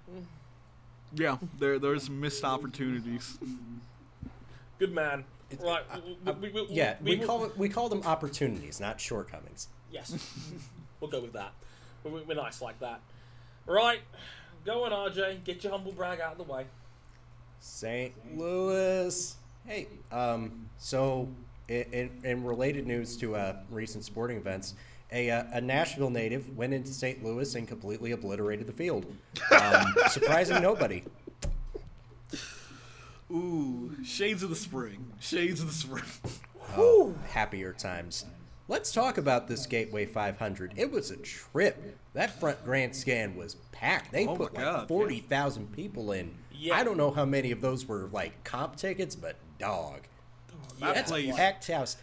[1.13, 3.37] Yeah, there there's missed opportunities.
[4.79, 5.25] Good man.
[5.61, 5.83] Right.
[5.93, 9.67] uh, we- we- we- yeah, we, will- call it we call them opportunities, not shortcomings.
[9.91, 10.13] Yes.
[11.01, 11.51] we'll go with that.
[12.05, 13.01] We're, we're nice like that.
[13.65, 14.01] Right.
[14.65, 15.43] Go on, RJ.
[15.43, 16.65] Get your humble brag out of the way.
[17.59, 18.13] St.
[18.37, 19.35] Louis.
[19.65, 21.27] Hey, um, so
[21.67, 24.75] in, in, in related news to uh, recent sporting events,
[25.11, 27.23] a, uh, a Nashville native went into St.
[27.23, 29.05] Louis and completely obliterated the field,
[29.51, 31.03] um, surprising nobody.
[33.31, 35.11] Ooh, shades of the spring.
[35.19, 36.03] Shades of the spring.
[36.77, 38.25] Oh, happier times.
[38.67, 40.73] Let's talk about this Gateway 500.
[40.75, 41.97] It was a trip.
[42.13, 44.11] That front grandstand was packed.
[44.11, 46.33] They Oh put like God, 40,000 people in.
[46.51, 46.75] Yeah.
[46.75, 50.01] I don't know how many of those were like comp tickets, but dog.
[50.79, 51.97] That That's a packed house.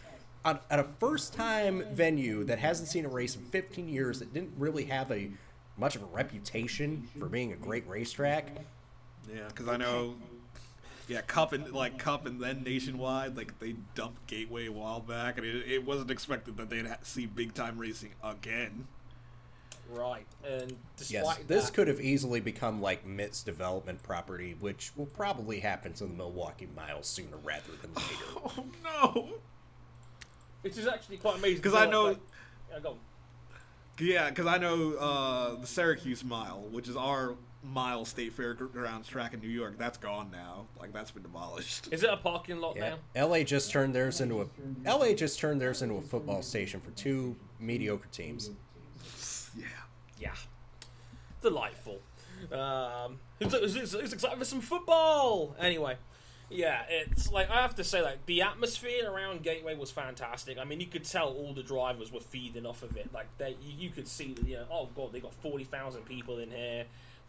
[0.45, 4.33] At, at a first time venue that hasn't seen a race in 15 years, that
[4.33, 5.31] didn't really have a
[5.77, 8.47] much of a reputation for being a great racetrack.
[9.33, 10.15] Yeah, because I know.
[11.07, 15.37] Yeah, Cup and like Cup and then Nationwide, like they dumped Gateway a while back,
[15.37, 18.87] and it, it wasn't expected that they'd see big time racing again.
[19.91, 20.25] Right.
[20.47, 25.05] And despite Yes, this that, could have easily become like Mitt's development property, which will
[25.07, 28.07] probably happen to the Milwaukee Miles sooner rather than later.
[28.45, 29.29] Oh no!
[30.61, 32.19] which is actually quite amazing because I know- like-
[32.71, 32.97] yeah, go on.
[33.99, 39.33] Yeah, because I know uh, the Syracuse Mile, which is our mile state fairgrounds track
[39.33, 40.65] in New York, that's gone now.
[40.79, 41.89] Like that's been demolished.
[41.91, 43.27] Is it a parking lot Yeah, now?
[43.27, 44.47] LA just turned theirs into a
[44.89, 48.49] LA just turned theirs into a football station for two mediocre teams.
[49.57, 49.65] Yeah.
[50.19, 50.33] Yeah.
[51.41, 51.99] Delightful.
[52.51, 55.55] Um, who's, who's, who's- who's excited for some football?
[55.59, 55.95] Anyway,
[56.53, 60.57] yeah, it's like I have to say, like the atmosphere around Gateway was fantastic.
[60.57, 63.13] I mean, you could tell all the drivers were feeding off of it.
[63.13, 66.39] Like they, you, you could see you know, oh god, they got forty thousand people
[66.39, 66.85] in here,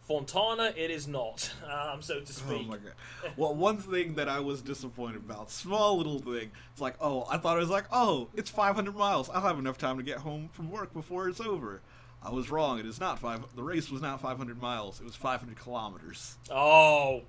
[0.07, 2.61] Fontana, it is not, um, so to speak.
[2.65, 2.93] Oh my god.
[3.37, 6.51] Well, one thing that I was disappointed about, small little thing.
[6.71, 9.29] It's like, oh, I thought it was like, oh, it's 500 miles.
[9.29, 11.81] I'll have enough time to get home from work before it's over.
[12.21, 12.79] I was wrong.
[12.79, 13.43] It is not five.
[13.55, 14.99] The race was not 500 miles.
[14.99, 16.37] It was 500 kilometers.
[16.49, 17.21] Oh,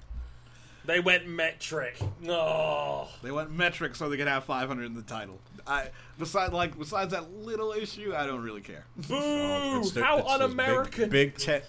[0.87, 1.99] they went metric.
[2.21, 3.09] No.
[3.23, 5.39] They went metric so they could have 500 in the title.
[5.67, 5.89] I
[6.19, 8.85] besides like besides that little issue, I don't really care.
[9.09, 9.81] Boo!
[9.81, 11.11] It's the- How it's un-American!
[11.11, 11.63] Big, Ten.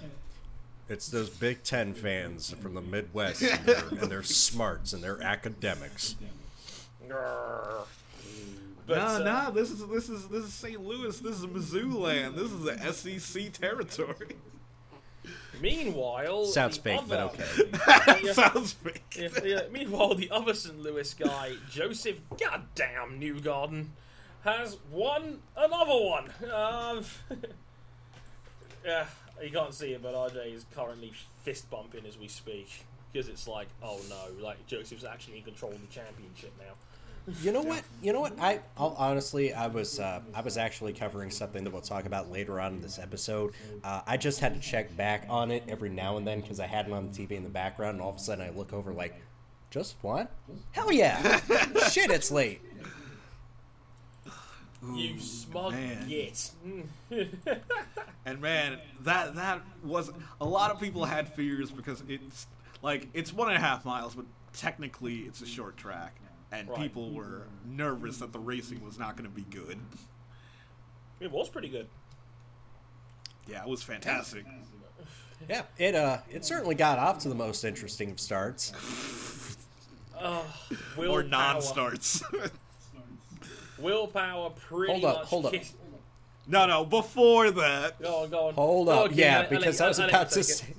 [0.89, 5.21] It's those Big Ten fans from the Midwest, and their, and their smarts and their
[5.21, 6.15] academics.
[8.85, 9.49] But, nah, uh, nah.
[9.49, 10.79] This is this is this is St.
[10.81, 11.19] Louis.
[11.19, 12.35] This is Mizzou land.
[12.35, 14.35] This is the SEC territory.
[15.61, 18.21] Meanwhile, Sounds the fake, but okay.
[18.23, 18.33] Yeah.
[18.33, 19.03] Sounds fake.
[19.17, 19.61] Yeah, yeah.
[19.71, 20.79] Meanwhile, the other St.
[20.79, 23.87] Louis guy, Joseph Goddamn Newgarden,
[24.43, 26.29] has won another one.
[26.53, 27.03] Um,
[28.85, 29.05] yeah,
[29.43, 31.11] you can't see it, but RJ is currently
[31.43, 35.71] fist bumping as we speak because it's like, oh no, like Joseph's actually in control
[35.71, 36.73] of the championship now.
[37.43, 37.83] You know what?
[38.01, 38.39] You know what?
[38.39, 42.31] I I'll, honestly, I was uh, I was actually covering something that we'll talk about
[42.31, 43.53] later on in this episode.
[43.83, 46.67] Uh, I just had to check back on it every now and then because I
[46.67, 48.71] had it on the TV in the background, and all of a sudden I look
[48.71, 49.21] over like,
[49.71, 50.31] just what?
[50.71, 51.41] Hell yeah!
[51.89, 52.61] Shit, it's late.
[54.95, 56.07] you smug man.
[56.07, 56.51] git.
[58.25, 62.45] And man, that that was a lot of people had fears because it's
[62.81, 66.19] like it's one and a half miles, but technically it's a short track,
[66.51, 66.79] and Right.
[66.79, 69.77] people were nervous that the racing was not going to be good.
[71.19, 71.87] it was pretty good.
[73.47, 74.45] Yeah, it was fantastic.
[75.47, 78.73] Yeah, it uh, it certainly got off to the most interesting of starts.
[80.19, 80.43] Will
[80.97, 82.23] Power, Or non-starts.
[83.77, 85.51] Will Power pretty Hold up, much hold up.
[85.53, 85.75] kiss-
[86.47, 88.01] no, no, before that.
[88.01, 88.53] Go on, go on.
[88.55, 90.43] Hold Go up, on, yeah, I'll- I'll because let I was I'll about to take
[90.45, 90.73] say.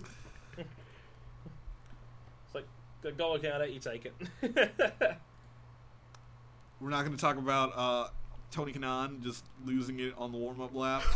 [0.57, 2.67] It's like,
[3.01, 5.17] go- go on, King, I'll let you take it.
[6.81, 8.09] We're not going to talk about uh,
[8.51, 11.03] Tony Kanaan just losing it on the warm-up lap.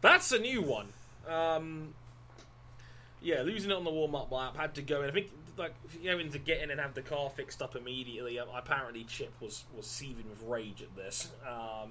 [0.00, 0.88] That's a new one.
[1.28, 1.94] Um,
[3.20, 5.10] yeah, losing it on the warm up lap had to go in.
[5.10, 8.38] I think like having to get in and have the car fixed up immediately.
[8.38, 11.32] uh, Apparently, Chip was was seething with rage at this.
[11.46, 11.90] Um,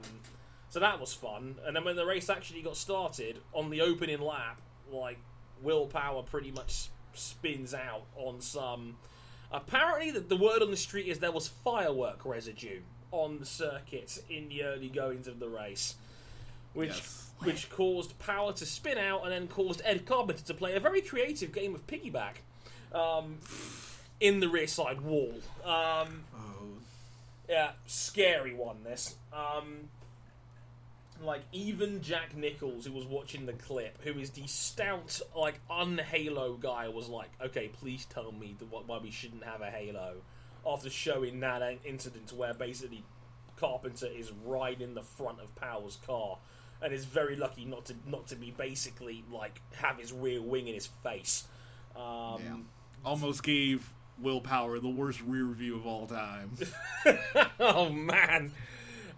[0.69, 1.55] so that was fun.
[1.65, 4.61] And then when the race actually got started on the opening lap,
[4.91, 5.19] like
[5.61, 8.95] Will Power pretty much spins out on some.
[9.51, 14.17] Apparently, the, the word on the street is there was firework residue on the circuit
[14.29, 15.95] in the early goings of the race
[16.73, 17.29] which Yes.
[17.43, 21.01] which caused Power to spin out and then caused Ed Carpenter to play a very
[21.01, 22.41] creative game of piggyback
[22.93, 23.37] um,
[24.19, 25.33] in the rear side wall.
[25.63, 26.77] Um, oh,
[27.49, 28.83] yeah, scary one.
[28.83, 29.15] This.
[29.31, 29.89] Um,
[31.23, 36.55] like even Jack Nicholls, who was watching the clip, who is the stout, like un-Halo
[36.55, 40.15] guy, was like, "Okay, please tell me the, why we shouldn't have a Halo."
[40.65, 43.03] After showing that incident where basically
[43.57, 46.37] Carpenter is right in the front of Powell's car,
[46.81, 50.67] and is very lucky not to not to be basically like have his rear wing
[50.67, 51.45] in his face.
[51.95, 52.55] Um, yeah.
[53.05, 53.89] Almost gave
[54.19, 56.51] Will Power the worst rear view of all time.
[57.59, 58.51] oh man.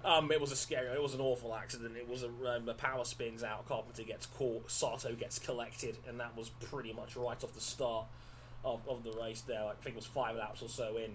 [0.03, 1.97] Um, it was a scary, it was an awful accident.
[1.97, 6.19] It was a um, the power spins out, Carpenter gets caught, Sato gets collected, and
[6.19, 8.05] that was pretty much right off the start
[8.63, 9.41] of, of the race.
[9.41, 11.11] There, I think it was five laps or so in.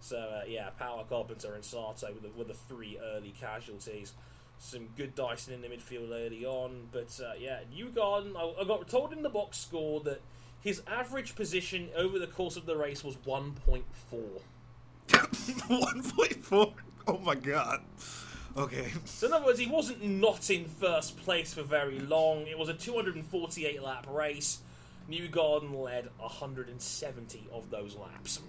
[0.00, 4.12] So uh, yeah, Power, Carpenter, and Sato were the, were the three early casualties.
[4.60, 8.36] Some good Dyson in the midfield early on, but uh, yeah, Newgarden.
[8.36, 10.20] I, I got told in the box score that
[10.60, 14.42] his average position over the course of the race was one point four.
[15.08, 16.72] 1.4.
[17.06, 17.80] Oh my god.
[18.56, 18.92] Okay.
[19.04, 22.46] So in other words, he wasn't not in first place for very long.
[22.46, 24.58] It was a 248 lap race.
[25.10, 28.40] Newgarden led 170 of those laps.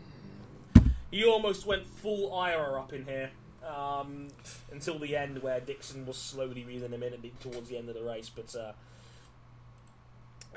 [1.11, 3.29] He almost went full Ira up in here
[3.67, 4.27] um,
[4.71, 7.89] until the end, where Dixon was slowly reeling him in at the- towards the end
[7.89, 8.29] of the race.
[8.29, 8.73] But uh,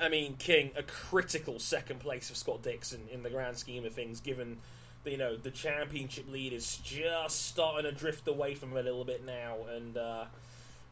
[0.01, 3.93] I mean, King, a critical second place for Scott Dixon in the grand scheme of
[3.93, 4.59] things, given
[5.05, 9.05] you know the championship lead is just starting to drift away from him a little
[9.05, 10.25] bit now, and uh,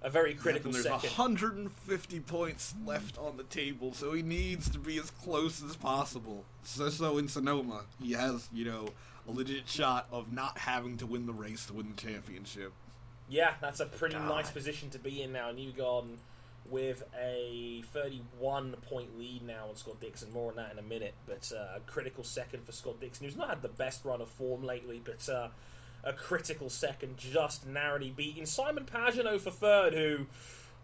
[0.03, 1.11] a very critical And there's second.
[1.11, 6.45] 150 points left on the table, so he needs to be as close as possible.
[6.63, 8.89] So, so in Sonoma, he has, you know,
[9.29, 12.73] a legit shot of not having to win the race to win the championship.
[13.29, 14.29] Yeah, that's a pretty God.
[14.29, 15.53] nice position to be in now.
[15.53, 16.17] Newgarden
[16.71, 20.33] with a 31 point lead now on Scott Dixon.
[20.33, 21.15] More on that in a minute.
[21.27, 24.29] But uh, a critical second for Scott Dixon, who's not had the best run of
[24.29, 25.49] form lately, but uh,
[26.05, 30.27] a critical second, just narrowly beating Simon Pagenaud for third, who,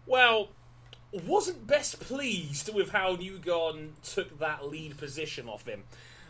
[0.05, 0.49] well,
[1.11, 5.83] wasn't best pleased with how Newgarden took that lead position off him.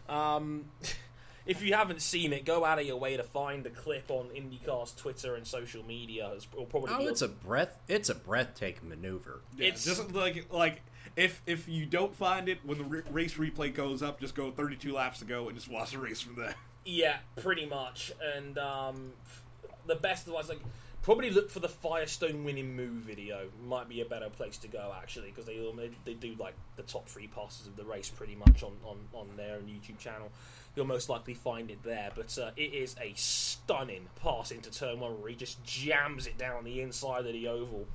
[0.07, 0.65] Um,
[1.47, 4.27] if you haven't seen it, go out of your way to find the clip on
[4.27, 6.31] IndyCar's Twitter and social media.
[6.35, 7.77] It's it'll probably Oh, it's a breath.
[7.87, 9.41] It's a breathtaking maneuver.
[9.57, 10.81] Yeah, It's- just like like
[11.15, 14.51] if if you don't find it when the re- race replay goes up, just go
[14.51, 16.55] 32 laps to go and just watch the race from there.
[16.85, 18.11] Yeah, pretty much.
[18.35, 19.11] And um,
[19.87, 20.61] the best advice, like,
[21.01, 23.47] probably look for the Firestone winning move video.
[23.65, 26.83] Might be a better place to go actually, because they, they they do like the
[26.83, 30.31] top three passes of the race pretty much on on on their YouTube channel.
[30.77, 32.11] You'll most likely find it there.
[32.15, 36.37] But uh, it is a stunning pass into turn one where he just jams it
[36.37, 37.87] down the inside of the oval.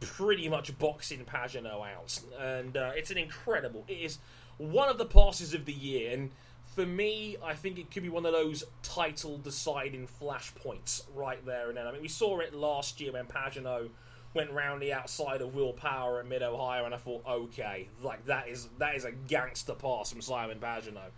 [0.00, 3.84] Pretty much boxing Pagenaud out, and uh, it's an incredible.
[3.86, 4.18] It is
[4.56, 6.30] one of the passes of the year, and
[6.74, 11.68] for me, I think it could be one of those title deciding flashpoints right there
[11.68, 11.86] and then.
[11.86, 13.90] I mean, we saw it last year when Pagenaud
[14.34, 18.24] went round the outside of Will Power at Mid Ohio, and I thought, okay, like
[18.26, 21.10] that is that is a gangster pass from Simon Pagenaud.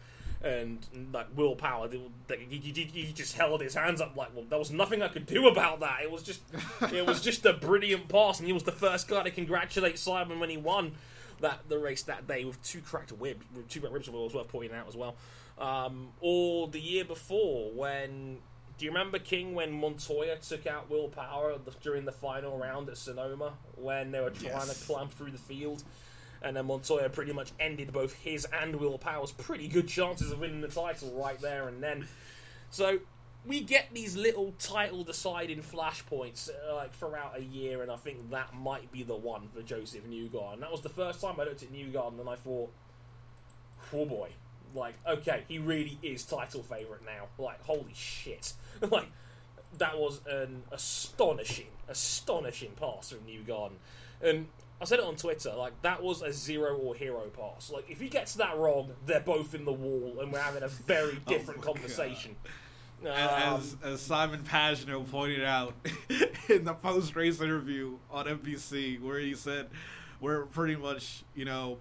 [0.42, 0.78] And
[1.12, 1.88] like Will Power.
[1.88, 5.26] He, he, he just held his hands up like, well, there was nothing I could
[5.26, 6.00] do about that.
[6.02, 6.40] It was just,
[6.92, 10.40] it was just a brilliant pass, and he was the first guy to congratulate Simon
[10.40, 10.92] when he won
[11.40, 13.44] that the race that day with two cracked ribs.
[13.68, 15.14] Two cracked ribs was worth pointing out as well.
[15.58, 18.38] Um, or the year before when
[18.78, 22.96] do you remember King when Montoya took out Will Power during the final round at
[22.96, 24.80] Sonoma when they were trying Yes.
[24.80, 25.84] to climb through the field?
[26.44, 30.40] And then Montoya pretty much ended both his and Will Power's pretty good chances of
[30.40, 32.06] winning the title right there and then.
[32.70, 32.98] So
[33.44, 38.30] we get these little title deciding flashpoints uh, like throughout a year, and I think
[38.30, 40.60] that might be the one for Joseph Newgarden.
[40.60, 42.70] That was the first time I looked at Newgarden and I thought,
[43.92, 44.30] oh boy,
[44.74, 47.26] like okay, he really is title favorite now.
[47.38, 48.52] Like holy shit,
[48.90, 49.08] like
[49.78, 53.74] that was an astonishing, astonishing pass from Newgarden,
[54.22, 54.46] and.
[54.82, 57.70] I said it on Twitter, like that was a zero or hero pass.
[57.70, 60.68] Like if he gets that wrong, they're both in the wall, and we're having a
[60.68, 62.34] very different Oh conversation.
[63.12, 65.74] as, Um, as Simon Pagenaud pointed out
[66.48, 69.68] in the post race interview on NBC, where he said,
[70.20, 71.78] "We're pretty much, you know,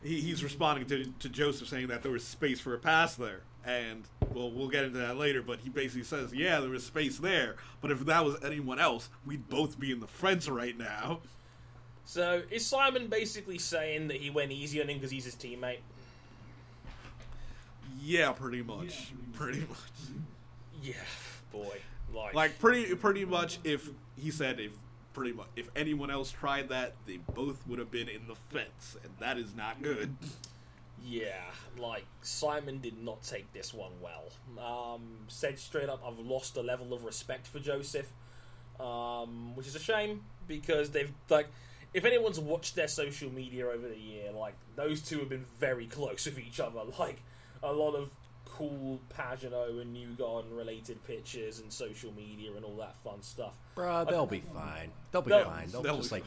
[0.00, 3.40] he, he's responding to, to Joseph saying that there was space for a pass there.
[3.64, 7.18] And, well, we'll get into that later, but he basically says, yeah, there was space
[7.18, 11.20] there, but if that was anyone else, we'd both be in the fence right now.
[12.06, 15.80] So is Simon basically saying that he went easy on him because he's his teammate?
[18.00, 19.08] Yeah, pretty much.
[19.32, 20.14] Pretty much.
[20.82, 20.94] Yeah,
[21.52, 21.76] boy.
[22.14, 24.72] Like, Like, pretty pretty much if, he said, if
[25.12, 28.96] pretty much, if anyone else tried that, they both would have been in the fence,
[29.02, 30.14] and that is not good.
[31.04, 31.40] yeah,
[31.76, 34.30] like Simon did not take this one well.
[34.64, 38.10] Um, said straight up, I've lost a level of respect for Joseph,
[38.78, 41.48] um, which is a shame because they've like.
[41.96, 45.86] If anyone's watched their social media over the year, like those two have been very
[45.86, 46.80] close with each other.
[46.98, 47.22] Like
[47.62, 48.10] a lot of
[48.44, 53.54] cool Pagenaud and Newgarden related pictures and social media and all that fun stuff.
[53.74, 54.90] Bruh, they'll be fine.
[55.10, 55.70] They'll be They'll- fine.
[55.70, 56.24] They'll, they'll just be like,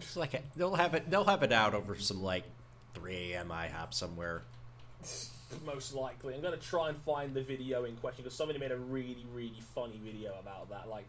[0.00, 1.10] just like a, they'll have it.
[1.10, 2.44] They'll have it out over some like
[2.94, 3.50] 3 a.m.
[3.50, 4.42] IHOP somewhere.
[5.66, 6.34] most likely.
[6.34, 9.26] I'm going to try and find the video in question because somebody made a really,
[9.34, 10.88] really funny video about that.
[10.88, 11.06] Like,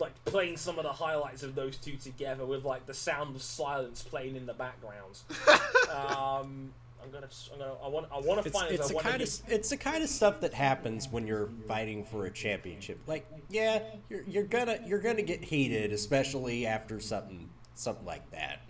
[0.00, 3.42] like playing some of the highlights of those two together with like the sound of
[3.42, 5.18] silence playing in the background.
[5.90, 6.72] um,
[7.02, 8.70] I'm gonna, I'm gonna, I want, I want to It's, find.
[8.72, 11.48] it, it's the wanna kind of it's the kind of stuff that happens when you're
[11.66, 12.98] fighting for a championship.
[13.06, 18.60] Like, yeah, you're, you're gonna you're gonna get heated, especially after something something like that.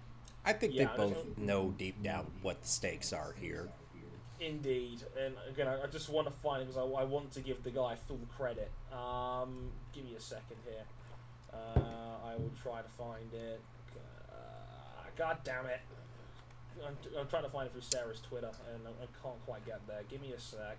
[0.44, 3.68] I think Yeah, they I both don't- know deep down what the stakes are here.
[4.40, 7.40] Indeed, and again, I I just want to find it because I, I want to
[7.40, 8.70] give the guy full credit.
[8.90, 10.80] Um, give me a second here.
[11.52, 13.60] Uh, I will try to find it.
[14.30, 15.80] Uh, God damn it!
[16.86, 19.86] I'm, I'm trying to find it through Sarah's Twitter, and I, I can't quite get
[19.86, 20.00] there.
[20.08, 20.76] Give me a sec.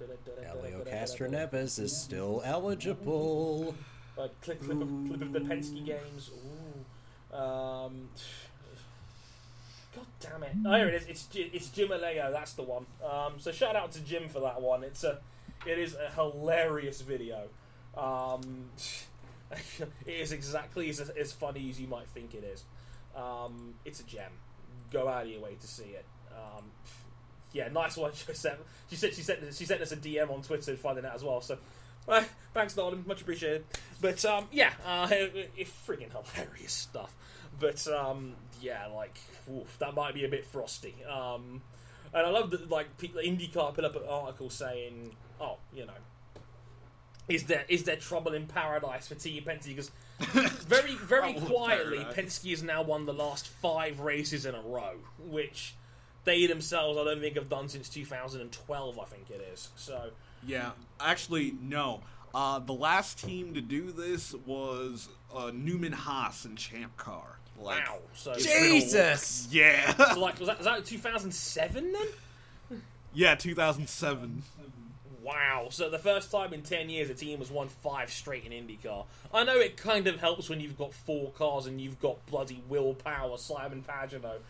[0.00, 3.74] Elio Castro Neves is still eligible.
[4.16, 6.30] Uh, clip, clip, of, clip of the Penske games.
[6.30, 7.36] Ooh.
[7.36, 8.08] Um,
[9.92, 10.52] God damn it!
[10.64, 11.06] Oh, here it is.
[11.08, 12.30] It's it's Jim Aleo.
[12.30, 12.86] That's the one.
[13.04, 14.84] Um, so shout out to Jim for that one.
[14.84, 15.18] It's a
[15.66, 17.48] it is a hilarious video.
[17.96, 18.70] Um,
[20.06, 22.64] it is exactly as, as funny as you might think it is.
[23.16, 24.30] Um, it's a gem.
[24.90, 26.04] Go out of your way to see it.
[26.32, 26.64] Um,
[27.52, 28.12] yeah, nice one.
[28.26, 28.58] She sent,
[28.90, 31.40] she said she sent she sent us a DM on Twitter finding that as well.
[31.40, 31.58] So,
[32.08, 33.04] uh, thanks, Nolan.
[33.06, 33.64] Much appreciated.
[34.00, 37.14] But um, yeah, uh, it, it, freaking hilarious stuff.
[37.58, 39.18] But um, yeah, like
[39.50, 40.94] oof, that might be a bit frosty.
[41.04, 41.62] Um,
[42.12, 45.92] and I love that like IndyCar put up an article saying, "Oh, you know,
[47.28, 49.68] is there is there trouble in paradise for Team Penske?
[49.68, 49.90] Because
[50.62, 51.98] very very quietly.
[52.14, 55.74] Penske has now won the last five races in a row, which
[56.24, 58.98] they themselves I don't think have done since 2012.
[58.98, 59.70] I think it is.
[59.76, 60.10] So
[60.46, 62.00] Yeah, actually, no.
[62.34, 67.38] Uh, the last team to do this was uh, Newman Haas and Champ Car.
[67.56, 67.98] Like, wow.
[68.14, 69.46] So Jesus!
[69.52, 72.82] Yeah, So like was that, was that 2007 then?
[73.12, 74.42] yeah, 2007.
[75.24, 75.68] Wow.
[75.70, 79.06] So the first time in 10 years a team has won five straight in IndyCar.
[79.32, 82.62] I know it kind of helps when you've got four cars and you've got bloody
[82.68, 84.40] Will Power, Simon Pagenaud.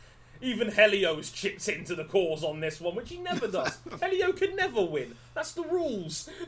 [0.41, 3.79] Even Helio's chipped into the cause on this one, which he never does.
[4.03, 5.15] Helio can never win.
[5.33, 6.29] That's the rules.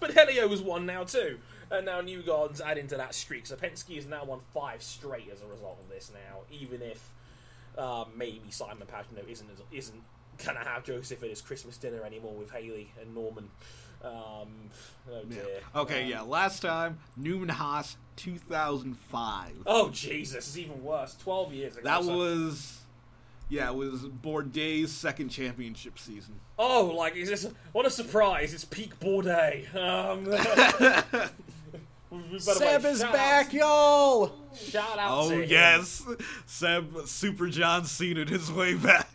[0.00, 1.38] but Helio has won now too.
[1.70, 3.46] And now Newgarden's adding to that streak.
[3.46, 7.12] So Penske has now won five straight as a result of this now, even if
[7.76, 10.02] uh, maybe Simon Pagenaud isn't isn't
[10.44, 13.48] gonna have Joseph at his Christmas dinner anymore with Haley and Norman.
[14.04, 14.10] Um,
[15.10, 15.44] oh dear.
[15.74, 16.20] Okay, Um, yeah.
[16.22, 19.50] Last time Newman Haas, 2005.
[19.66, 21.16] Oh Jesus, it's even worse.
[21.16, 21.82] Twelve years ago.
[21.84, 22.80] That so- was,
[23.48, 26.38] yeah, it was Bourdais' second championship season.
[26.58, 27.48] Oh, like is this?
[27.72, 28.54] What a surprise!
[28.54, 29.74] It's peak Bourdais.
[29.74, 30.26] Um,
[32.38, 34.32] Seb is back, outs- y'all!
[34.54, 35.50] Shout out Oh to him.
[35.50, 36.02] yes,
[36.46, 39.08] Seb Super John Cena his way back.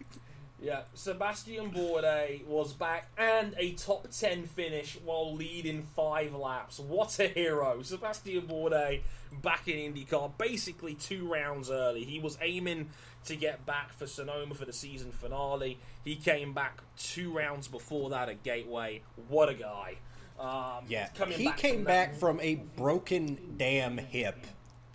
[0.63, 6.79] Yeah, Sebastian Bourdais was back and a top 10 finish while leading five laps.
[6.79, 7.81] What a hero.
[7.81, 9.01] Sebastian Bourdais
[9.41, 12.05] back in IndyCar, basically two rounds early.
[12.05, 12.91] He was aiming
[13.25, 15.79] to get back for Sonoma for the season finale.
[16.05, 19.01] He came back two rounds before that at Gateway.
[19.27, 19.97] What a guy.
[20.39, 24.37] Um, Yeah, coming he back came from back that- from a broken damn hip.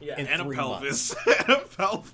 [0.00, 1.14] Yeah, in And a Three pelvis.
[1.26, 2.12] and a pelvis.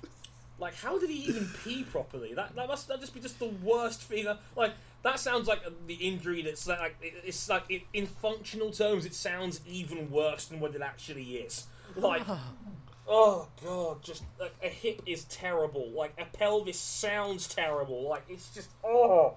[0.57, 2.33] Like, how did he even pee properly?
[2.33, 4.27] That that must that just be just the worst thing.
[4.55, 4.73] Like,
[5.03, 9.61] that sounds like the injury that's like it's like it, in functional terms, it sounds
[9.67, 11.67] even worse than what it actually is.
[11.95, 12.23] Like,
[13.07, 15.91] oh god, just like a hip is terrible.
[15.91, 18.07] Like a pelvis sounds terrible.
[18.07, 19.35] Like it's just oh.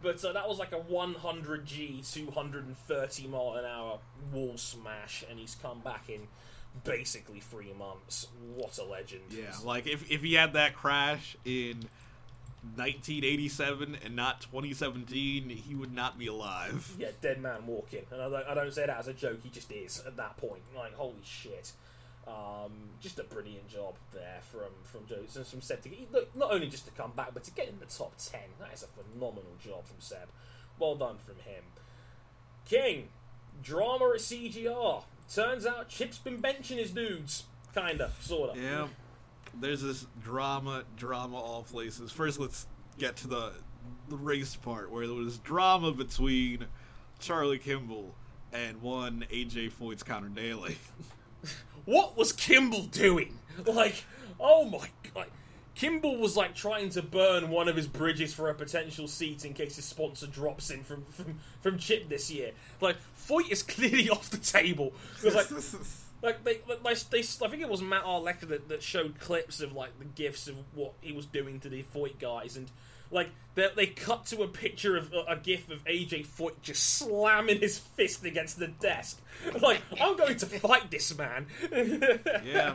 [0.00, 4.00] But uh, that was like a 100G, 230 mile an hour
[4.32, 6.26] wall smash, and he's come back in
[6.84, 8.26] basically three months.
[8.54, 9.22] What a legend!
[9.30, 11.88] Yeah, like if if he had that crash in
[12.76, 16.92] 1987 and not 2017, he would not be alive.
[16.98, 18.04] yeah, dead man walking.
[18.12, 20.36] And I don't, I don't say that as a joke, he just is at that
[20.36, 20.62] point.
[20.76, 21.72] Like, holy shit.
[22.26, 26.68] Um, just a brilliant job there from from Joe from Seb to get, not only
[26.68, 28.40] just to come back, but to get in the top ten.
[28.60, 30.28] That is a phenomenal job from Seb.
[30.78, 31.64] Well done from him.
[32.64, 33.08] King,
[33.60, 35.02] drama at CGR.
[35.34, 37.44] Turns out Chip's been benching his dudes,
[37.74, 38.58] kinda, sorta.
[38.60, 38.88] Yeah,
[39.58, 42.12] there's this drama, drama all places.
[42.12, 42.66] First, let's
[42.98, 43.52] get to the
[44.08, 46.66] the race part where there was drama between
[47.18, 48.14] Charlie Kimball
[48.52, 50.76] and one AJ Foyt's Connor Daly.
[51.86, 53.38] what was Kimball doing?
[53.64, 54.04] Like,
[54.38, 55.28] oh my god.
[55.74, 59.54] Kimball was like trying to burn one of his bridges for a potential seat in
[59.54, 62.52] case his sponsor drops in from from, from Chip this year.
[62.80, 64.92] Like, Foyt is clearly off the table.
[65.24, 65.50] It like,
[66.22, 69.60] like they, like, they, they, I think it was Matt Arlector that, that showed clips
[69.60, 72.70] of like the gifs of what he was doing to the Foyt guys, and
[73.10, 76.82] like they, they cut to a picture of a, a gif of AJ Foyt just
[76.98, 79.20] slamming his fist against the desk.
[79.60, 81.46] Like, I'm going to fight this man.
[82.44, 82.74] yeah,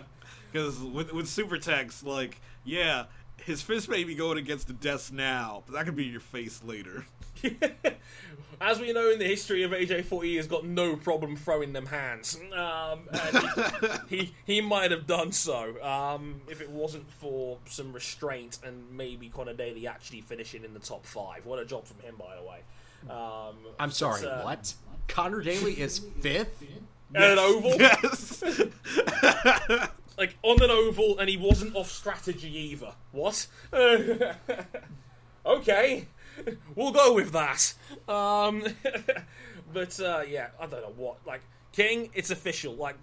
[0.52, 3.06] because with with super text, like, yeah,
[3.44, 6.62] his fist may be going against the desk now, but that could be your face
[6.64, 7.06] later.
[8.60, 11.74] As we know in the history of AJ Foyt, he has got no problem throwing
[11.74, 12.40] them hands.
[12.56, 17.94] Um, and he, he he might have done so um, if it wasn't for some
[17.94, 21.46] restraint and maybe Connor Daly actually finishing in the top five.
[21.46, 22.60] What a job from him, by the way.
[23.16, 24.74] Um, I'm sorry, uh, what?
[25.08, 26.64] Connor Daly is fifth?
[27.14, 28.44] At an oval, Yes.
[30.18, 32.94] like on an oval, and he wasn't off strategy either.
[33.12, 33.48] What?
[35.46, 36.08] okay,
[36.76, 37.74] we'll go with that.
[38.08, 38.64] Um,
[39.74, 41.18] but uh, yeah, I don't know what.
[41.26, 41.42] Like
[41.72, 42.74] King, it's official.
[42.76, 42.96] Like,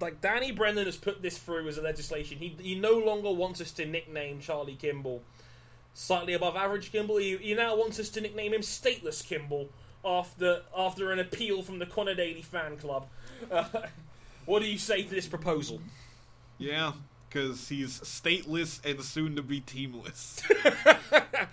[0.00, 2.38] like, Danny Brennan has put this through as a legislation.
[2.38, 5.22] He he no longer wants us to nickname Charlie Kimball
[5.94, 7.16] slightly above average Kimball.
[7.16, 9.70] He, he now wants us to nickname him Stateless Kimball
[10.04, 13.06] after after an appeal from the Connor Daly fan club.
[13.50, 13.64] Uh,
[14.44, 15.80] what do you say to this proposal?
[16.64, 16.92] Yeah,
[17.28, 20.42] because he's stateless and soon to be teamless.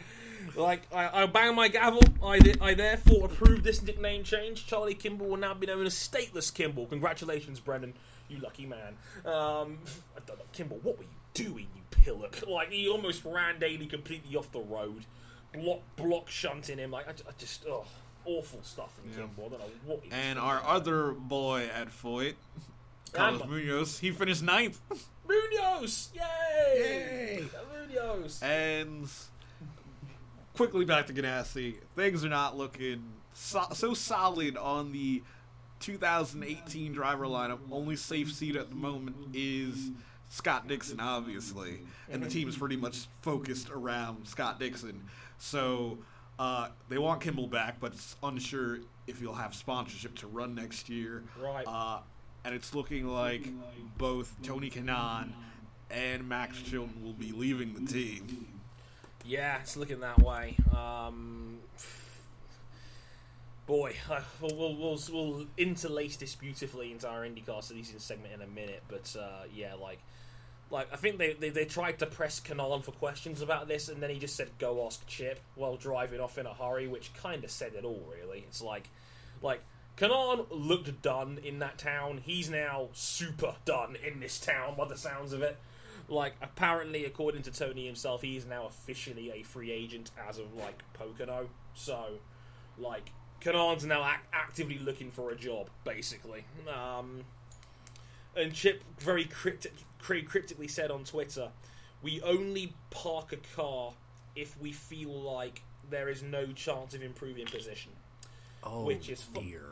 [0.55, 2.01] Like, I, I bang my gavel.
[2.23, 4.65] I, I therefore approve this nickname change.
[4.65, 6.87] Charlie Kimball will now be known as Stateless Kimball.
[6.87, 7.93] Congratulations, Brendan.
[8.27, 8.95] You lucky man.
[9.25, 9.79] Um,
[10.15, 12.45] I don't know, Kimball, what were you doing, you pillock?
[12.47, 15.05] Like, he almost ran Daly completely off the road.
[15.53, 16.91] Block, block shunting him.
[16.91, 17.85] Like, I, I just, oh.
[18.25, 19.25] awful stuff from Yeah.
[19.25, 19.45] Kimball.
[19.45, 20.03] I don't know what.
[20.11, 20.75] And our about.
[20.75, 22.35] other boy at Foyt,
[23.13, 24.79] Carlos Munoz, he finished ninth.
[25.27, 27.43] Munoz, yay!
[27.89, 28.41] Munoz.
[28.41, 29.07] And
[30.55, 31.75] quickly back to Ganassi.
[31.95, 35.23] Things are not looking so, so solid on the
[35.79, 37.59] 2018 driver lineup.
[37.71, 39.91] Only safe seat at the moment is
[40.29, 41.79] Scott Dixon, obviously,
[42.09, 45.03] and the team is pretty much focused around Scott Dixon.
[45.37, 45.97] So
[46.39, 50.89] uh, they want Kimball back, but it's unsure if he'll have sponsorship to run next
[50.89, 51.23] year.
[51.41, 51.65] Right.
[51.67, 51.99] Uh,
[52.43, 53.47] and it's looking like
[53.97, 55.31] both Tony Kanaan
[55.89, 58.47] and Max Chilton will be leaving the team.
[59.25, 60.55] Yeah, it's looking that way.
[60.75, 61.59] Um,
[63.67, 68.47] boy, uh, we'll, we'll, we'll, interlace this beautifully into our IndyCar season segment in a
[68.47, 68.83] minute.
[68.87, 69.99] But uh, yeah, like,
[70.71, 74.01] like I think they, they, they tried to press Kanaan for questions about this, and
[74.01, 77.43] then he just said, "Go ask Chip," while driving off in a hurry, which kind
[77.43, 78.03] of said it all.
[78.09, 78.89] Really, it's like,
[79.41, 79.61] like.
[79.97, 82.21] Kanaan looked done in that town.
[82.23, 85.57] He's now super done in this town, by the sounds of it.
[86.07, 90.53] Like, apparently, according to Tony himself, he is now officially a free agent as of,
[90.55, 91.49] like, Pocono.
[91.73, 92.19] So,
[92.77, 93.11] like,
[93.41, 96.45] Kanaan's now ac- actively looking for a job, basically.
[96.67, 97.23] Um,
[98.35, 101.51] and Chip very cryptic, cryptically said on Twitter,
[102.01, 103.93] "We only park a car
[104.35, 107.91] if we feel like there is no chance of improving position."
[108.63, 109.70] Oh, Which is fu- dear.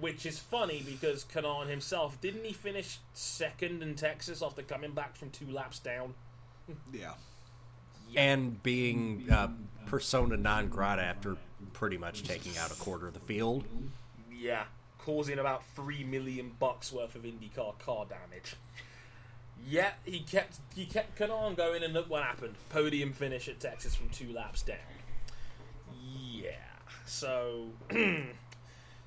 [0.00, 5.16] Which is funny because Kanaan himself didn't he finish second in Texas after coming back
[5.16, 6.14] from two laps down?
[6.92, 7.14] Yeah.
[8.14, 9.48] And being uh,
[9.86, 11.36] persona non grata after
[11.72, 13.64] pretty much taking out a quarter of the field.
[14.30, 14.64] Yeah,
[14.98, 18.56] causing about three million bucks worth of IndyCar car damage.
[19.66, 23.94] Yeah, he kept he kept Kanaan going, and look what happened: podium finish at Texas
[23.94, 24.76] from two laps down.
[26.02, 26.50] Yeah,
[27.06, 27.68] so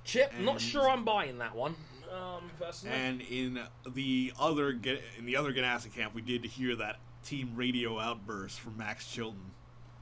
[0.05, 1.75] Chip, not sure I'm buying that one.
[2.13, 3.59] Um, personally, And in
[3.93, 8.59] the other Ga- in the other Ganassi camp, we did hear that team radio outburst
[8.59, 9.51] from Max Chilton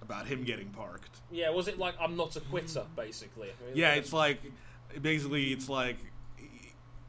[0.02, 1.22] about him getting parked.
[1.32, 3.48] yeah, was it like I'm not a quitter, basically?
[3.50, 4.40] I mean, Yeah, it's like
[5.02, 5.98] basically it's like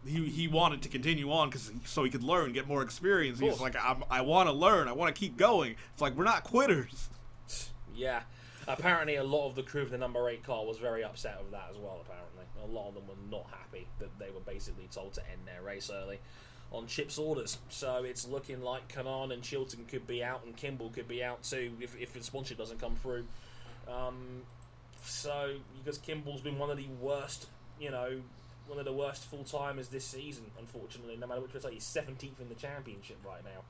[0.06, 3.40] he he wanted to continue on because so he could learn, get more experience.
[3.40, 5.74] He's like, I'm, I want to learn, I want to keep going.
[5.92, 7.10] It's like we're not quitters.
[7.96, 8.22] Yeah.
[8.66, 11.52] Apparently, a lot of the crew of the number eight car was very upset with
[11.52, 12.00] that as well.
[12.04, 12.33] Apparently,
[12.64, 15.62] a lot of them were not happy that they were basically told to end their
[15.62, 16.18] race early
[16.72, 17.58] on Chip's orders.
[17.68, 21.42] So it's looking like Kanaan and Chilton could be out, and Kimball could be out
[21.42, 23.26] too if if the sponsorship doesn't come through.
[23.88, 24.42] Um,
[25.04, 27.46] so because Kimball's been one of the worst,
[27.78, 28.20] you know,
[28.66, 30.44] one of the worst full timers this season.
[30.58, 33.62] Unfortunately, no matter which way he's seventeenth in the championship right now.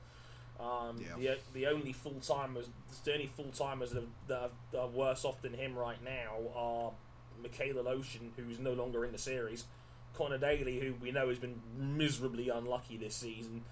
[0.57, 1.33] Um, Yeah.
[1.53, 2.69] the, the only full timers,
[3.03, 6.91] the only full timers that, that, that are worse off than him right now are
[7.41, 9.65] Mikhail Aleshin, who's no longer in the series,
[10.13, 13.63] Connor Daly, who we know has been miserably unlucky this season,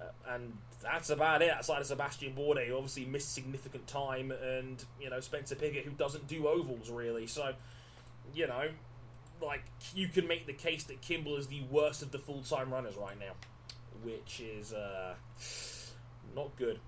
[0.00, 1.50] uh, and that's about it.
[1.50, 5.90] Outside of Sebastian Bourdais, who obviously missed significant time, and you know Spencer Pigot, who
[5.92, 7.26] doesn't do ovals really.
[7.26, 7.52] So,
[8.34, 8.68] you know,
[9.42, 9.64] like
[9.94, 12.96] you can make the case that Kimball is the worst of the full time runners
[12.96, 13.32] right now,
[14.02, 15.14] which is uh,
[16.34, 16.78] not good.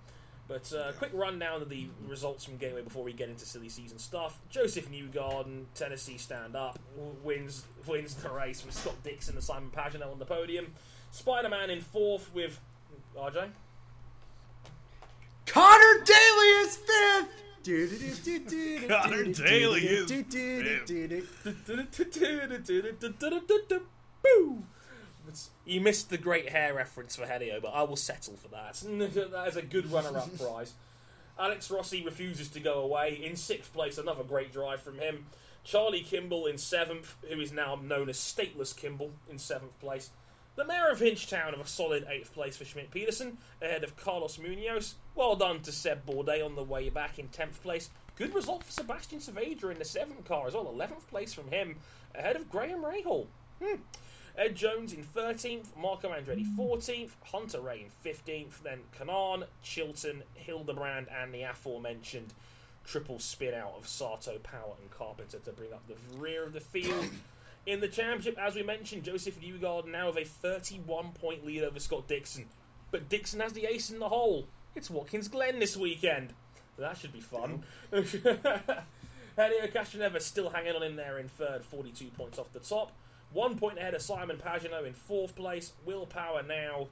[0.48, 3.98] But uh, quick rundown of the results from Gateway before we get into silly season
[3.98, 4.38] stuff.
[4.48, 9.70] Joseph Newgarden, Tennessee stand up, w- wins wins the race from Scott Dixon and Simon
[9.70, 10.72] Pagenaud on the podium.
[11.10, 12.60] Spider Man in fourth with
[13.18, 13.48] RJ.
[15.46, 17.42] Connor Daly is fifth!
[18.88, 20.06] Connor Daly is
[24.22, 24.62] Boo!
[25.64, 28.76] You missed the great hair reference for Helio, but I will settle for that.
[29.32, 30.74] That is a good runner-up prize.
[31.38, 33.20] Alex Rossi refuses to go away.
[33.22, 35.26] In sixth place, another great drive from him.
[35.64, 40.10] Charlie Kimball in seventh, who is now known as Stateless Kimball, in seventh place.
[40.54, 44.38] The mayor of Hinchtown of a solid eighth place for Schmidt Peterson, ahead of Carlos
[44.38, 44.94] Munoz.
[45.14, 47.90] Well done to Seb Bourdais on the way back in tenth place.
[48.16, 51.76] Good result for Sebastian Saavedra in the seventh car as well, eleventh place from him,
[52.14, 53.26] ahead of Graham Rahal.
[53.62, 53.80] Hmm.
[54.36, 61.32] Ed Jones in 13th, Marco Andretti 14th, Hunter-Reay in 15th, then Kanaan, Chilton, Hildebrand, and
[61.32, 62.34] the aforementioned
[62.84, 66.60] triple spin out of Sato, Power, and Carpenter to bring up the rear of the
[66.60, 67.06] field.
[67.66, 71.80] In the championship, as we mentioned, Joseph Newgarden now with a 31 point lead over
[71.80, 72.46] Scott Dixon.
[72.92, 74.46] But Dixon has the ace in the hole.
[74.76, 76.32] It's Watkins Glen this weekend.
[76.78, 77.64] That should be fun.
[77.90, 78.06] Helio
[79.36, 82.92] Castroneves still hanging on in there in third, 42 points off the top.
[83.32, 85.72] One point ahead of Simon Pagenaud in fourth place.
[85.84, 86.88] Will Power now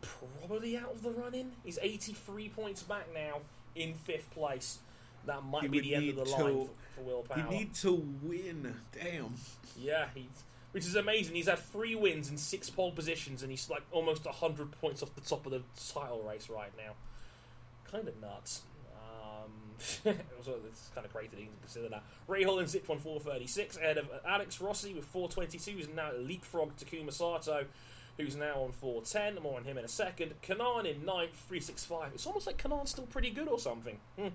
[0.00, 1.52] probably out of the running.
[1.64, 3.40] He's 83 points back now
[3.74, 4.78] in fifth place.
[5.26, 7.82] that might He be the end of the need line for, for Will He needs
[7.82, 7.92] to
[8.22, 8.74] win.
[8.92, 9.34] Damn.
[9.78, 11.34] Yeah, he's which is amazing.
[11.34, 15.14] He's had three wins and six pole positions, and he's like almost hundred points off
[15.14, 15.62] the top of the
[15.92, 16.92] title race right now.
[17.90, 18.62] Kind of nuts.
[20.42, 22.02] So it's kind of crazy to even consider that.
[22.26, 27.12] Ray Holland's zipped on 436 ahead of Alex Rossi with 422, who's now leapfrogged Takuma
[27.12, 27.66] Sato,
[28.16, 29.42] who's now on 410.
[29.42, 30.32] More on him in a second.
[30.42, 32.12] Kanaan in ninth, 365.
[32.14, 33.98] It's almost like Kanaan's still pretty good or something.
[34.18, 34.28] Hmm.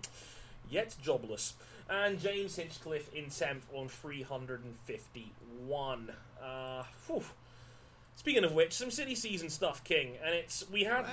[0.70, 1.54] Yet jobless.
[1.90, 6.12] And James Hinchcliffe in 10th on 351.
[6.42, 7.24] Uh, whew.
[8.16, 11.06] Speaking of which, some silly season stuff, King, and it's we had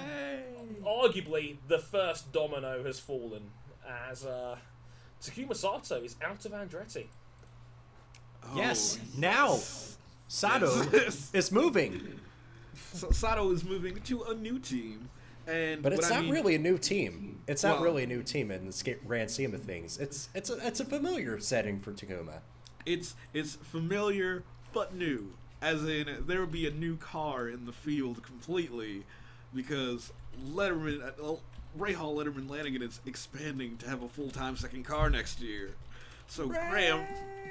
[0.84, 3.50] arguably the first domino has fallen
[3.88, 4.56] as uh,
[5.20, 7.06] Takuma Sato is out of Andretti.
[8.56, 9.58] Yes, Oh, now
[10.28, 11.30] Sato Yes.
[11.34, 12.18] is moving,
[12.92, 15.08] So Sato is moving to a new team,
[15.46, 17.40] and but it's what I not mean- really a new team.
[17.46, 19.98] It's not Well- really a new team in the sca- grand scheme of things.
[19.98, 22.40] It's it's a it's a familiar setting for Takuma.
[22.86, 24.42] It's it's familiar
[24.72, 25.32] but new.
[25.60, 29.04] As in, there will be a new car in the field completely,
[29.54, 30.12] because
[30.50, 31.34] Letterman, uh,
[31.78, 35.70] Rahal Letterman Lanigan is expanding to have a full time second car next year.
[36.26, 37.04] So Graham,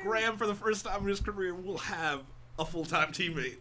[0.04, 2.22] Graham, for the first time in his career, will have
[2.58, 3.58] a full time teammate.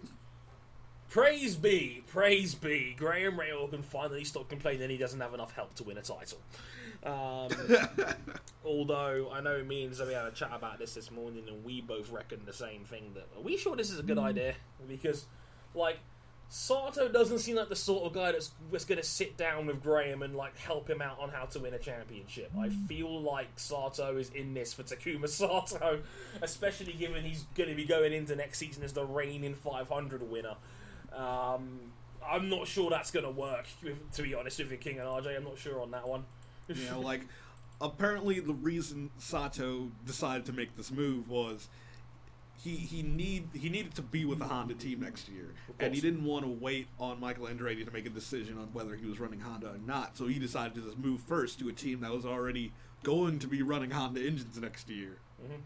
[1.11, 2.95] Praise be, praise be.
[2.97, 6.39] Graham Rahal can finally stop complaining he doesn't have enough help to win a title.
[7.03, 7.49] Um,
[8.65, 11.81] although I know me and Zoe had a chat about this this morning, and we
[11.81, 13.13] both reckon the same thing.
[13.15, 14.55] That are we sure this is a good idea?
[14.87, 15.27] Because,
[15.75, 15.99] like,
[16.53, 19.81] Sato doesn't seem like the sort of guy that's, that's going to sit down with
[19.81, 22.51] Graham and like help him out on how to win a championship.
[22.59, 26.03] I feel like Sato is in this for Takuma Sato,
[26.43, 30.57] especially given he's going to be going into next season as the reigning 500 winner.
[31.15, 31.93] Um,
[32.29, 33.67] I'm not sure that's going to work.
[34.15, 36.25] To be honest with you, King and RJ, I'm not sure on that one.
[36.67, 37.29] You know, like
[37.81, 41.69] apparently the reason Sato decided to make this move was
[42.63, 46.01] he he need he needed to be with the Honda team next year, and he
[46.01, 49.19] didn't want to wait on Michael Andretti to make a decision on whether he was
[49.19, 50.17] running Honda or not.
[50.17, 52.73] So he decided to just move first to a team that was already
[53.03, 55.19] going to be running Honda engines next year.
[55.43, 55.61] Mm-hmm.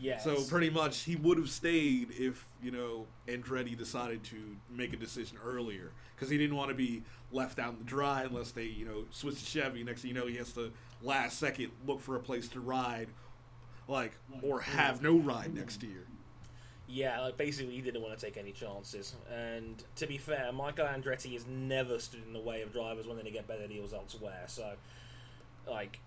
[0.00, 0.24] Yes.
[0.24, 4.96] So pretty much he would have stayed if you know Andretti decided to make a
[4.96, 8.64] decision earlier because he didn't want to be left out in the dry unless they
[8.64, 9.84] you know switch to Chevy.
[9.84, 10.72] Next thing you know, he has to
[11.02, 13.08] last second look for a place to ride,
[13.88, 16.06] like or have no ride next year.
[16.88, 19.14] Yeah, like basically he didn't want to take any chances.
[19.32, 23.24] And to be fair, Michael Andretti has never stood in the way of drivers wanting
[23.24, 24.44] to get better deals elsewhere.
[24.46, 24.74] So,
[25.66, 26.00] like,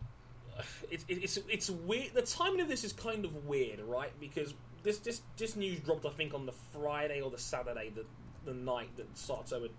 [0.91, 2.13] it, it, it's it's weird.
[2.13, 4.11] The timing of this is kind of weird, right?
[4.19, 4.53] Because
[4.83, 8.05] this this this news dropped, I think, on the Friday or the Saturday, the
[8.45, 9.71] the night that Sato had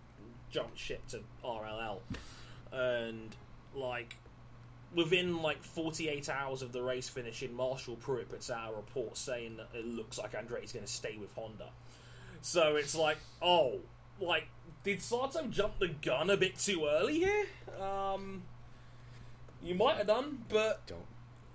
[0.51, 1.99] jumped ship to RLL,
[2.73, 3.35] and
[3.75, 4.17] like
[4.97, 9.59] within like 48 hours of the race finishing, Marshall Pruett puts out a report saying
[9.59, 11.69] that it looks like Andretti's going to stay with Honda.
[12.41, 13.79] So it's like, oh,
[14.21, 14.49] like,
[14.83, 17.47] did Sato jump the gun a bit too early here?
[17.81, 18.43] Um,
[19.63, 21.01] you might have done, but Don't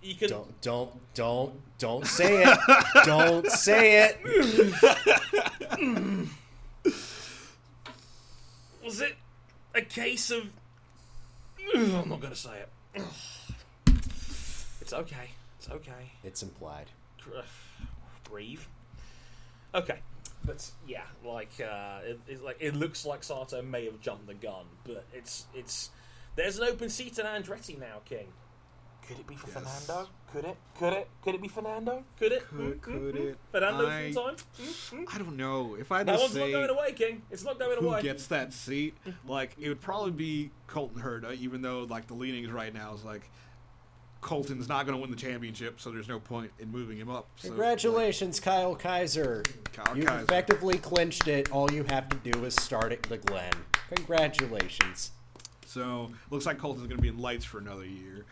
[0.03, 0.29] you can.
[0.29, 2.57] don't don't don't don't say it.
[3.05, 4.19] don't say it.
[8.83, 9.15] Was it
[9.75, 10.49] a case of?
[11.75, 12.69] I'm not going to say it.
[12.95, 15.31] It's okay.
[15.57, 16.11] It's okay.
[16.23, 16.87] It's implied.
[18.29, 18.61] breathe.
[19.73, 19.99] Okay,
[20.43, 24.33] but yeah, like uh, it, it's like it looks like Sato may have jumped the
[24.33, 25.91] gun, but it's it's
[26.35, 28.27] there's an open seat in Andretti now, King.
[29.07, 29.85] Could it be for Yes.
[29.85, 30.09] Fernando?
[30.31, 30.57] Could it?
[30.77, 31.09] Could it?
[31.23, 32.03] Could it be Fernando?
[32.17, 32.47] Could it?
[32.47, 33.29] Could- Mm, could mm, mm.
[33.31, 33.37] it?
[33.51, 34.35] Fernando I- full time?
[34.35, 35.05] Mm, mm.
[35.13, 37.21] I don't know if I had That to one's not say going away, King.
[37.29, 38.01] It's not going who away.
[38.01, 38.95] gets that seat.
[39.27, 43.03] Like it would probably be Colton Herta, even though like the leanings right now is
[43.03, 43.29] like
[44.21, 47.27] Colton's not going to win the championship, so there's no point in moving him up.
[47.37, 49.43] So, Congratulations, Kyle Kaiser.
[49.73, 50.23] Kyle you Kaiser.
[50.23, 51.51] effectively clinched it.
[51.51, 53.51] All you have to do is start at the Glen.
[53.95, 55.11] Congratulations.
[55.65, 58.25] So looks like Colton's going to be in lights for another year.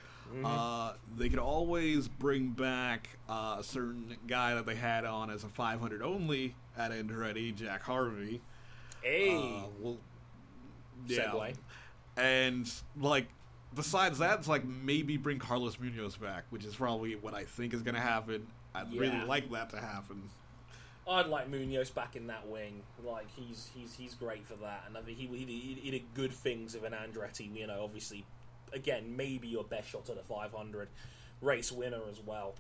[0.44, 5.44] Uh, they could always bring back uh, a certain guy that they had on as
[5.44, 8.42] a 500 only at Andretti, Jack Harvey.
[9.02, 9.98] Hey, Uh, well,
[11.08, 11.32] yeah.
[11.32, 11.56] Segue.
[12.18, 13.28] And like,
[13.74, 17.74] besides that, it's like maybe bring Carlos Munoz back, which is probably what I think
[17.74, 18.48] is going to happen.
[18.76, 20.30] I'd really like that to happen.
[21.08, 22.84] I'd like Munoz back in that wing.
[23.04, 26.76] Like he's he's he's great for that, and I think he he, did good things
[26.76, 27.54] with an Andretti.
[27.56, 28.26] You know, obviously,
[28.74, 30.90] again, maybe your best shot to the 500
[31.42, 32.56] race winner as well.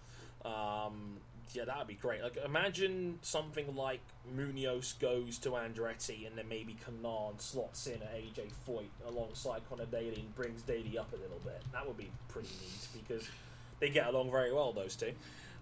[0.45, 1.18] Um,
[1.53, 2.22] yeah, that'd be great.
[2.22, 4.02] Like, imagine something like
[4.36, 9.86] Munoz goes to Andretti, and then maybe Kanaan slots in at AJ Foyt alongside Connor
[9.86, 11.61] Daly and brings Daly up a little bit.
[11.73, 13.27] That would be pretty neat because
[13.80, 15.14] they get along very well, those two.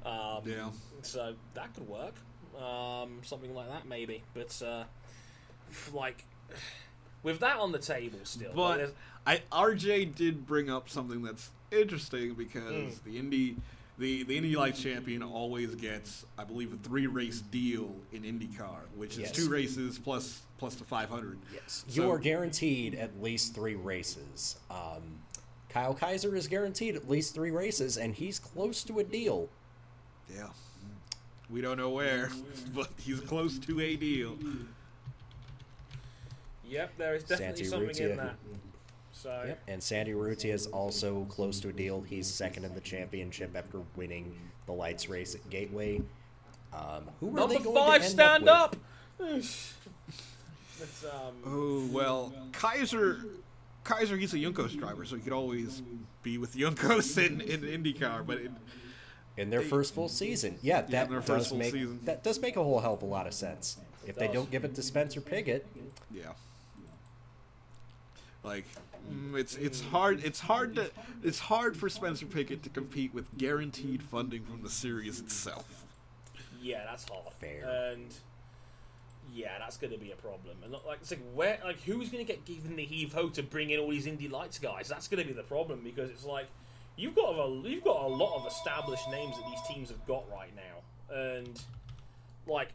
[0.06, 0.69] Um, Yeah.
[1.03, 2.15] So that could work.
[2.61, 4.24] Um, something like that, maybe.
[4.34, 4.84] But uh,
[5.94, 6.26] like,
[7.23, 8.94] with that on the table still, But there's-
[9.26, 13.03] I RJ did bring up something that's interesting because Mm.
[13.03, 13.57] the Indy
[13.99, 18.81] the the Indy Lights champion always gets, I believe, a three race deal in IndyCar,
[18.95, 19.31] which Yes.
[19.31, 21.39] is two races plus plus the five hundred.
[21.52, 24.57] Yes, So- you are guaranteed at least three races.
[24.69, 25.22] Um,
[25.69, 29.49] Kyle Kaiser is guaranteed at least three races, and he's close to a deal.
[30.30, 30.49] Yeah.
[31.49, 32.30] We don't know where,
[32.76, 34.38] but he's close to a deal.
[36.69, 38.35] Yep, there is definitely Santi something in that.
[39.11, 39.64] So Yep.
[39.68, 42.02] And Santi Urrutia is also close to a deal.
[42.02, 44.35] He's second in the championship after winning
[44.65, 46.02] the lights race at Gateway.
[46.73, 48.76] Um, who are number they going five, to end stand up?
[49.19, 49.30] up.
[50.80, 53.26] It's, um, Oh well, Kaiser,
[53.84, 55.81] Kaiser, he's a Juncos driver, so he could always
[56.22, 58.27] be with Juncos in, in IndyCar.
[58.27, 58.52] But it,
[59.38, 60.60] in their first full season?
[60.61, 61.99] Yeah, that their first does full make season.
[62.03, 63.77] that does make a whole hell of a lot of sense.
[64.06, 65.65] If they don't give it to Spencer Pigot,
[66.14, 66.34] yeah,
[68.48, 68.65] like
[69.11, 70.90] mm, it's it's hard it's hard to
[71.24, 75.84] it's hard for Spencer Pigot to compete with guaranteed funding from the series itself.
[76.61, 77.34] yeah, that's hard.
[77.40, 77.91] Fair.
[77.91, 78.14] And
[79.34, 80.57] yeah, that's going to be a problem.
[80.64, 83.44] And like, it's like where, like, who's going to get given the heave ho to
[83.44, 84.88] bring in all these Indy Lights guys?
[84.88, 86.48] That's going to be the problem because it's like
[86.95, 90.24] you've got a you've got a lot of established names that these teams have got
[90.32, 91.61] right now, and
[92.48, 92.69] like.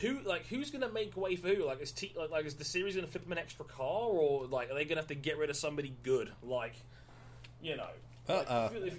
[0.00, 1.64] Who like who's gonna make way for who?
[1.66, 4.46] Like is t- like, like is the series gonna flip them an extra car or
[4.46, 6.30] like are they gonna have to get rid of somebody good?
[6.42, 6.74] Like,
[7.60, 7.86] you know,
[8.28, 8.50] like.
[8.50, 8.98] I feel if-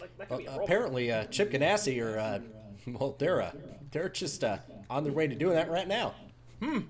[0.00, 2.38] like Uh, be a apparently, uh, Chip Ganassi or uh,
[2.86, 3.50] well, they're uh,
[3.90, 4.58] they're just uh,
[4.88, 6.14] on their way to doing that right now.
[6.62, 6.80] Hmm.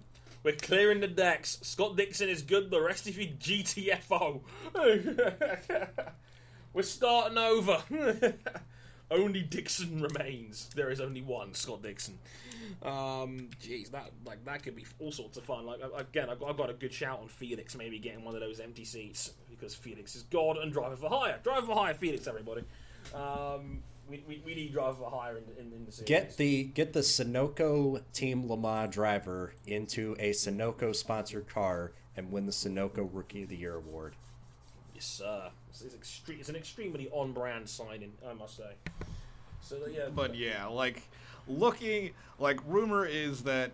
[0.43, 1.59] We're clearing the decks.
[1.63, 2.71] Scott Dixon is good.
[2.71, 4.41] The rest of you GTFO.
[6.73, 7.83] We're starting over.
[9.11, 10.71] only Dixon remains.
[10.75, 12.19] There is only one Scott Dixon.
[12.83, 15.67] Um, jeez, that like that could be all sorts of fun.
[15.67, 18.41] Like again, I've got, I've got a good shout on Felix maybe getting one of
[18.41, 21.39] those empty seats because Felix is God and driver for hire.
[21.43, 22.63] Driver for hire, Felix, everybody.
[23.15, 26.09] Um, we, we, we need driver for hire in, in, in the series.
[26.09, 32.31] Get the get the Sunoco Team Le Mans driver into a Sunoco sponsored car and
[32.31, 34.15] win the Sunoco Rookie of the Year award.
[34.99, 35.49] Yes, sir.
[35.71, 38.73] It's, it's, extre- it's an extremely on-brand signing, I must say.
[39.61, 41.03] So yeah, But yeah, like
[41.47, 42.11] looking
[42.41, 43.71] like rumor is that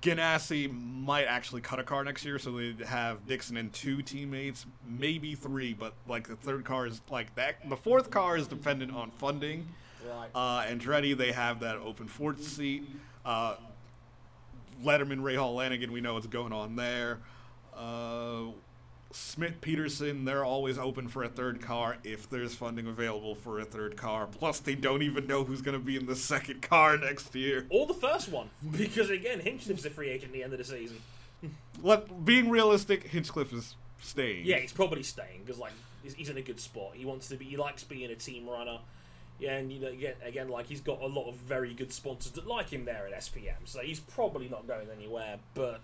[0.00, 4.64] Ganassi might actually cut a car next year, so they'd have Dixon and two teammates,
[4.88, 7.56] maybe three, but like the third car is like that.
[7.68, 9.68] The fourth car is dependent on funding.
[10.08, 10.30] right.
[10.34, 12.88] Uh, Andretti, they have that open fourth seat.
[13.26, 13.56] Uh,
[14.82, 17.18] Letterman, Rahal, Lanigan, we know what's going on there.
[17.76, 18.52] Uh,
[19.12, 23.64] Schmidt, Peterson, they're always open for a third car if there's funding available for a
[23.64, 24.26] third car.
[24.26, 27.66] Plus, they don't even know who's going to be in the second car next year.
[27.70, 30.64] or the first one, because again, Hinchcliffe's a free agent at the end of the
[30.64, 31.00] season.
[31.82, 34.46] Let, being realistic, Hinchcliffe is staying.
[34.46, 35.72] Yeah, he's probably staying because like
[36.02, 36.92] he's, he's in a good spot.
[36.94, 37.44] He wants to be.
[37.44, 38.78] He likes being a team runner.
[39.38, 42.32] Yeah, and you know, again, again, like he's got a lot of very good sponsors
[42.32, 45.38] that like him there at SPM, so he's probably not going anywhere.
[45.54, 45.80] But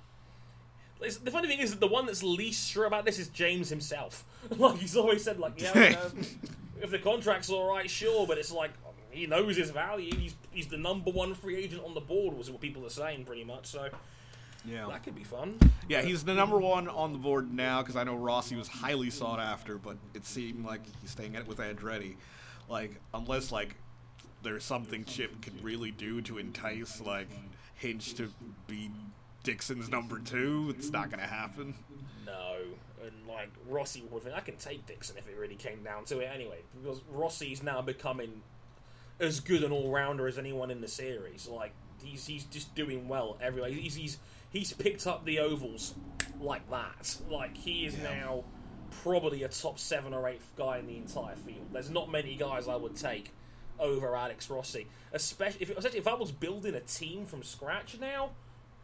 [1.02, 3.68] it's- the funny thing is that the one that's least sure about this is James
[3.68, 4.24] himself.
[4.56, 6.10] like he's always said, like, yeah, you know,
[6.82, 8.72] if the contract's all right, sure, but it's like
[9.10, 10.14] he knows his value.
[10.16, 13.24] He's he's the number one free agent on the board, was what people are saying,
[13.24, 13.66] pretty much.
[13.66, 13.88] So
[14.64, 14.86] Yeah.
[14.88, 15.58] that could be fun.
[15.88, 19.10] Yeah, he's the number one on the board now because I know Rossi was highly
[19.10, 22.14] sought after, but it seemed like he's staying at with Andretti.
[22.68, 23.76] Like, unless like
[24.42, 27.28] there's something Chip could really do to entice like
[27.74, 28.30] Hinch to
[28.66, 28.90] be
[29.42, 31.74] Dixon's number two, it's not gonna happen.
[32.24, 32.56] No,
[33.04, 36.20] and like Rossi would think I can take Dixon if it really came down to
[36.20, 38.42] it anyway, because Rossi's now becoming
[39.20, 41.46] as good an all rounder as anyone in the series.
[41.48, 43.70] Like he's he's just doing well everywhere.
[43.70, 44.18] He's he's
[44.50, 45.94] he's picked up the ovals
[46.40, 47.16] like that.
[47.30, 48.44] Like he is now
[49.02, 51.66] probably a top seven or eight guy in the entire field.
[51.72, 53.32] There's not many guys I would take
[53.78, 58.30] over Alex Rossi, especially if especially if I was building a team from scratch now.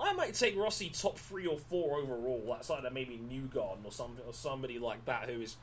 [0.01, 4.25] I might take Rossi top three or four overall, outside of maybe Newgarden or something,
[4.27, 5.57] or somebody like that who is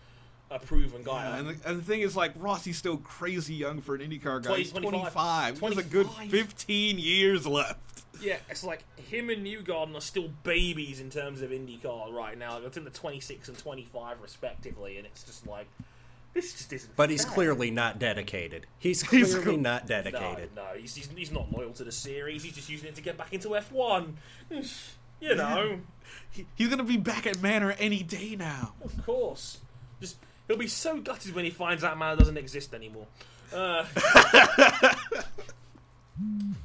[0.52, 1.24] a proven guy.
[1.24, 4.44] Yeah, and, the, and the thing is, like Rossi's still crazy young for an IndyCar
[4.44, 4.48] guy.
[4.48, 5.60] 20, He's 25.
[5.60, 5.60] 25.
[5.60, 7.80] He has a good 15 years left.
[8.22, 12.58] Yeah, it's like him and Newgarden are still babies in terms of IndyCar right now.
[12.58, 15.68] I think they're 26 and 25 respectively, and it's just like,
[16.36, 16.96] This just isn't.
[16.98, 17.34] But he's fair.
[17.34, 18.68] clearly not dedicated.
[18.78, 20.50] He's He's clearly not dedicated.
[20.54, 22.44] no, he's, he's, he's not loyal to the series.
[22.44, 24.14] He's just using it to get back into F1.
[25.22, 25.80] You know,
[26.32, 28.74] He, he's gonna be back at Manor any day now.
[28.84, 29.60] of course.
[30.02, 30.18] Just
[30.48, 33.08] he'll be so gutted when he finds out Manor doesn't exist anymore.
[33.54, 33.86] Uh,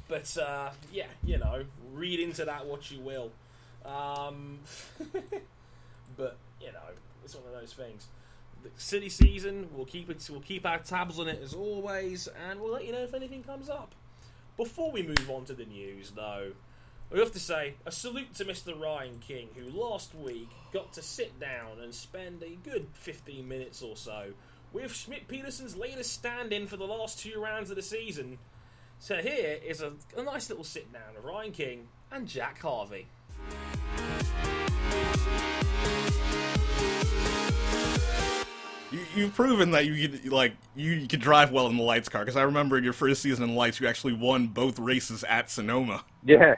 [0.09, 3.31] but uh, yeah, you know, read into that what you will.
[3.85, 4.59] Um,
[6.17, 6.79] but you know,
[7.23, 8.07] it's one of those things.
[8.63, 10.27] The silly season, we'll keep it.
[10.29, 13.43] We'll keep our tabs on it as always, and we'll let you know if anything
[13.43, 13.93] comes up.
[14.57, 16.51] Before we move on to the news, though,
[17.11, 18.79] we have to say a salute to Mr.
[18.79, 23.81] Ryan King, who last week got to sit down and spend a good 15 minutes
[23.81, 24.33] or so
[24.73, 28.37] with Schmidt Peterson's latest stand in for the last two rounds of the season.
[28.99, 33.07] So here is a, a nice little sit down of Ryan King and Jack Harvey.
[38.91, 42.09] You, you've proven that you could like you, you could drive well in the lights
[42.09, 45.23] car because I remember in your first season in lights you actually won both races
[45.23, 46.03] at Sonoma.
[46.23, 46.55] Yeah,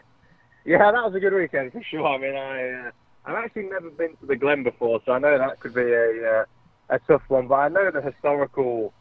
[0.65, 2.07] yeah, that was a good weekend for sure.
[2.07, 2.91] I mean, I uh,
[3.25, 6.41] I've actually never been to the Glen before, so I know that could be a
[6.41, 6.45] uh,
[6.89, 7.47] a tough one.
[7.47, 8.93] But I know the historical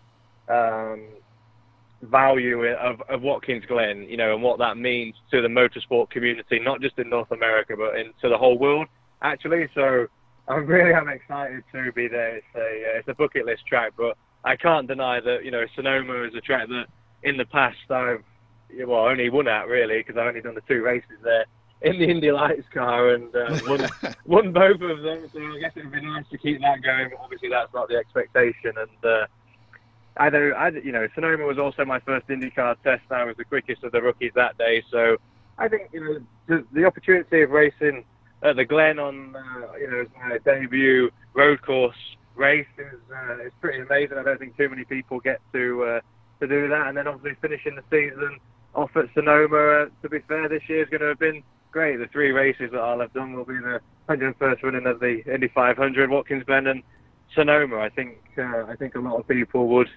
[0.49, 1.07] um,
[2.03, 6.59] value of, of Watkins Glen, you know, and what that means to the motorsport community,
[6.59, 8.89] not just in North America, but into the whole world,
[9.23, 9.69] actually.
[9.75, 10.09] So
[10.49, 12.37] I really am excited to be there.
[12.37, 15.65] It's a uh, it's a bucket list track, but I can't deny that you know
[15.75, 16.87] Sonoma is a track that
[17.23, 18.25] in the past I've
[18.87, 21.45] well only won at really because I've only done the two races there
[21.83, 23.89] in the Indy Lights car and uh, won
[24.27, 25.29] won both of them.
[25.33, 27.11] So I guess it would be nice to keep that going.
[27.11, 28.73] But obviously that's not the expectation.
[28.77, 29.27] And uh,
[30.17, 33.03] I know I you know Sonoma was also my first IndyCar test.
[33.11, 34.83] I was the quickest of the rookies that day.
[34.91, 35.17] So
[35.59, 38.05] I think you know the, the opportunity of racing
[38.43, 41.97] at the Glen on uh, you know my debut road course
[42.35, 44.19] race is uh, pretty amazing.
[44.19, 46.01] I don't think too many people get to uh,
[46.41, 46.89] to do that.
[46.89, 48.39] And then obviously finishing the season
[48.75, 49.87] off at Sonoma.
[50.03, 51.99] To be fair, this year is going to have been great.
[51.99, 55.49] The three races that I'll have done will be the 101st running of the Indy
[55.55, 56.83] 500, Watkins Glen, and
[57.35, 57.79] Sonoma.
[57.79, 59.89] I think uh, I think a lot of people would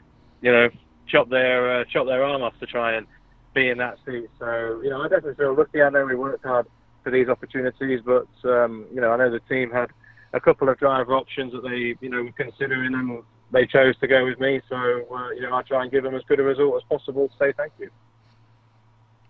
[0.41, 0.69] you know
[1.07, 3.07] chop their uh, chop their arm off to try and
[3.53, 4.27] be in that seat.
[4.39, 5.81] So you know I definitely feel lucky.
[5.81, 6.67] I know we worked hard
[7.05, 9.91] for these opportunities, but um, you know I know the team had
[10.33, 13.21] a couple of driver options that they you know were considering and
[13.51, 14.59] they chose to go with me.
[14.67, 17.29] So uh, you know I try and give them as good a result as possible
[17.29, 17.91] to say thank you.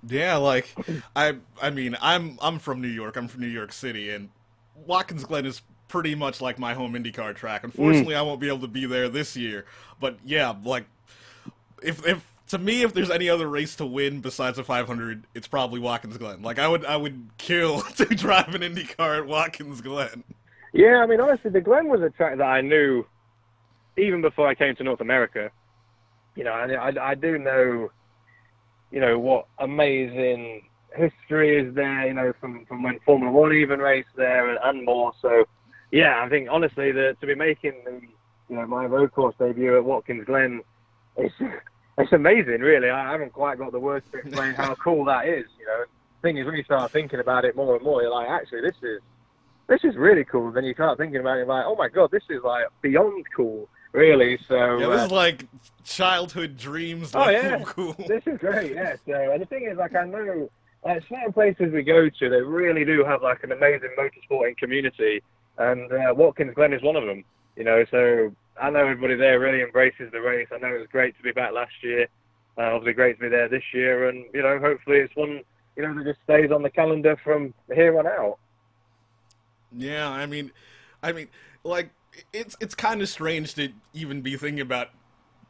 [0.07, 0.73] Yeah, like
[1.17, 3.17] I I mean I'm I'm from New York.
[3.17, 4.29] I'm from New York City, and
[4.73, 7.65] Watkins Glen is pretty much like my home IndyCar track.
[7.65, 9.65] Unfortunately, I won't be able to be there this year.
[9.99, 10.85] But yeah, like
[11.83, 15.47] if if to me if there's any other race to win besides the 500, it's
[15.47, 16.41] probably Watkins Glen.
[16.41, 20.23] Like I would I would kill to drive an IndyCar at Watkins Glen.
[20.73, 23.05] Yeah, I mean, honestly, the Glen was a track that I knew
[23.97, 25.49] even before I came to North America.
[26.35, 27.91] You know, I, I, I do know,
[28.91, 33.79] you know, what amazing history is there, you know, from, from when Formula One even
[33.79, 35.13] raced there and, and more.
[35.21, 35.45] So,
[35.91, 38.01] yeah, I think, honestly, the, to be making the,
[38.49, 40.61] you know, my road course debut at Watkins Glen,
[41.15, 41.33] it's,
[41.97, 42.89] it's amazing, really.
[42.89, 45.85] I haven't quite got the words to explain how cool that is, you know.
[46.21, 48.61] The thing is, when you start thinking about it more and more, you're like, actually,
[48.61, 49.01] this is
[49.67, 50.51] this is really cool.
[50.51, 53.69] Then you start thinking about it, like, oh my god, this is like beyond cool,
[53.93, 54.37] really.
[54.47, 55.47] So Yeah, this uh, is like
[55.83, 57.11] childhood dreams.
[57.15, 57.63] Oh, level yeah.
[57.65, 57.93] cool.
[58.07, 58.73] this is great.
[58.73, 58.95] Yeah.
[59.05, 60.49] So and the thing is, like, I know
[60.83, 65.21] like certain places we go to, they really do have like an amazing motorsporting community,
[65.57, 67.23] and uh, Watkins Glen is one of them.
[67.55, 70.47] You know, so I know everybody there really embraces the race.
[70.53, 72.07] I know it was great to be back last year.
[72.57, 75.41] Uh, obviously, great to be there this year, and you know, hopefully, it's one
[75.75, 78.37] you know that just stays on the calendar from here on out.
[79.75, 80.51] Yeah, I mean,
[81.03, 81.27] I mean,
[81.63, 81.89] like
[82.33, 84.89] it's it's kind of strange to even be thinking about,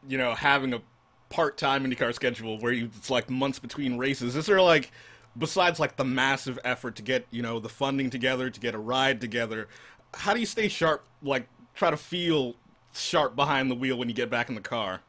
[0.07, 0.81] you know, having a
[1.29, 4.35] part-time IndyCar schedule where you, it's like months between races.
[4.35, 4.91] Is there like,
[5.37, 8.79] besides like the massive effort to get you know the funding together to get a
[8.79, 9.67] ride together,
[10.15, 11.05] how do you stay sharp?
[11.21, 12.55] Like try to feel
[12.97, 15.01] sharp behind the wheel when you get back in the car.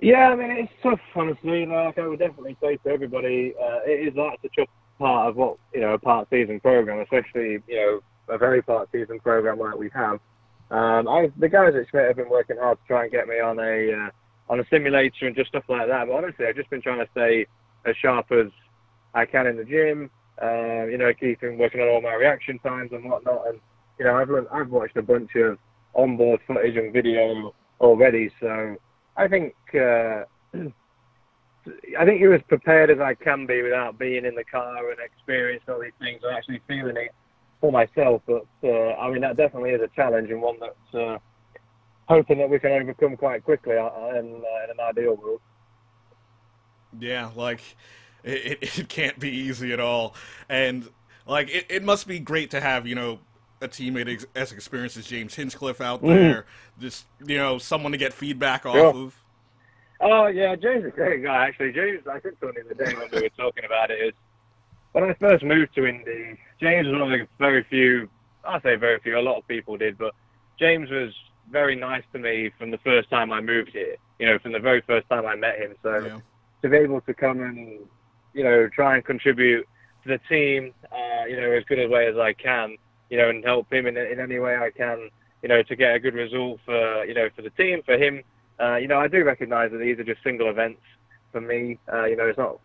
[0.00, 1.66] Yeah, I mean it's tough, honestly.
[1.66, 4.66] Like I would definitely say to everybody, uh, it is like such a
[4.98, 8.88] part of what you know a part season program, especially you know a very part
[8.92, 10.20] season program like we have.
[10.70, 13.40] Um, I, the guys at Schmidt have been working hard to try and get me
[13.40, 14.10] on a uh,
[14.52, 16.06] on a simulator and just stuff like that.
[16.06, 17.46] But honestly, I've just been trying to stay
[17.86, 18.52] as sharp as
[19.14, 20.10] I can in the gym.
[20.40, 23.48] Uh, you know, keeping working on all my reaction times and whatnot.
[23.48, 23.60] And
[23.98, 25.58] you know, I've learned, I've watched a bunch of
[25.98, 28.76] onboard footage and video already, so
[29.16, 30.24] I think uh,
[31.98, 34.98] I think you're as prepared as I can be without being in the car and
[35.00, 37.10] experiencing all these things and actually feeling it
[37.60, 38.22] for myself.
[38.26, 41.18] But uh, I mean, that definitely is a challenge and one that's uh,
[42.08, 45.40] hoping that we can overcome quite quickly uh, in, uh, in an ideal world.
[46.98, 47.60] Yeah, like
[48.24, 50.14] it, it, can't be easy at all,
[50.48, 50.88] and
[51.26, 53.18] like it, it must be great to have you know
[53.60, 56.46] a teammate ex- as experienced as James Hinchcliffe out there,
[56.80, 58.98] just you know someone to get feedback off Mm-hmm.
[59.06, 59.14] Of.
[60.00, 61.46] Oh yeah, James is a great guy.
[61.48, 63.94] Actually, James, I said to him the other day when we were talking about it
[64.00, 64.14] is
[64.92, 68.08] when I first moved to Indy, James was one of the very few.
[68.44, 69.18] I say very few.
[69.18, 70.14] A lot of people did, but
[70.58, 71.12] James was
[71.50, 73.96] very nice to me from the first time I moved here.
[74.20, 75.74] You know, from the very first time I met him.
[75.82, 76.20] So Yeah.
[76.62, 77.80] to be able to come and
[78.34, 79.66] you know try and contribute
[80.04, 82.76] to the team, uh, you know, as good a way as I can,
[83.10, 85.10] you know, and help him in, in any way I can,
[85.42, 88.22] you know, to get a good result for you know for the team, for him.
[88.60, 90.80] Uh, you know, I do recognise that these are just single events
[91.30, 91.78] for me.
[91.92, 92.58] Uh, you know, it's not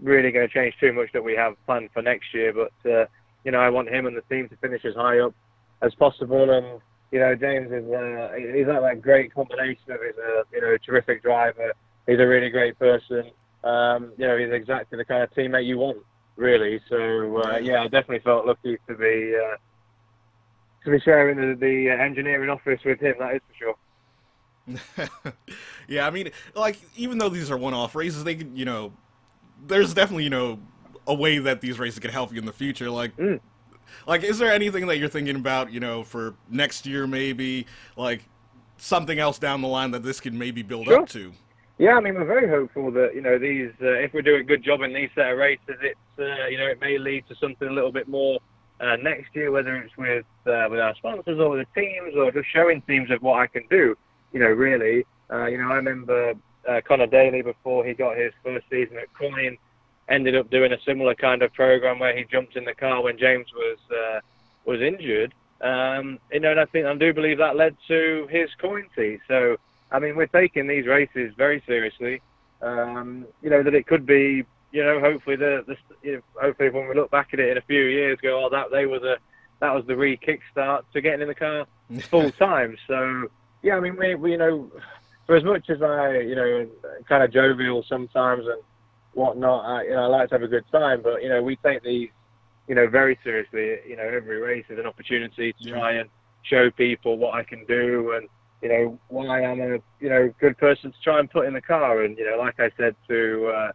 [0.00, 3.06] really going to change too much that we have planned for next year, but uh,
[3.44, 5.34] you know, I want him and the team to finish as high up
[5.82, 6.50] as possible.
[6.50, 6.80] And
[7.10, 10.76] you know, James is uh, he's like that great combination of he's a you know
[10.84, 11.72] terrific driver.
[12.06, 13.30] He's a really great person.
[13.62, 15.98] Um, you know, he's exactly the kind of teammate you want,
[16.36, 16.80] really.
[16.88, 19.56] So uh, yeah, I definitely felt lucky to be uh,
[20.84, 23.14] to be sharing the, the uh, engineering office with him.
[23.18, 23.74] That is for sure.
[25.88, 28.92] yeah, I mean, like even though these are one-off races, they could, you know,
[29.66, 30.58] there's definitely you know
[31.06, 32.90] a way that these races could help you in the future.
[32.90, 33.40] Like, Mm.
[34.06, 37.66] like is there anything that you're thinking about, you know, for next year maybe,
[37.96, 38.22] like
[38.78, 41.02] something else down the line that this could maybe build Sure.
[41.02, 41.32] up to?
[41.76, 43.72] Yeah, I mean, we're very hopeful that you know these.
[43.82, 46.56] Uh, if we do a good job in these set of races, it's uh, you
[46.56, 48.38] know it may lead to something a little bit more
[48.80, 52.30] uh, next year, whether it's with uh, with our sponsors or with the teams, or
[52.30, 53.96] just showing teams of what I can do.
[54.32, 55.04] You know, really.
[55.32, 56.34] Uh, you know, I remember
[56.68, 59.56] uh, Conor Daly before he got his first season at Coyne,
[60.08, 63.18] ended up doing a similar kind of program where he jumped in the car when
[63.18, 64.20] James was uh,
[64.64, 65.32] was injured.
[65.60, 69.18] Um, you know, and I think I do believe that led to his coin tee.
[69.28, 69.56] So.
[69.92, 72.20] I mean, we're taking these races very seriously.
[72.62, 74.42] Um, you know that it could be,
[74.74, 77.56] you know, hopefully the, the you know, hopefully when we look back at it in
[77.56, 79.18] a few years, go, oh, that they were the
[79.60, 81.64] that was the re kickstart to getting in the car
[82.10, 82.76] full time.
[82.88, 83.28] So
[83.62, 84.72] yeah, I mean, we, we you know,
[85.26, 86.68] for as much as I you know
[87.08, 88.60] kind of jovial sometimes and
[89.12, 91.54] whatnot, I, you know, I like to have a good time, but you know, we
[91.54, 92.08] take these
[92.66, 93.78] you know very seriously.
[93.88, 95.78] You know, every race is an opportunity to Yeah.
[95.78, 96.10] try and
[96.42, 98.28] show people what I can do and
[98.60, 101.60] you know, why I'm a, you know, good person to try and put in the
[101.60, 102.02] car.
[102.02, 103.72] And, you know, like I said to uh,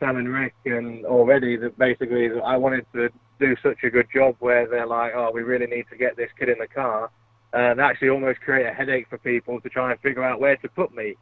[0.00, 4.08] Sam and Rick and already that basically that I wanted to do such a good
[4.12, 7.10] job where they're like, oh, we really need to get this kid in the car
[7.52, 10.68] and actually almost create a headache for people to try and figure out where to
[10.68, 11.16] put me.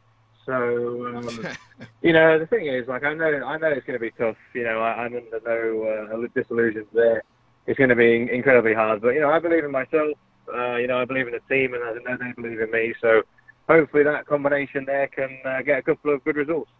[0.45, 1.47] So, um,
[2.01, 4.37] you know, the thing is, like, I know, I know it's going to be tough.
[4.53, 7.23] You know, I, I'm under no uh, disillusions there.
[7.67, 10.17] It's going to be incredibly hard, but you know, I believe in myself.
[10.51, 12.95] Uh, you know, I believe in the team, and I know they believe in me.
[12.99, 13.21] So,
[13.67, 16.71] hopefully, that combination there can uh, get a couple of good results.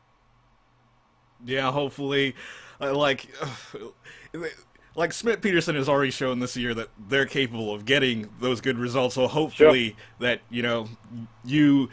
[1.45, 2.35] Yeah, hopefully,
[2.81, 3.27] uh, like,
[4.95, 8.77] like Schmidt Peterson has already shown this year that they're capable of getting those good
[8.77, 9.15] results.
[9.15, 10.89] So hopefully that you know
[11.43, 11.89] you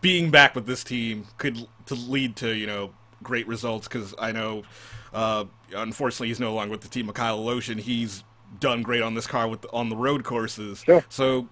[0.00, 2.90] being back with this team could to lead to you know
[3.22, 3.88] great results.
[3.88, 4.64] Because I know,
[5.12, 5.44] uh,
[5.74, 7.08] unfortunately, he's no longer with the team.
[7.08, 8.24] of Mikhail Aleshin, he's
[8.60, 10.82] done great on this car with on the road courses.
[10.84, 11.04] Sure.
[11.08, 11.48] So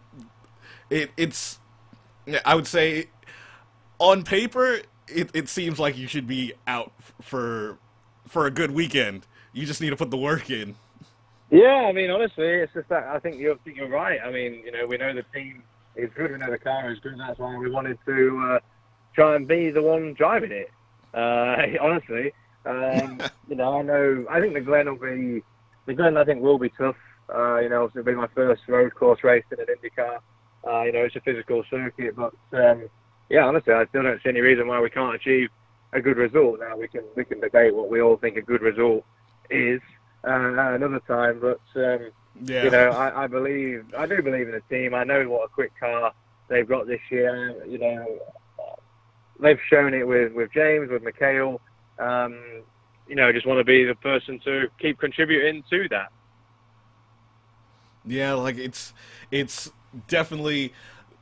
[0.91, 1.59] it it's
[2.45, 3.07] I would say
[3.99, 4.81] on paper
[5.11, 7.79] it, it seems like you should be out for
[8.29, 9.27] for a good weekend.
[9.53, 10.77] You just need to put the work in.
[11.51, 14.21] Yeah, I mean, honestly, it's just that I think you're, you're right.
[14.25, 15.65] I mean, you know, we know the team
[15.97, 17.19] is good, we know the car is good.
[17.19, 18.59] That's why we wanted to uh,
[19.15, 20.71] try and be the one driving it.
[21.13, 22.33] Uh, honestly,
[22.67, 24.27] um, you know, I know.
[24.31, 25.43] I think the Glen will be
[25.87, 26.17] the Glen.
[26.17, 26.97] I think will be tough.
[27.33, 30.19] Uh, you know, it'll be my first road course race in an IndyCar.
[30.67, 32.89] Uh, you know, it's a physical circuit, but um,
[33.31, 35.49] yeah, honestly, I still don't see any reason why we can't achieve
[35.93, 36.61] a good result.
[36.61, 39.05] Now we can we can debate what we all think a good result
[39.49, 39.81] is
[40.27, 42.11] uh, another time, but um,
[42.45, 42.65] Yeah.
[42.65, 44.95] you know, I, I believe I do believe in the team.
[44.95, 46.13] I know what a quick car
[46.49, 47.65] they've got this year.
[47.67, 48.19] You know,
[49.41, 51.61] they've shown it with with James, with Mikhail.
[51.99, 52.63] Um,
[53.09, 56.11] you know, just want to be the person to keep contributing to that.
[58.05, 58.93] Yeah, like it's
[59.31, 59.71] it's
[60.09, 60.73] definitely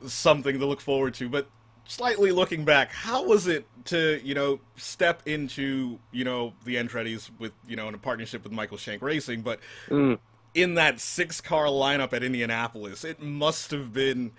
[0.05, 1.29] something to look forward to.
[1.29, 1.47] But
[1.89, 7.31] slightly looking back, how was it to you know step into you know the Andretti's
[7.39, 9.59] with you know in a partnership with Michael Shank Racing, but
[9.89, 10.19] Mm.
[10.53, 14.31] in that six car lineup at Indianapolis, it must have been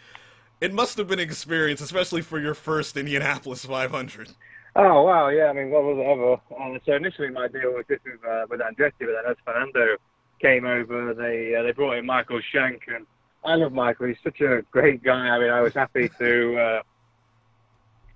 [0.60, 4.30] it must have been an experience, especially for your first Indianapolis 500.
[4.76, 5.46] Oh wow, yeah.
[5.46, 6.34] I mean, what was it ever?
[6.74, 9.96] Uh, so initially, my deal was just with uh, with Andretti, but then as Fernando
[10.40, 13.04] came over, they uh, they brought in Michael Shank, and
[13.44, 14.06] I love Michael.
[14.06, 15.28] He's such a great guy.
[15.28, 16.82] I mean, I was happy to, uh,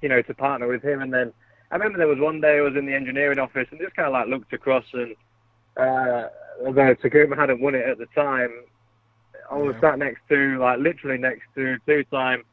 [0.05, 1.01] you know, to partner with him.
[1.01, 1.33] And then
[1.71, 4.07] I remember there was one day I was in the engineering office and just kind
[4.07, 5.17] of like looked across and,
[5.79, 6.29] uh,
[6.63, 8.51] although Takuma hadn't won it at the time,
[9.51, 12.45] I was sat next to, like, literally next to two-time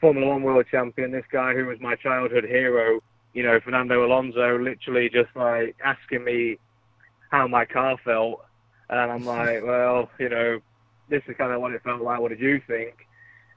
[0.00, 3.00] Formula One world champion, this guy who was my childhood hero,
[3.34, 6.58] you know, Fernando Alonso, literally just like asking me
[7.30, 8.44] how my car felt.
[8.88, 10.58] And I'm like, well, you know,
[11.08, 12.18] this is kind of what it felt like.
[12.18, 12.94] What did you think?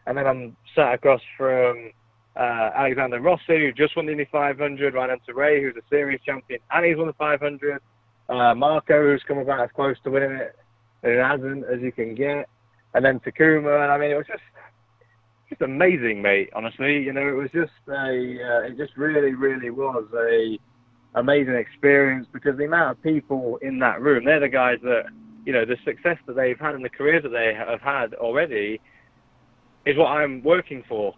[0.06, 1.94] And then I'm sat across from
[2.36, 6.60] uh, Alexander Rossi, who just won the Indy 500, Ryan Hunter-Reay, who's a series champion,
[6.72, 7.82] and he's won the 500.
[8.30, 10.56] Uh, Marco, who's come about as close to winning it
[11.04, 12.48] as it hasn't as you can get.
[12.94, 14.42] And then Takuma, and I mean, it was just
[15.50, 16.50] just amazing, mate.
[16.56, 20.58] Honestly, you know, it was just a, uh, it just really, really was a
[21.16, 25.04] amazing experience because the amount of people in that room, they're the guys that,
[25.46, 28.80] you know, the success that they've had and the careers that they have had already
[29.86, 31.14] is what I'm working for.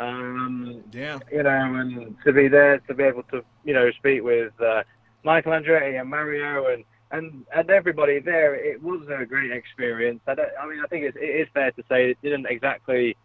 [0.00, 1.18] Um, Yeah.
[1.30, 4.82] you know, and to be there, to be able to, you know, speak with uh,
[5.24, 10.20] Michael Andretti and Mario and, and, and everybody there, it was a great experience.
[10.26, 13.16] I, don't, I mean, I think it's, it is fair to say it didn't exactly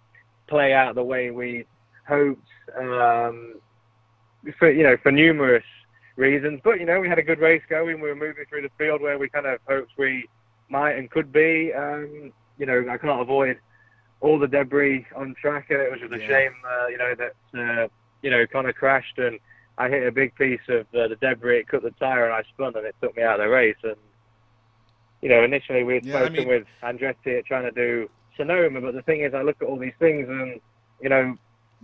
[0.47, 1.65] play out the way we
[2.07, 2.47] hoped,
[2.77, 3.55] um,
[4.59, 5.63] for, you know, for numerous
[6.17, 6.59] reasons.
[6.63, 8.01] But, you know, we had a good race going.
[8.01, 10.27] We were moving through the field where we kind of hoped we
[10.69, 11.71] might and could be.
[11.73, 13.59] Um, you know, I can't avoid
[14.25, 16.27] all the debris on track, and it was just a Yeah.
[16.27, 17.87] shame, uh, you know, that uh,
[18.23, 19.39] you know Connor crashed and
[19.77, 21.59] I hit a big piece of uh, the debris.
[21.59, 23.75] It cut the tire, and I spun, and it took me out of the race.
[23.83, 23.95] And
[25.21, 28.09] you know, initially we had Yeah, I spoken mean- with Andretti at trying to do
[28.35, 30.59] Sonoma, but the thing is, I look at all these things, and
[31.01, 31.37] you know,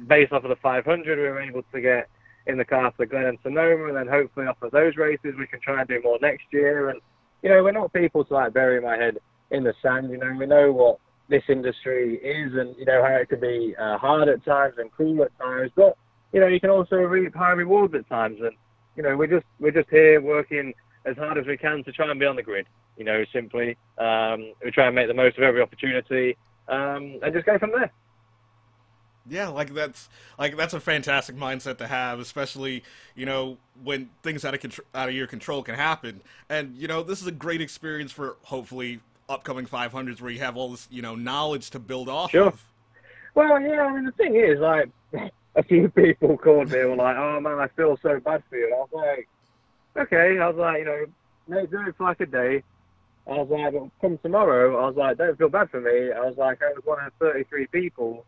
[0.07, 2.07] based off of the 500, we were able to get
[2.47, 5.45] in the car for Glen and Sonoma, and then hopefully off of those races, we
[5.45, 6.89] can try and do more next year.
[6.89, 6.99] And
[7.43, 9.19] you know, we're not people to like bury my head
[9.51, 10.09] in the sand.
[10.09, 10.97] You know, we know what
[11.31, 14.91] this industry is, and you know how it can be uh, hard at times and
[14.91, 15.97] cruel at times, but
[16.33, 18.39] you know, you can also reap high rewards at times.
[18.41, 18.55] And
[18.95, 20.73] you know, we're just we're just here working
[21.05, 22.67] as hard as we can to try and be on the grid.
[22.97, 26.37] You know, simply um, we try and make the most of every opportunity
[26.67, 27.91] um, and just go from there.
[29.29, 30.09] Yeah, like that's
[30.39, 32.83] like that's a fantastic mindset to have, especially
[33.15, 36.21] you know when things out of contr- out of your control can happen.
[36.49, 38.99] And you know this is a great experience for hopefully
[39.31, 42.47] upcoming 500s where you have all this you know knowledge to build off Sure.
[42.47, 42.63] of.
[43.33, 44.89] Well, yeah, I mean, the thing is, like,
[45.55, 48.57] a few people called me and were like, oh, man, I feel so bad for
[48.57, 48.65] you.
[48.65, 49.29] And I was like,
[50.05, 50.37] okay.
[50.37, 51.05] I was like, you know,
[51.47, 52.61] mate, do it for like a day.
[53.27, 56.11] I was like, but come tomorrow, I was like, don't feel bad for me.
[56.11, 58.25] I was like, I was one of 33 people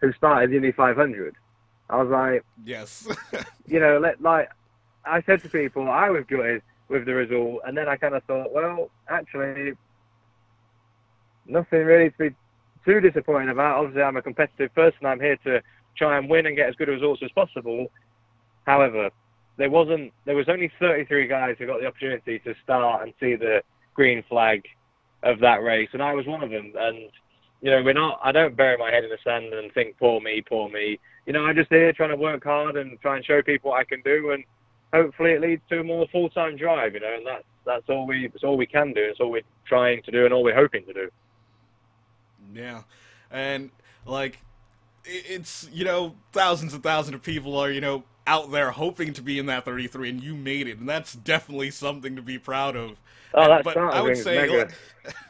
[0.00, 1.34] who started the Indy 500.
[1.90, 3.06] I was like, Yes.
[3.66, 4.48] you know, let like
[5.04, 8.22] I said to people, I was gutted with the result, and then I kind of
[8.24, 9.72] thought, well, actually,
[11.48, 12.36] nothing really to be
[12.84, 13.78] too disappointed about.
[13.78, 15.06] Obviously, I'm a competitive person.
[15.06, 15.60] I'm here to
[15.96, 17.86] try and win and get as good results as possible.
[18.66, 19.10] However,
[19.56, 20.12] there wasn't.
[20.24, 23.62] There was only 33 guys who got the opportunity to start and see the
[23.94, 24.62] green flag
[25.22, 26.72] of that race, and I was one of them.
[26.76, 27.10] And
[27.62, 28.20] you know, we're not.
[28.22, 31.32] I don't bury my head in the sand and think, poor me, poor me you
[31.32, 33.84] know, I'm just here trying to work hard and try and show people what I
[33.84, 34.44] can do, and
[34.94, 36.94] hopefully it leads to a more full-time drive.
[36.94, 39.02] You know, and that's that's all we it's all we can do.
[39.02, 41.10] It's all we're trying to do, and all we're hoping to do.
[42.54, 42.82] Yeah,
[43.30, 43.70] and
[44.04, 44.40] like
[45.04, 49.22] it's you know thousands and thousands of people are you know out there hoping to
[49.22, 52.74] be in that 33, and you made it, and that's definitely something to be proud
[52.74, 52.98] of.
[53.34, 54.72] Oh, that but I would say, like-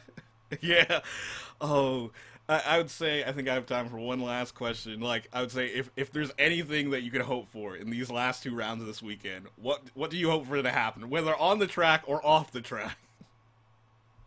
[0.62, 1.00] yeah.
[1.60, 2.10] Oh,
[2.48, 5.00] I, I would say I think I have time for one last question.
[5.00, 8.10] Like I would say, if if there's anything that you could hope for in these
[8.10, 11.34] last two rounds of this weekend, what what do you hope for to happen, whether
[11.36, 12.98] on the track or off the track?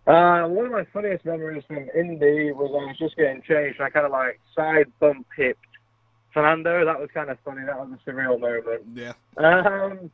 [0.08, 3.80] Uh, one of my funniest memories from Indy was I was just getting changed.
[3.80, 5.60] And I kind of like side bump hipped
[6.34, 6.86] Fernando.
[6.86, 7.62] That was kind of funny.
[7.66, 8.84] That was a surreal moment.
[8.96, 9.14] Yeah.
[9.38, 10.12] Um,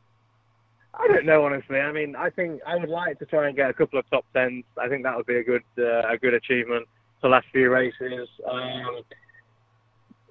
[0.98, 1.78] I don't know honestly.
[1.78, 4.24] I mean, I think I would like to try and get a couple of top
[4.34, 4.64] tens.
[4.78, 6.88] I think that would be a good uh, a good achievement
[7.20, 8.28] for the last few races.
[8.50, 9.02] Um,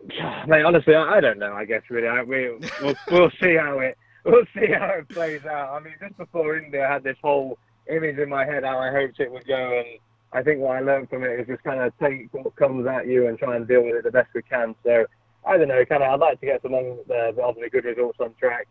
[0.48, 1.54] mate, honestly, I, I don't know.
[1.54, 2.50] I guess really, I, we
[2.82, 5.74] we'll, we'll see how it we'll see how it plays out.
[5.74, 7.58] I mean, just before Indy, I had this whole
[7.90, 10.00] image in my head how I hoped it would go, and
[10.34, 13.08] I think what I learned from it is just kind of take what comes at
[13.08, 14.76] you and try and deal with it the best we can.
[14.84, 15.06] So
[15.46, 18.34] I don't know, kind of, I'd like to get some uh, obviously good results on
[18.40, 18.68] track.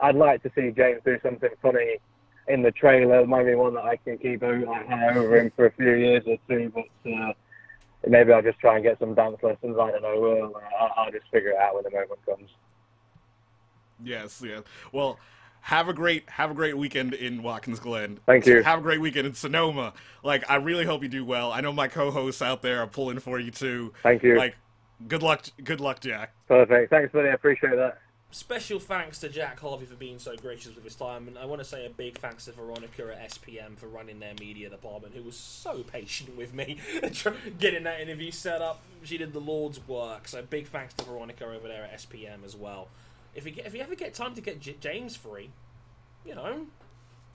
[0.00, 1.96] I'd like to see James do something funny
[2.48, 5.72] in the trailer, maybe one that I can keep o- like, over him for a
[5.72, 7.32] few years or two, but uh,
[8.06, 9.76] maybe I'll just try and get some dance lessons.
[9.80, 10.20] I don't know.
[10.20, 10.62] Well,
[10.96, 12.50] I'll just figure it out when the moment comes.
[14.04, 14.62] Yes, yes.
[14.92, 15.18] Well,
[15.66, 18.20] have a great have a great weekend in Watkins Glen.
[18.24, 18.62] Thank you.
[18.62, 19.94] Have a great weekend in Sonoma.
[20.22, 21.50] Like I really hope you do well.
[21.50, 23.92] I know my co-hosts out there are pulling for you too.
[24.04, 24.36] Thank you.
[24.36, 24.54] Like
[25.08, 26.34] good luck good luck, Jack.
[26.46, 26.90] Perfect.
[26.90, 27.30] Thanks, buddy.
[27.30, 27.98] I appreciate that.
[28.30, 31.60] Special thanks to Jack Harvey for being so gracious with his time, and I want
[31.60, 35.22] to say a big thanks to Veronica at SPM for running their media department, who
[35.22, 36.78] was so patient with me
[37.58, 38.82] getting that interview set up.
[39.02, 42.54] She did the Lord's work, so big thanks to Veronica over there at SPM as
[42.54, 42.88] well.
[43.36, 45.50] If you get, if you ever get time to get J- James free,
[46.24, 46.66] you know,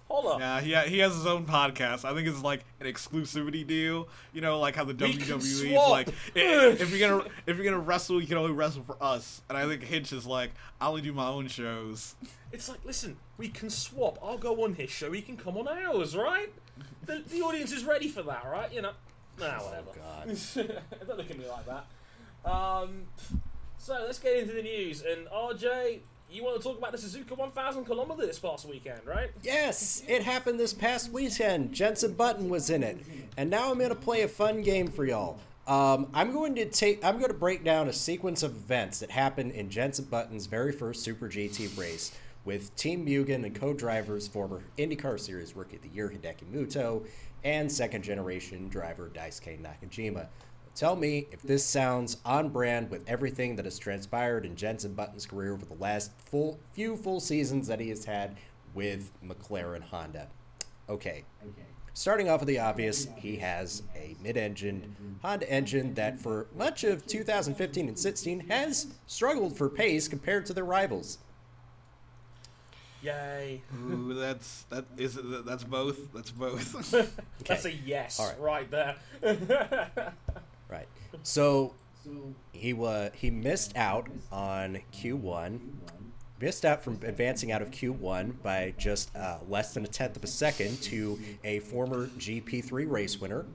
[0.07, 0.39] hold holla.
[0.39, 2.03] Yeah, he, he has his own podcast.
[2.03, 4.07] I think it's like an exclusivity deal.
[4.33, 5.89] You know, like how the We can WWE is swap.
[5.91, 9.41] like, "I- if you're gonna if you're gonna wrestle, you can only wrestle for us.
[9.47, 10.51] And I think Hitch is like,
[10.81, 12.15] I only do my own shows.
[12.51, 14.19] It's like, listen, we can swap.
[14.21, 15.11] I'll go on his show.
[15.13, 16.51] He can come on ours, right?
[17.05, 18.71] The, the audience is ready for that, right?
[18.73, 18.91] You know,
[19.39, 19.91] nah, whatever.
[21.07, 21.85] Don't look at me like that.
[22.51, 23.03] Um,
[23.81, 25.01] so let's get into the news.
[25.01, 25.99] And RJ,
[26.29, 29.31] you want to talk about the Suzuka 1000 kilometer this past weekend, right?
[29.41, 31.73] Yes, it happened this past weekend.
[31.73, 32.99] Jenson Button was in it,
[33.37, 35.39] and now I'm gonna play a fun game for y'all.
[35.67, 37.03] Um, I'm going to take.
[37.03, 40.71] I'm going to break down a sequence of events that happened in Jenson Button's very
[40.71, 42.11] first Super GT race
[42.45, 47.05] with Team Mugen and co-drivers former IndyCar Series Rookie of the Year Hideki Muto
[47.43, 50.27] and second-generation driver Daisuke Nakajima.
[50.75, 55.25] Tell me if this sounds on brand with everything that has transpired in Jenson Button's
[55.25, 58.37] career over the last full few full seasons that he has had
[58.73, 60.27] with McLaren Honda.
[60.89, 61.23] Okay.
[61.93, 67.05] Starting off with the obvious, he has a mid-engine Honda engine that for much of
[67.05, 71.17] 2015 and 16 has struggled for pace compared to their rivals.
[73.03, 73.61] Yay.
[73.75, 76.13] Ooh, that's that is that's both.
[76.13, 76.91] That's both.
[77.45, 78.69] That's a yes All right.
[78.71, 78.95] right there.
[80.71, 80.87] Right.
[81.23, 81.75] So
[82.53, 85.59] he was he missed out on Q1.
[86.39, 90.23] Missed out from advancing out of Q1 by just uh, less than a tenth of
[90.23, 93.45] a second to a former GP3 race winner.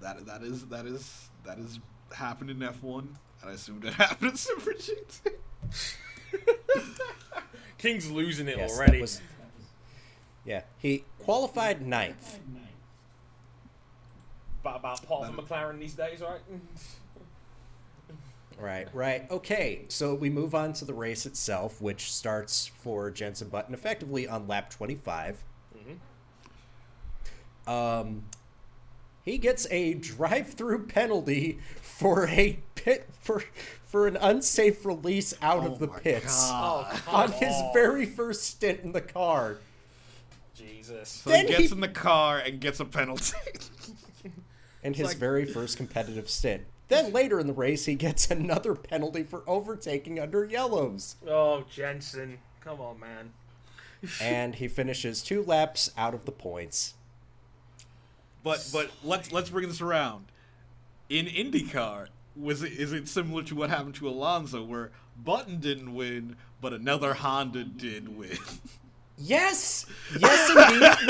[0.00, 1.78] that that is that is that is
[2.14, 5.32] happened in F1, and I assumed it happened in Super GT.
[7.76, 9.00] King's losing it Yes, already.
[9.02, 9.20] was-
[10.46, 12.38] yeah, he qualified ninth.
[14.60, 16.40] About, about part of McLaren these days, right?
[18.60, 19.30] Right, right.
[19.30, 24.26] Okay, so we move on to the race itself, which starts for Jenson Button effectively
[24.26, 25.44] on lap 25.
[27.68, 28.24] Um,
[29.22, 33.44] he gets a drive-through penalty for a pit for
[33.82, 38.42] for an unsafe release out Oh of the pits oh, come on his very first
[38.44, 39.58] stint in the car.
[40.54, 41.08] Jesus.
[41.10, 43.36] So Then he gets he- in the car and gets a penalty.
[44.82, 46.64] in his like- very first competitive stint.
[46.88, 51.16] Then later in the race, he gets another penalty for overtaking under yellows.
[51.26, 52.38] Oh, Jensen.
[52.60, 53.32] Come on, man.
[54.22, 56.94] and he finishes two laps out of the points.
[58.42, 60.26] But but let's let's bring this around.
[61.08, 65.94] In IndyCar, was it is it similar to what happened to Alonso, where Button didn't
[65.94, 68.38] win, but another Honda did win?
[69.18, 69.84] Yes,
[70.18, 71.06] yes, indeed it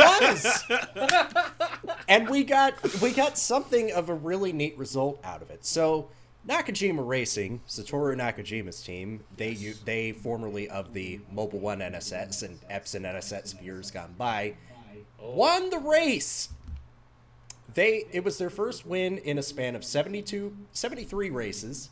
[0.71, 1.99] was.
[2.09, 5.65] and we got we got something of a really neat result out of it.
[5.67, 6.09] So
[6.49, 12.59] Nakajima Racing, Satoru Nakajima's team, they u- they formerly of the Mobil One NSX and
[12.71, 14.55] Epson NSX years gone by,
[15.21, 16.49] won the race.
[17.75, 21.91] They it was their first win in a span of 72 73 races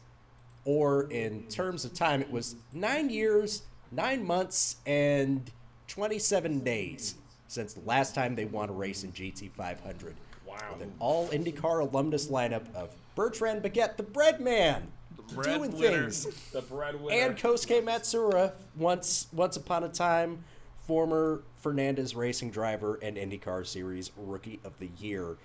[0.65, 3.63] or in terms of time it was 9 years,
[3.93, 5.51] 9 months and
[5.89, 7.15] 27 days
[7.49, 10.15] since the last time they won a race in GT 500.
[10.47, 10.57] Wow.
[10.73, 14.89] With an all IndyCar alumnus lineup of Bertrand Baguette, the bread man,
[15.33, 16.03] bread doing winner.
[16.03, 17.17] things The breadwinner.
[17.17, 20.45] and Kosuke Matsuura, once once upon a time
[20.87, 25.37] former Fernandez racing driver and IndyCar Series Rookie of the Year.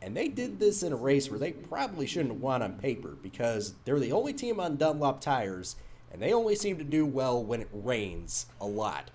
[0.00, 3.16] And they did this in a race where they probably shouldn't have won on paper
[3.22, 5.76] because they're the only team on Dunlop tires,
[6.12, 9.10] and they only seem to do well when it rains a lot.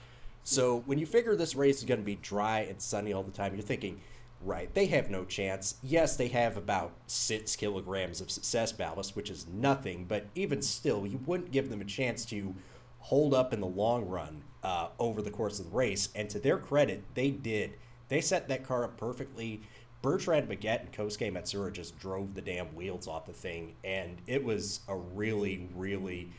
[0.47, 3.31] So when you figure this race is going to be dry and sunny all the
[3.31, 3.99] time, you're thinking,
[4.41, 5.75] right, they have no chance.
[5.83, 11.05] Yes, they have about six kilograms of success ballast, which is nothing, but even still,
[11.05, 12.55] you wouldn't give them a chance to
[12.99, 16.07] hold up in the long run uh, over the course of the race.
[16.15, 17.73] And to their credit, they did.
[18.07, 19.63] They set that car up perfectly.
[20.01, 24.41] Bertrand Baguette and Kosuke Matsuura just drove the damn wheels off the thing, and it
[24.41, 26.31] was a really, really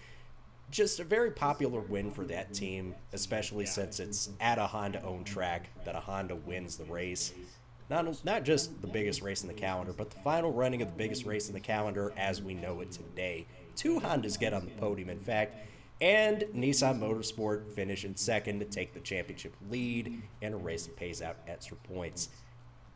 [0.71, 5.27] just a very popular win for that team, especially since it's at a Honda owned
[5.27, 7.33] track that a Honda wins the race.
[7.91, 10.97] Not, not just the biggest race in the calendar, but the final running of the
[10.97, 13.47] biggest race in the calendar as we know it today.
[13.77, 15.09] Two Hondas get on the podium.
[15.09, 15.57] In fact,
[16.01, 20.97] And Nissan Motorsport finished in second to take the championship lead in a race that
[20.97, 22.29] pays out extra points.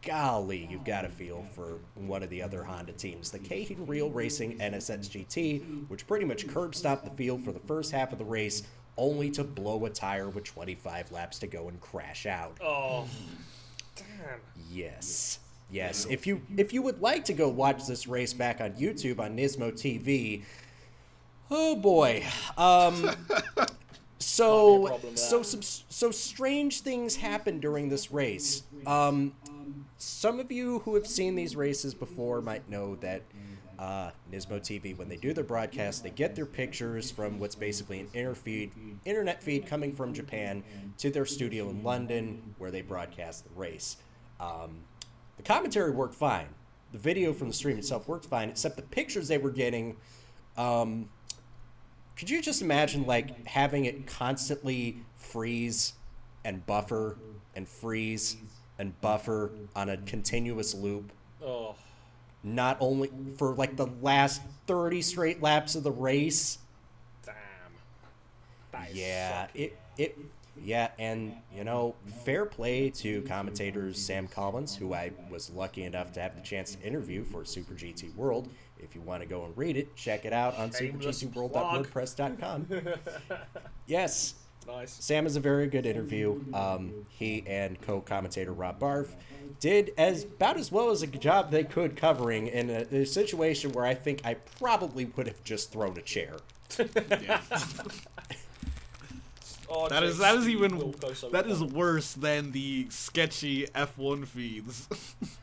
[0.05, 4.11] Golly, you've got a feel for one of the other Honda teams, the Keihin Real
[4.11, 8.19] Racing NSX GT, which pretty much curb stopped the field for the first half of
[8.19, 8.65] the race,
[8.97, 12.59] only to blow a tire with 25 laps to go and crash out.
[12.61, 13.07] Oh,
[13.97, 14.41] damn.
[14.70, 15.39] Yes.
[15.70, 16.07] Yes.
[16.11, 19.35] If you if you would like to go watch this race back on YouTube on
[19.37, 20.43] Nismo TV,
[21.51, 22.24] oh boy.
[22.59, 23.11] Um
[24.19, 28.65] so so some so strange things happen during this race.
[28.87, 29.33] Um
[30.03, 33.23] some of you who have seen these races before might know that
[33.79, 38.01] uh, Nismo TV, when they do their broadcast, they get their pictures from what's basically
[38.01, 38.73] an inter feed,
[39.05, 40.65] internet feed coming from Japan
[40.99, 43.97] to their studio in London, where they broadcast the race.
[44.41, 44.81] Um,
[45.37, 46.49] the commentary worked fine.
[46.91, 49.97] The video from the stream itself worked fine, except the pictures they were getting.
[50.57, 51.09] Um,
[52.16, 55.95] could you just imagine like having it constantly freeze
[56.45, 57.19] and buffer
[57.55, 58.37] and freeze
[58.83, 61.11] and buffer on a continuous loop?
[61.43, 61.75] Oh,
[62.43, 66.59] Not only for like the last 30 straight laps of the race.
[67.25, 67.35] damn.
[68.73, 70.19] That Yeah, it it
[70.63, 71.95] yeah, and you know,
[72.25, 76.75] fair play to commentators Sam Collins, who I was lucky enough to have the chance
[76.75, 78.49] to interview for Super GT World.
[78.79, 82.67] If you want to go and read it, check it out on supergtworld.wordpress.com.
[83.87, 84.35] yes,
[84.67, 84.97] Nice.
[85.01, 86.41] Sam is a very good interview.
[86.55, 89.15] Um, he and co-commentator Rob Barff
[89.61, 93.73] did as about as well as a job they could covering in a, a situation
[93.73, 96.37] where I think I probably would have just thrown a chair.
[96.79, 96.85] Oh,
[99.89, 101.53] that is that is even will go so that far.
[101.53, 104.89] is worse than the sketchy F1 feeds.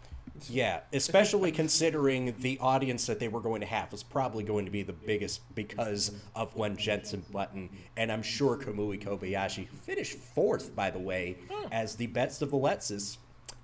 [0.50, 4.72] Yeah, especially considering the audience that they were going to have was probably going to
[4.72, 10.18] be the biggest because of when Jenson Button and I'm sure Kamui Kobayashi who finished
[10.18, 11.68] fourth, by the way, hmm.
[11.72, 13.18] as the best of the Letses,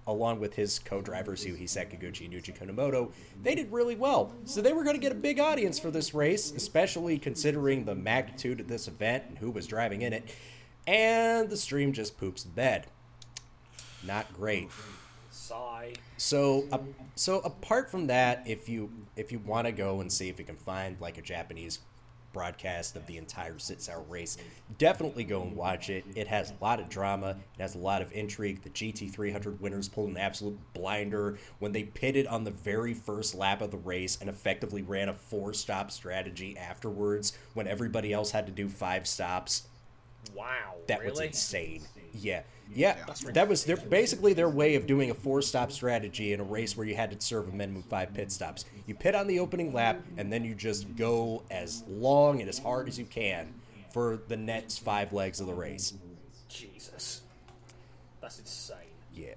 [0.07, 3.11] along with his co-drivers Yuhi Sekiguchi and Yuji Kunimoto.
[3.41, 6.13] They did really well, so they were going to get a big audience for this
[6.13, 10.29] race, especially considering the magnitude of this event and who was driving in it.
[10.87, 12.85] And the stream just poops the bed.
[14.05, 14.69] Not great.
[15.45, 15.93] Sigh.
[16.17, 16.79] So, uh,
[17.15, 20.45] so apart from that, if you if you want to go and see if you
[20.45, 21.79] can find like a Japanese
[22.33, 24.37] broadcast of the entire six-hour race,
[24.77, 26.03] definitely go and watch it.
[26.15, 27.37] It has a lot of drama.
[27.57, 28.63] It has a lot of intrigue.
[28.63, 33.61] The GT300 winners pulled an absolute blinder when they pitted on the very first lap
[33.61, 38.51] of the race and effectively ran a four-stop strategy afterwards when everybody else had to
[38.51, 39.67] do five stops.
[40.35, 40.75] Wow.
[40.87, 41.83] That was insane.
[42.19, 42.41] Yeah.
[42.73, 42.97] Yeah,
[43.33, 46.87] that was their basically their way of doing a four-stop strategy in a race where
[46.87, 48.65] you had to serve a minimum five pit stops.
[48.87, 52.57] You pit on the opening lap, and then you just go as long and as
[52.57, 53.53] hard as you can
[53.93, 55.93] for the next five legs of the race.
[56.49, 57.21] Jesus.
[58.19, 58.77] That's insane.
[59.13, 59.35] Yeah,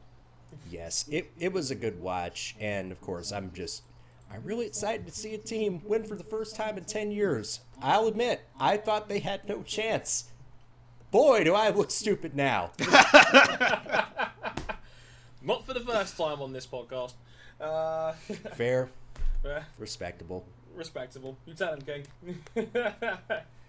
[0.70, 3.82] yes, it it was a good watch, and of course, I'm just
[4.32, 7.60] I'm really excited to see a team win for the first time in ten years.
[7.82, 10.27] I'll admit, I thought they had no chance.
[11.10, 12.70] Boy, do I look stupid now.
[15.42, 17.14] Not for the first time on this podcast.
[17.60, 18.12] Uh,
[18.54, 18.90] Fair,
[19.78, 20.44] respectable.
[20.74, 21.36] respectable.
[21.46, 22.06] You tell him, King.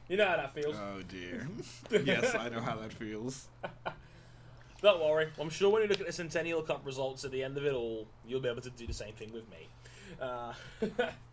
[0.08, 0.76] you know how that feels.
[0.76, 1.48] oh dear.
[2.04, 3.48] yes, I know how that feels.
[4.82, 5.30] Don't worry.
[5.40, 7.74] I'm sure when you look at the Centennial Cup results at the end of it
[7.74, 9.68] all, you'll be able to do the same thing with me.
[10.22, 10.54] Uh,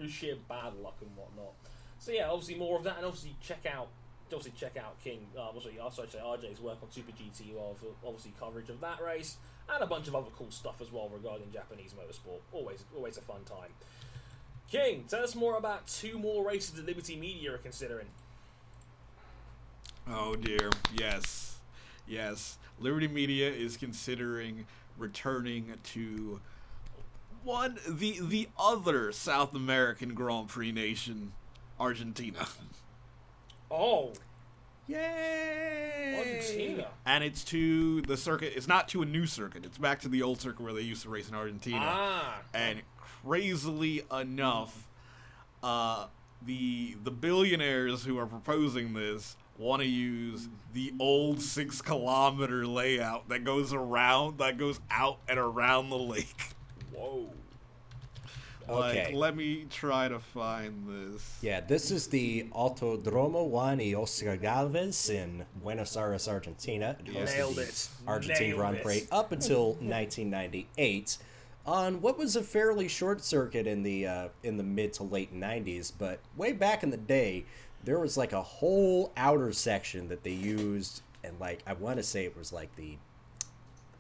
[0.09, 1.53] sheer bad luck and whatnot.
[1.99, 3.89] So yeah, obviously more of that, and obviously check out,
[4.33, 5.27] obviously check out King.
[5.37, 9.37] Uh, I sorry, say RJ's work on Super GT, for obviously coverage of that race
[9.73, 12.41] and a bunch of other cool stuff as well regarding Japanese motorsport.
[12.53, 13.71] Always, always a fun time.
[14.71, 18.07] King, tell us more about two more races that Liberty Media are considering.
[20.09, 20.71] Oh dear.
[20.95, 21.59] Yes.
[22.07, 22.59] Yes.
[22.79, 24.67] Liberty Media is considering
[24.99, 26.41] returning to
[27.43, 31.33] one the the other South American Grand Prix nation,
[31.79, 32.47] Argentina.
[33.71, 34.13] Oh,
[34.89, 36.15] Yay!
[36.17, 36.87] Argentina.
[37.05, 38.53] And it's to the circuit.
[38.55, 39.65] It's not to a new circuit.
[39.65, 41.83] It's back to the old circuit where they used to race in Argentina.
[41.83, 42.39] Ah.
[42.55, 44.87] And crazily enough,
[45.63, 46.07] uh,
[46.45, 53.29] the the billionaires who are proposing this want to use the old six kilometer layout
[53.31, 56.51] that goes around, that goes out and around the lake.
[56.93, 57.31] Whoa.
[58.69, 59.07] Okay.
[59.07, 61.39] Like, let me try to find this.
[61.41, 66.97] Yeah, this is the Autodromo Juan y Oscar Galvez in Buenos Aires, Argentina.
[66.99, 67.89] It hosted Nailed the it.
[68.07, 68.83] Argentine Nailed Grand it.
[68.83, 71.19] Prix up until 1998
[71.65, 75.35] on what was a fairly short circuit in the uh, in the mid to late
[75.35, 75.93] 90s.
[75.97, 77.45] But way back in the day,
[77.85, 82.03] there was like a whole outer section that they used, and like I want to
[82.03, 82.97] say it was like the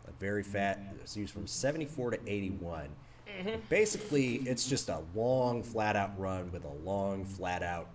[0.08, 0.80] a very fat.
[0.94, 2.88] It was used from 74 to 81.
[3.68, 7.88] Basically, it's just a long, flat out run with a long, flat out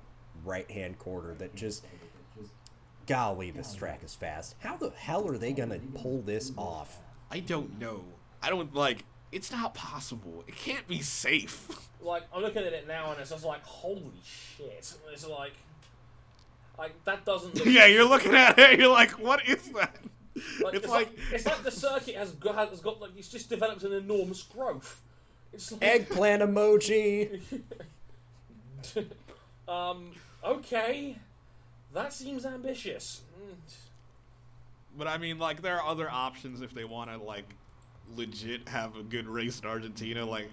[0.43, 1.85] right hand quarter that just.
[3.07, 4.55] Golly, this track is fast.
[4.59, 6.99] How the hell are they gonna pull this off?
[7.31, 8.03] I don't know.
[8.41, 9.03] I don't like.
[9.31, 10.43] It's not possible.
[10.47, 11.67] It can't be safe.
[12.03, 14.91] Like I'm looking at it now and it's just like holy shit.
[15.13, 15.53] It's like
[16.75, 18.79] like that doesn't look yeah, you're looking at it.
[18.79, 19.97] You're like, what is that?
[20.63, 23.83] Like, it's like, it's like the circuit has got, has got like it's just developed
[23.83, 25.03] an enormous growth.
[25.53, 27.41] It's like, Eggplant emoji.
[29.67, 30.11] um,
[30.43, 31.17] okay,
[31.93, 33.21] that seems ambitious.
[33.41, 33.83] Mm.
[34.97, 37.55] but I mean, like, there are other options if they want to like
[38.15, 40.49] legit have a good race in Argentina, like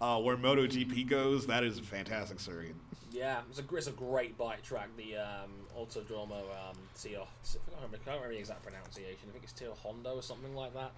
[0.00, 1.46] uh, where MotoGP goes.
[1.46, 2.74] That is a fantastic circuit.
[3.10, 4.88] Yeah, it's a it's a great bike track.
[4.96, 9.28] The um, Autodromo um, Tio, I can't remember, I can't remember the exact pronunciation.
[9.28, 10.92] I think it's Tio Hondo or something like that.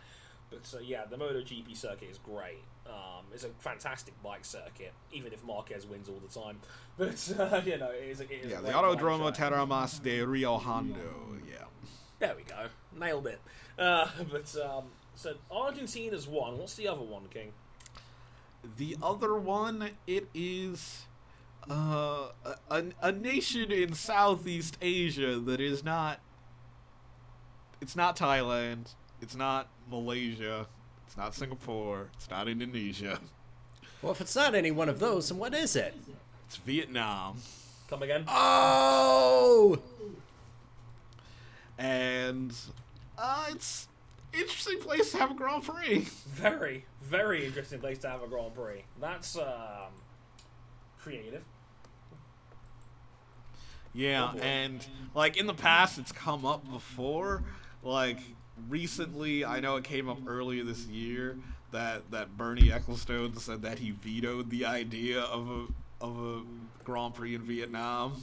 [0.51, 2.63] But uh, yeah, the MotoGP circuit is great.
[2.87, 6.59] Um, it's a fantastic bike circuit, even if Marquez wins all the time.
[6.99, 8.21] But uh, you know, it is.
[8.21, 9.35] A, it is Yeah, the Autodromo.
[9.35, 11.39] Termas de Rio Hondo.
[11.49, 11.65] Yeah.
[12.19, 12.67] There we go,
[12.99, 13.41] nailed it.
[13.79, 16.59] Uh, but um, so Argentina's one.
[16.59, 17.53] What's the other one, King?
[18.77, 21.07] The other one, it is
[21.71, 22.29] uh,
[22.71, 26.21] a, a nation in Southeast Asia that is not.
[27.81, 28.95] It's not Thailand.
[29.23, 30.67] It's not Malaysia.
[31.07, 32.09] It's not Singapore.
[32.15, 33.19] It's not Indonesia.
[34.03, 35.95] Well, if it's not any one of those, then what is it?
[36.47, 37.39] It's Vietnam.
[37.89, 38.25] Come again?
[38.29, 39.79] Oh!
[41.77, 42.55] And
[43.19, 43.89] uh, it's
[44.33, 46.07] interesting place to have a Grand Prix.
[46.29, 48.85] Very, very interesting place to have a Grand Prix.
[49.01, 49.93] That's um,
[50.99, 51.43] creative.
[53.93, 57.43] Yeah, Oh, and like in the past, it's come up before.
[57.83, 58.19] Like
[58.69, 61.37] recently, I know it came up earlier this year
[61.73, 65.67] that that Bernie Ecclestone said that he vetoed the idea of a
[66.05, 66.43] of a
[66.85, 68.23] Grand Prix in Vietnam.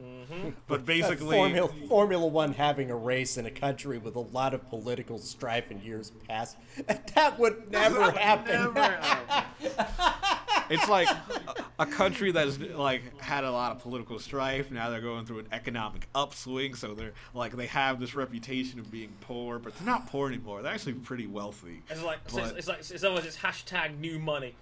[0.00, 0.50] Mm-hmm.
[0.66, 4.68] But basically, Formula, Formula One having a race in a country with a lot of
[4.68, 6.56] political strife in years past.
[7.14, 8.74] That would never happen.
[10.70, 14.70] it's like a, a country that's like had a lot of political strife.
[14.70, 18.90] Now they're going through an economic upswing, so they're like they have this reputation of
[18.90, 20.62] being poor, but they're not poor anymore.
[20.62, 21.82] They're actually pretty wealthy.
[21.90, 24.54] It's like so it's, it's like it's almost it's hashtag new money.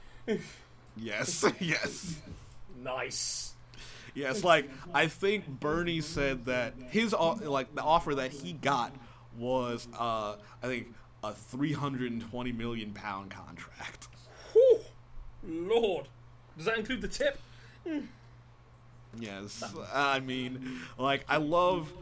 [0.97, 2.17] Yes, yes.
[2.83, 3.55] Nice.
[4.15, 8.95] Yes, like I think Bernie said that his like the offer that he got
[9.39, 14.09] was uh I think a 320 million pound contract.
[14.53, 14.81] Whew.
[15.47, 16.07] Lord,
[16.57, 17.39] does that include the tip?
[17.87, 18.07] Mm.
[19.19, 19.63] Yes,
[19.93, 21.93] I mean, like I love.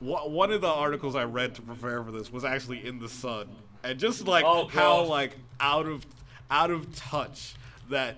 [0.00, 3.48] One of the articles I read to prepare for this was actually in the Sun,
[3.84, 6.06] and just like Oh, how like out of
[6.50, 7.54] out of touch
[7.90, 8.16] that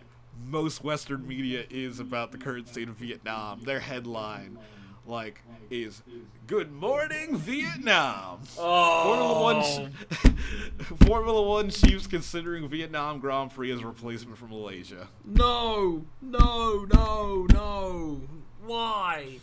[0.49, 3.63] most Western media is about the current state of Vietnam.
[3.65, 4.59] Their headline,
[5.07, 6.03] like, is
[6.47, 13.81] "Good Morning Vietnam." Formula Oh, One, ch- Formula One chiefs considering Vietnam Grand Prix as
[13.81, 15.09] a replacement for Malaysia.
[15.25, 18.21] no, no, no, no.
[18.65, 19.39] Why?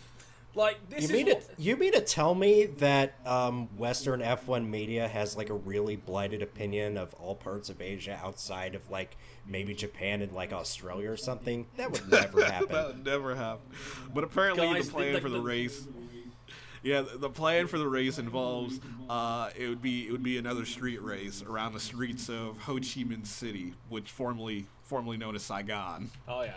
[0.56, 4.68] Like this You is mean to you mean to tell me that um, Western F1
[4.68, 9.16] media has like a really blighted opinion of all parts of Asia outside of like
[9.48, 11.68] maybe Japan and like Australia or something?
[11.78, 12.68] That would never happen.
[12.72, 13.62] that would never happen.
[14.14, 15.88] But apparently, Guys, the plan the- for the the- race.
[16.82, 18.80] Yeah, the- the plan for the race involves
[19.10, 22.76] uh, it would be it would be another street race around the streets of Ho
[22.76, 26.10] Chi Minh City, which formerly formerly known as Saigon.
[26.28, 26.54] Oh yeah.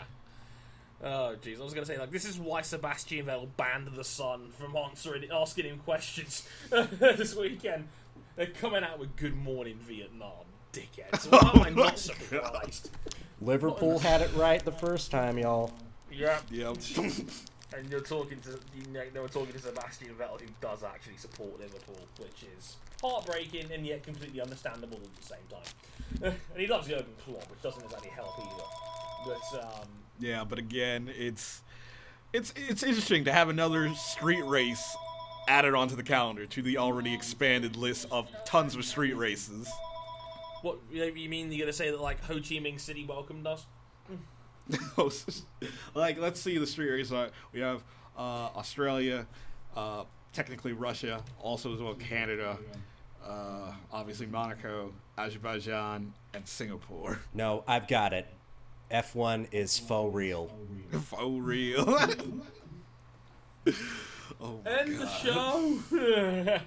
[1.02, 4.50] Oh jeez, I was gonna say like this is why Sebastian Vettel banned the Sun
[4.58, 7.88] from answering asking him questions this weekend.
[8.36, 11.30] They're coming out with "Good Morning Vietnam," dickheads.
[11.30, 12.90] Why am I not surprised?
[13.40, 15.72] Liverpool had it right the first time, y'all.
[16.10, 16.76] Yeah, Yep.
[17.76, 21.16] and you're talking to you know, they were talking to Sebastian Vettel, who does actually
[21.16, 26.34] support Liverpool, which is heartbreaking and yet completely understandable at the same time.
[26.52, 28.64] and he loves Jurgen Klopp, which doesn't exactly help either.
[29.26, 29.88] But um,
[30.22, 31.62] yeah, but again, it's
[32.32, 34.96] it's it's interesting to have another street race
[35.48, 39.68] added onto the calendar to the already expanded list of tons of street races.
[40.62, 41.50] what you mean?
[41.50, 43.66] You're gonna say that like Ho Chi Minh City welcomed us?
[45.94, 47.30] like, let's see the street races.
[47.52, 47.82] We have
[48.16, 49.26] uh, Australia,
[49.76, 52.56] uh, technically Russia, also as well Canada,
[53.26, 57.18] uh, obviously Monaco, Azerbaijan, and Singapore.
[57.34, 58.28] No, I've got it.
[58.92, 60.50] F1 is faux real.
[61.06, 61.98] For real.
[64.40, 65.78] Oh my End the show.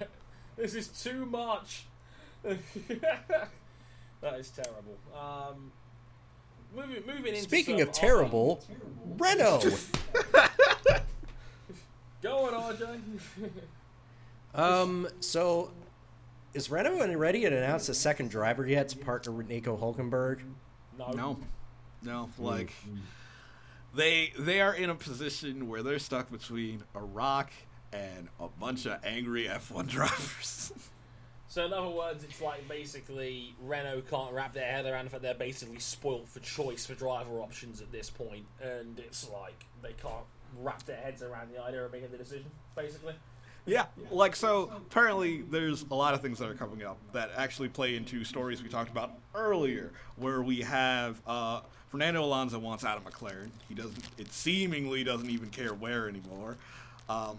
[0.56, 1.84] this is too much.
[2.42, 3.50] that
[4.38, 4.96] is terrible.
[5.14, 5.72] Um,
[6.74, 8.64] moving, moving into Speaking of terrible,
[9.18, 9.64] Renault.
[12.22, 13.00] Go on, RJ.
[14.54, 15.70] Um, so
[16.54, 20.40] is Renault ready to announce a second driver yet to partner with Nico Hulkenberg?
[20.98, 21.10] no.
[21.12, 21.38] No,
[22.06, 22.72] no, like
[23.94, 27.50] they they are in a position where they're stuck between a rock
[27.92, 30.72] and a bunch of angry F1 drivers.
[31.48, 35.22] So in other words, it's like basically Renault can't wrap their head around the fact
[35.22, 39.92] they're basically spoilt for choice for driver options at this point, and it's like they
[39.92, 40.24] can't
[40.58, 42.50] wrap their heads around the idea of making the decision.
[42.74, 43.14] Basically,
[43.64, 44.70] Yeah, like so.
[44.76, 48.62] Apparently, there's a lot of things that are coming up that actually play into stories
[48.62, 51.60] we talked about earlier, where we have uh,
[51.96, 53.48] Fernando Alonso wants out of McLaren.
[53.70, 53.96] He doesn't.
[54.18, 56.58] It seemingly doesn't even care where anymore.
[57.08, 57.38] Um,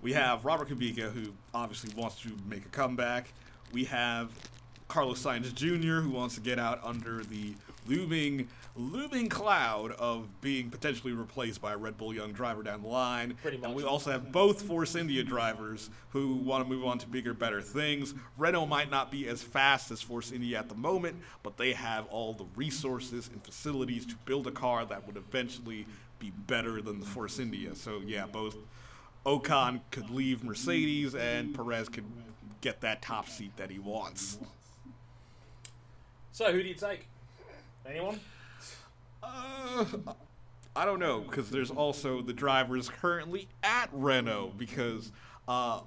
[0.00, 3.28] we have Robert Kubica, who obviously wants to make a comeback.
[3.70, 4.30] We have
[4.88, 7.52] Carlos Sainz Jr., who wants to get out under the
[7.86, 12.88] looming, looming cloud of being potentially replaced by a Red Bull young driver down the
[12.88, 13.36] line.
[13.42, 17.06] Pretty And we also have both Force India drivers who want to move on to
[17.06, 18.14] bigger, better things.
[18.38, 22.06] Renault might not be as fast as Force India at the moment, but they have
[22.06, 25.86] all the resources and facilities to build a car that would eventually
[26.18, 27.74] be better than the Force India.
[27.74, 28.56] So yeah, both
[29.26, 32.04] Ocon could leave Mercedes and Perez could
[32.60, 34.38] get that top seat that he wants.
[36.32, 37.06] so who do you take?
[37.88, 38.20] Anyone?
[39.22, 39.84] Uh,
[40.76, 45.12] I don't know because there's also the drivers currently at Renault because,
[45.48, 45.80] uh,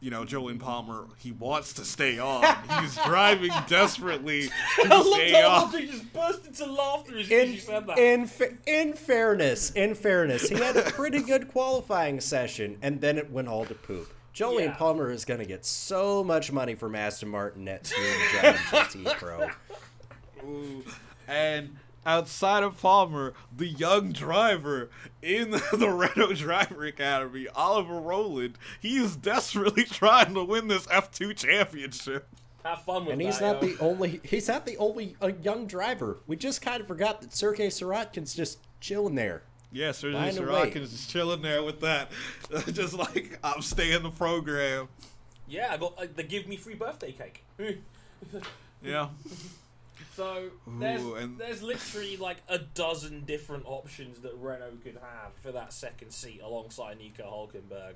[0.00, 2.44] you know, Jolyon Palmer he wants to stay on.
[2.80, 5.72] He's driving desperately I to stay how on.
[5.72, 7.98] RJ just burst into laughter as soon as In you said that.
[7.98, 13.16] in fa- in fairness, in fairness, he had a pretty good qualifying session, and then
[13.18, 14.12] it went all to poop.
[14.34, 14.74] Jolyon Yeah.
[14.76, 18.06] Palmer is going to get so much money from Aston Martin next year
[18.44, 19.48] in GT Pro.
[20.44, 20.82] Ooh.
[21.26, 28.96] And outside of Palmer, the young driver in the Renault Driver Academy, Oliver Rowland, he
[28.96, 32.28] is desperately trying to win this F2 championship.
[32.64, 33.12] Have fun with that.
[33.12, 33.24] And that.
[33.24, 33.68] he's not yo.
[33.68, 36.18] the only he's not the only uh, young driver.
[36.26, 39.42] We just kind of forgot that Sergei Sirotkin's just chilling there.
[39.72, 40.46] Yeah, Sergei Find a way.
[40.48, 42.10] Sirotkin's just chilling there with that.
[42.72, 44.88] just like, I'm staying the program.
[45.48, 47.44] Yeah, I got uh, the give me free birthday cake.
[48.82, 49.08] Yeah.
[50.16, 55.32] So there's Ooh, and- there's literally like a dozen different options that Renault could have
[55.42, 57.94] for that second seat alongside Nico Hulkenberg.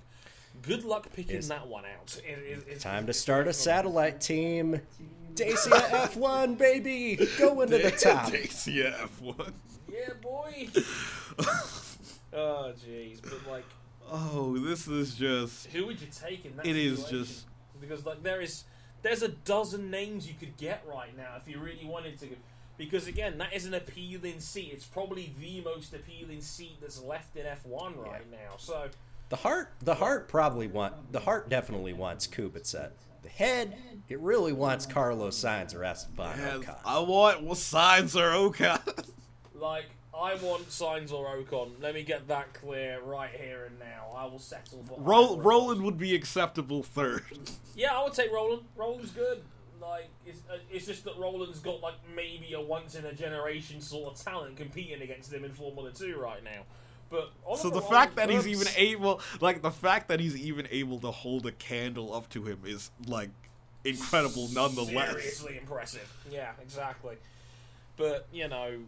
[0.62, 2.19] Good luck picking Is- that one out.
[2.27, 4.81] It- it- it's- Time to start a satellite team.
[5.35, 8.31] Dacia F1 baby, go into the top.
[8.33, 9.53] Dacia F1.
[9.93, 10.69] Yeah, boy.
[12.33, 13.65] oh jeez, but like,
[14.11, 15.67] Oh, this is just.
[15.67, 16.65] who would you take in that?
[16.67, 17.25] It is situation?
[17.27, 17.47] just.
[17.81, 18.65] because like there is
[19.07, 22.26] there's a dozen names you could get right now if you really wanted to
[22.76, 27.36] because again that is an appealing seat it's probably the most appealing seat that's left
[27.36, 28.89] in F1 right now so
[29.28, 32.91] The heart, the heart probably want, the heart definitely wants Kubica.
[33.23, 33.76] The head,
[34.09, 36.76] it really wants Carlos Sainz or Esteban Yes, Ocon.
[36.85, 38.76] I want what signs are okay.
[39.55, 39.86] like
[40.19, 44.25] I want Sainz or Ocon let me get that clear right here and now I
[44.25, 47.25] will settle for Ro- Rowland would be acceptable third.
[47.75, 49.43] yeah I would take Rowland Rowland's good
[49.81, 53.81] like it's, uh, it's just that Rowland's got like maybe a once in a generation
[53.81, 56.62] sort of talent competing against him in Formula 2 right now
[57.11, 60.36] but So Oliver the fact that Rowland- he's even able, like the fact that he's
[60.36, 63.31] even able to hold a candle up to him is like
[63.85, 65.11] incredible nonetheless.
[65.11, 66.12] Seriously impressive.
[66.31, 67.17] Yeah, exactly.
[67.97, 68.81] But you know,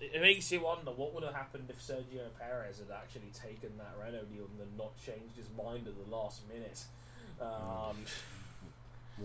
[0.00, 3.94] it makes you wonder what would have happened if Sergio Perez had actually taken that
[3.98, 6.82] Renault deal and then not changed his mind at the last minute.
[7.40, 7.96] Um,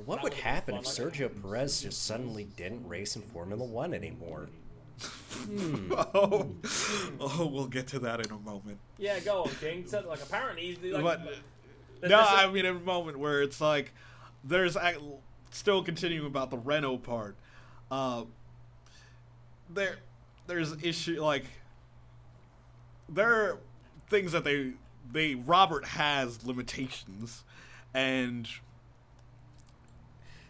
[0.06, 3.94] What would happen if fun, I Sergio Perez just suddenly didn't race in Formula One
[3.94, 4.48] anymore?
[5.92, 6.50] Oh,
[7.20, 8.78] oh, we'll get to that in a moment.
[8.98, 9.86] yeah, go on, King.
[9.88, 11.38] So, like, apparently, he's like, but there's-
[12.02, 13.94] no, there's a- I mean in a moment where it's like
[14.44, 14.78] there's
[15.52, 17.36] still continuing about the Renault part.
[17.92, 18.24] Uh,
[19.70, 19.98] there,
[20.50, 21.46] there's issue like
[23.08, 23.60] there are
[24.10, 24.74] things that they
[25.12, 27.44] they Robert has limitations,
[27.94, 28.50] and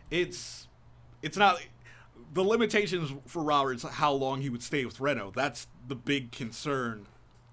[0.09, 0.67] it's
[1.21, 1.59] it's not
[2.33, 5.33] the limitations for Robert is how long he would stay with Renault.
[5.35, 7.05] That's the big concern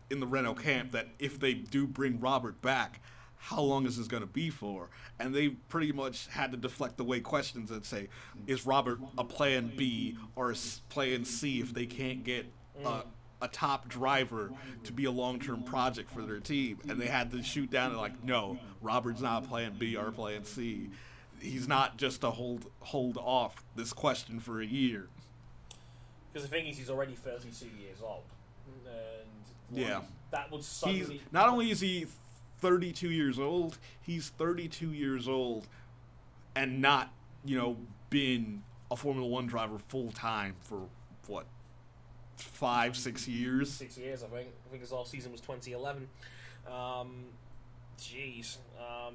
[0.09, 3.01] in the Renault camp that if they do bring Robert back,
[3.47, 4.89] how long is this going to be for?
[5.21, 8.09] And they pretty much had to deflect away questions and say,
[8.49, 10.57] is Robert a plan B or a
[10.89, 12.47] plan C if they can't get
[12.85, 13.03] uh,
[13.41, 14.51] a top driver
[14.83, 18.01] to be a long-term project for their team, and they had to shoot down and
[18.01, 20.91] like, no, Robert's not a Plan B or Plan C.
[21.39, 25.07] He's not just to hold hold off this question for a year.
[26.33, 28.25] Because the thing is, he's already 32 years old,
[28.87, 30.01] and Yeah.
[30.33, 32.07] that would He's suddenly not only is he
[32.61, 35.67] 32 years old, he's 32 years old,
[36.55, 37.13] and not
[37.45, 37.77] you know
[38.11, 40.81] been a Formula One driver full time for
[41.27, 41.47] what
[42.37, 43.73] five six years.
[43.73, 44.49] six years, I think.
[44.67, 46.09] I think his last season was 2011.
[46.67, 47.25] Um,
[47.99, 48.57] jeez.
[48.79, 49.15] Um,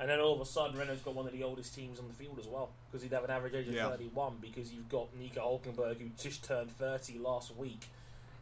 [0.00, 2.14] and then all of a sudden, Renault's got one of the oldest teams on the
[2.14, 3.88] field as well because he'd have an average age of Yeah.
[3.88, 7.86] 31 because you've got Nico Hulkenberg who just turned 30 last week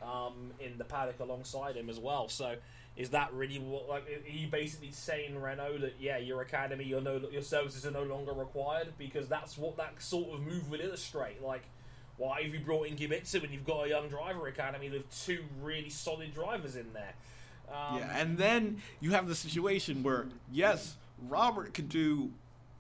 [0.03, 2.29] um, in the paddock alongside him as well.
[2.29, 2.57] So.
[2.97, 3.89] Is that really what?
[3.89, 7.91] Like, are you basically saying Renault that yeah, your academy, your no, your services are
[7.91, 11.43] no longer required because that's what that sort of move would illustrate.
[11.43, 11.63] Like,
[12.17, 15.45] why have you brought in Kubica when you've got a young driver academy with two
[15.63, 17.13] really solid drivers in there?
[17.71, 20.97] Um, Yeah, and then you have the situation where yes,
[21.29, 22.31] Robert could do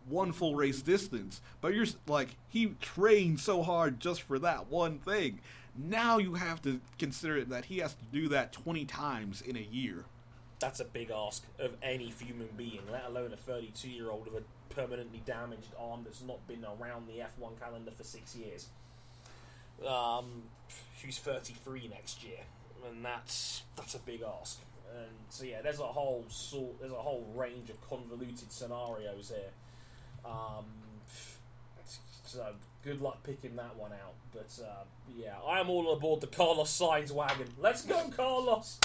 [0.08, 4.98] one full race distance, but you're like he trained so hard just for that one
[4.98, 5.40] thing.
[5.78, 9.60] Now you have to consider that he has to do that 20 times in a
[9.60, 10.04] year.
[10.58, 14.42] That's a big ask of any human being, let alone a 32 year old with
[14.42, 18.68] a permanently damaged arm that's not been around the F1 calendar for six years.
[19.86, 20.44] Um,
[21.02, 22.38] who's 33 next year,
[22.88, 24.58] and that's that's a big ask.
[24.90, 29.50] And so yeah, there's a whole sort, there's a whole range of convoluted scenarios here.
[30.24, 30.64] Um,
[32.24, 32.46] so
[32.86, 34.14] good luck picking that one out.
[34.32, 34.84] But uh,
[35.14, 37.48] yeah, I am all aboard the Carlos Sainz wagon.
[37.58, 38.78] Let's go, Carlos.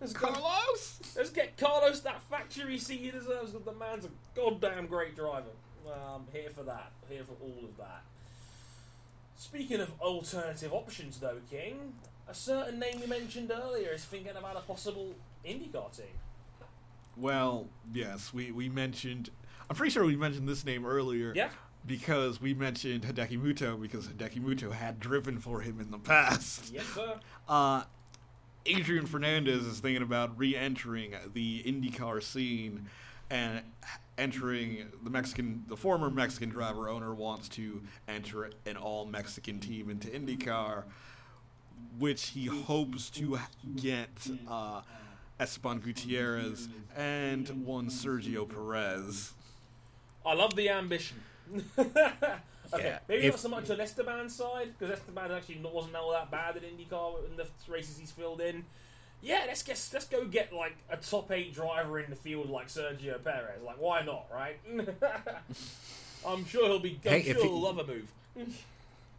[0.00, 0.28] Let's go.
[0.28, 1.00] Carlos!
[1.14, 3.52] Let's get Carlos that factory seat he deserves.
[3.52, 5.50] The man's a goddamn great driver.
[5.86, 6.92] Um, here for that.
[7.08, 8.02] Here for all of that.
[9.36, 11.94] Speaking of alternative options, though, King,
[12.28, 15.14] a certain name you mentioned earlier is thinking about a possible
[15.44, 16.06] IndyCar team.
[17.16, 19.30] Well, yes, we, we mentioned.
[19.68, 21.32] I'm pretty sure we mentioned this name earlier.
[21.34, 21.50] Yeah.
[21.86, 26.72] Because we mentioned Hideki Muto because Hideki Muto had driven for him in the past.
[26.72, 27.18] Yes, sir.
[27.48, 27.84] Uh,
[28.66, 32.86] Adrian Fernandez is thinking about re-entering the IndyCar scene
[33.30, 33.62] and
[34.18, 40.08] entering the Mexican, the former Mexican driver owner wants to enter an all-Mexican team into
[40.08, 40.84] IndyCar,
[41.98, 43.38] which he hopes to
[43.76, 44.10] get
[44.48, 44.82] uh,
[45.38, 49.32] Esteban Gutierrez and one Sergio Perez.
[50.24, 51.22] I love the ambition.
[51.78, 51.88] okay,
[52.78, 56.12] Yeah, maybe if- not so much on Esteban's side because Esteban actually not, wasn't all
[56.12, 58.64] that bad at IndyCar in the races he's filled in.
[59.22, 62.68] Yeah, let's get let's go get like a top eight driver in the field like
[62.68, 63.60] Sergio Perez.
[63.64, 64.58] Like, why not, right?
[66.26, 66.98] I'm sure he'll be.
[67.04, 68.10] I'm Hey, sure if he- he'll love a move.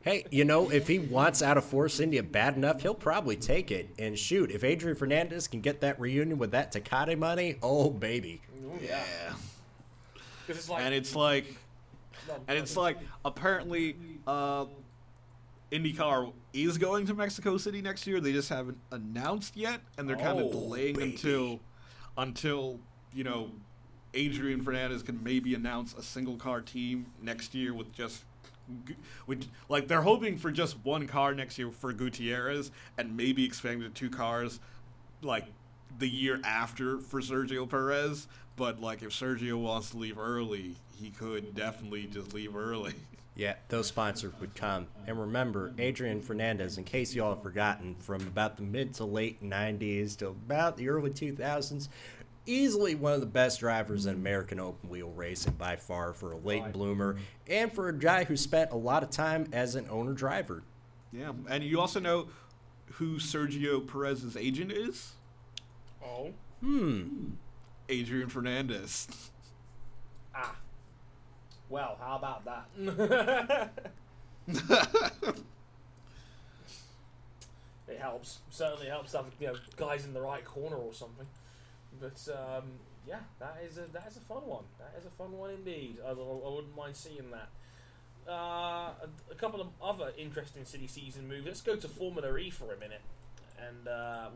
[0.03, 3.69] Hey, you know, if he wants out of Force India bad enough, he'll probably take
[3.69, 3.87] it.
[3.99, 8.41] And shoot, if Adrian Fernandez can get that reunion with that Tecate money, oh baby.
[8.65, 9.33] Oh, yeah,
[10.47, 11.55] because it's like And it's like no,
[12.47, 13.95] And it's like apparently
[14.27, 14.65] uh,
[15.71, 18.19] IndyCar is going to Mexico City next year.
[18.19, 21.11] They just haven't announced yet, and they're kind Oh, of delaying baby.
[21.11, 21.59] until
[22.17, 22.79] until
[23.13, 23.51] you know
[24.13, 28.23] Adrian Fernandez can maybe announce a single car team next year with just.
[29.27, 33.81] With, like they're hoping for just one car next year for Gutierrez and maybe expanding
[33.81, 34.61] to two cars
[35.21, 35.45] like
[35.99, 38.29] the year after for Sergio Perez.
[38.55, 42.93] But like if Sergio wants to leave early, he could definitely just leave early.
[43.35, 44.87] Yeah, those sponsors would come.
[45.07, 49.41] And remember, Adrian Fernandez, in case y'all have forgotten, from about the mid to late
[49.41, 51.87] 90s to about the early 2000s,
[52.45, 56.37] easily one of the best drivers in American open wheel racing by far for a
[56.37, 60.13] late bloomer and for a guy who spent a lot of time as an owner
[60.13, 60.63] driver.
[61.13, 62.27] Yeah, and you also know
[62.93, 65.13] who Sergio Perez's agent is?
[66.03, 67.31] oh Hmm.
[67.89, 69.07] Adrian Fernandez.
[71.71, 73.71] Well, how about that?
[77.87, 78.39] it helps.
[78.49, 81.25] Certainly helps to have you know guys in the right corner or something.
[81.97, 82.73] But um,
[83.07, 84.65] yeah, that is a that is a fun one.
[84.79, 85.99] That is a fun one indeed.
[86.05, 87.47] I, I wouldn't mind seeing that.
[88.29, 91.45] Uh, a, a couple of other interesting silly season moves.
[91.45, 93.01] Let's go to Formula E for a minute.
[93.57, 94.27] And uh,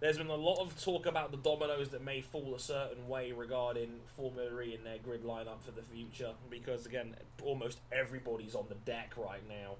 [0.00, 3.32] there's been a lot of talk about the dominoes that may fall a certain way
[3.32, 6.32] regarding Formula E and their grid lineup for the future.
[6.50, 9.76] Because again, almost everybody's on the deck right now.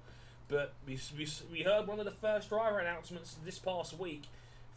[0.47, 4.23] But we, we, we heard one of the first driver announcements this past week.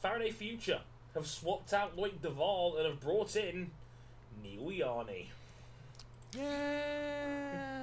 [0.02, 0.80] Faraday Future
[1.14, 3.70] have swapped out Loic Duval and have brought in
[4.42, 5.30] Neel Jani.
[6.36, 7.80] Yeah.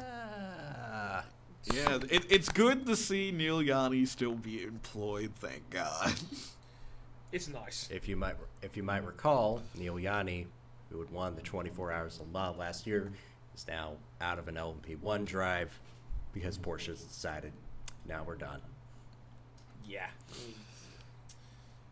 [1.73, 5.31] Yeah, it, it's good to see Neel Jani still be employed.
[5.39, 6.13] Thank God.
[7.31, 7.89] It's nice.
[7.91, 10.47] If you might, if you might recall, Neel Jani,
[10.89, 13.11] who had won the 24 Hours of Le Mans last year,
[13.55, 15.77] is now out of an LMP1 drive
[16.33, 17.51] because Porsche has decided
[18.07, 18.61] now we're done.
[19.87, 20.07] Yeah.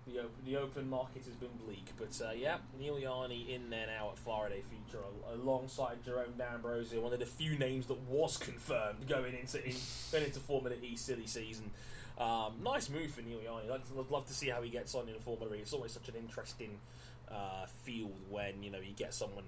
[0.08, 3.88] The open, the open market has been bleak, but uh, yeah, Neel Jani in there
[3.88, 8.38] now at Faraday Future al- alongside Jerome D'Ambrosio, one of the few names that was
[8.38, 9.74] confirmed going into in,
[10.12, 11.72] going into Formula E silly season.
[12.18, 13.70] Um, nice move for Neel Jani.
[13.70, 15.60] I'd, I'd love to see how he gets on in Formula E.
[15.60, 16.80] It's always such an interesting
[17.30, 19.44] uh, field when you know you get someone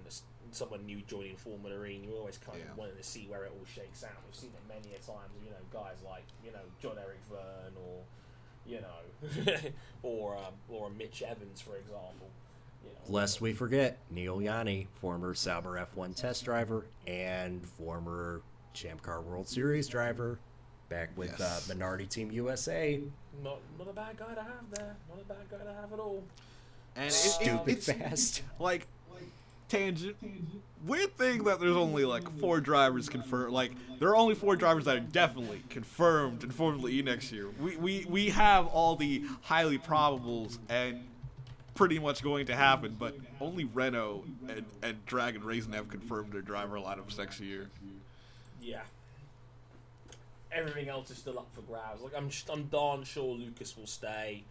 [0.51, 2.71] someone new joining Formula E, and you're always kind Yeah.
[2.71, 4.11] of wanting to see where it all shakes out.
[4.25, 5.31] We've seen it many a times.
[5.43, 8.03] You know, guys like you know John Eric Verne or
[8.65, 9.59] you know,
[10.03, 12.27] or um, or Mitch Evans, for example.
[12.83, 18.41] You know, Lest we forget, Neel Jani, former Sauber F1 test driver and former
[18.73, 20.37] Champ Car World Series driver,
[20.90, 21.69] back with Yes.
[21.69, 23.01] uh, Minardi Team USA.
[23.43, 24.95] not not a bad guy to have there.
[25.09, 26.24] Not a bad guy to have at all.
[26.95, 28.41] And it, it, Stupid it's fast.
[28.59, 28.88] like
[29.69, 30.16] tangent.
[30.85, 33.53] Weird thing that there's only like four drivers confirmed.
[33.53, 37.48] Like there are only four drivers that are definitely confirmed in Formula E next year.
[37.59, 41.03] We we we have all the highly probables and
[41.75, 46.41] pretty much going to happen, but only Renault and, and Dragon Racing have confirmed their
[46.41, 47.69] driver lineups next year.
[48.61, 48.82] Yeah.
[50.58, 52.02] Everything else is still up for grabs.
[52.02, 54.44] Like I'm, I'm darn sure Lucas will stay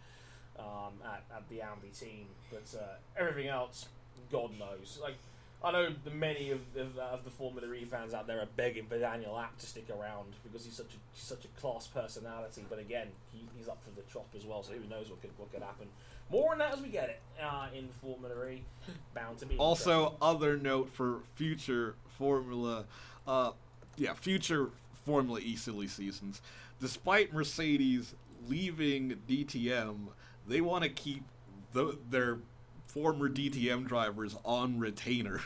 [0.57, 3.87] um, at, at the Ambi team, but uh, everything else,
[4.31, 4.99] God knows.
[5.01, 5.15] Like
[5.63, 8.85] I know the many of, of, of the Formula E fans out there are begging
[8.85, 12.63] for Daniel Abt to stick around because he's such a he's such a class personality.
[12.69, 15.31] But again, he, he's up for the chop as well, so who knows what could
[15.37, 15.87] what could happen.
[16.29, 18.63] More on that as we get it uh, in Formula E.
[19.15, 22.85] Bound to be Also, other note for future Formula,
[23.27, 23.51] uh,
[23.95, 24.69] yeah, future
[25.07, 26.41] Formula E silly seasons.
[26.81, 28.13] Despite Mercedes
[28.47, 30.09] leaving DTM,
[30.45, 31.23] they want to keep
[31.71, 32.39] the, their
[32.85, 35.41] former DTM drivers on retainer.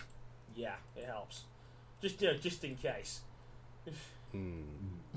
[0.55, 1.43] Yeah, it helps.
[2.01, 3.21] Just you know, just in case.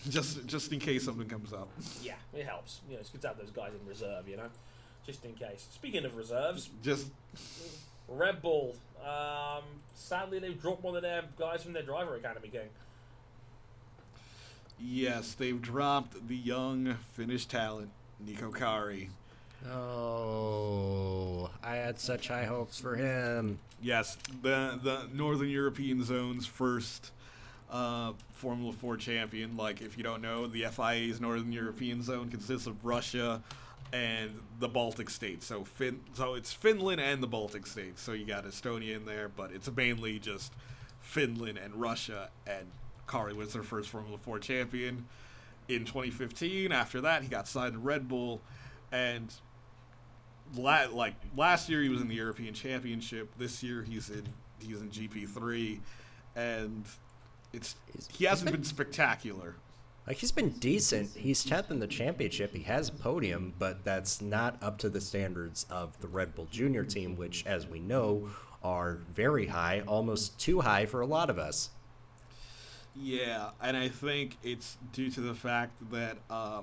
[0.08, 1.68] just just in case something comes up.
[2.02, 2.80] Yeah, it helps.
[2.88, 4.28] You know, it's good to have those guys in reserve.
[4.28, 4.48] You know,
[5.06, 5.66] just in case.
[5.72, 7.08] Speaking of reserves, Just
[8.08, 8.76] Red Bull.
[9.02, 9.64] Um,
[9.94, 12.48] sadly, they've dropped one of their guys from their driver academy.
[12.48, 12.68] King.
[14.78, 17.90] Yes, they've dropped the young Finnish talent
[18.24, 19.10] Niko Kari.
[19.70, 23.58] Oh, I had such high hopes for him.
[23.80, 27.12] Yes, the the Northern European zone's first
[27.70, 29.56] uh, Formula Four champion.
[29.56, 33.42] Like, if you don't know, the FIA's Northern European zone consists of Russia
[33.92, 35.46] and the Baltic states.
[35.46, 38.02] So fin- so it's Finland and the Baltic states.
[38.02, 40.52] So you got Estonia in there, but it's mainly just
[41.00, 42.28] Finland and Russia.
[42.46, 42.66] And
[43.06, 45.06] Kari was their first Formula Four champion
[45.68, 46.72] in 2015.
[46.72, 48.40] After that, he got signed to Red Bull,
[48.92, 49.32] and
[50.56, 53.30] la- like last year he was in the European Championship.
[53.38, 54.26] This year he's in
[54.60, 55.80] he's in GP three,
[56.36, 56.84] and
[57.52, 57.76] it's
[58.12, 59.56] he hasn't been spectacular.
[60.06, 61.10] Like he's been decent.
[61.16, 62.54] He's tenth in the championship.
[62.54, 66.46] He has a podium, but that's not up to the standards of the Red Bull
[66.50, 68.28] Junior team, which, as we know,
[68.62, 71.70] are very high, almost too high for a lot of us.
[72.96, 76.62] Yeah, and I think it's due to the fact that uh,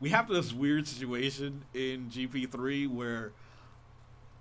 [0.00, 3.32] we have this weird situation in GP three where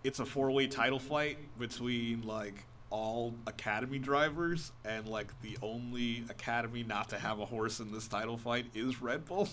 [0.03, 6.23] it's a four way title fight between like all academy drivers and like the only
[6.29, 9.49] academy not to have a horse in this title fight is Red Bull.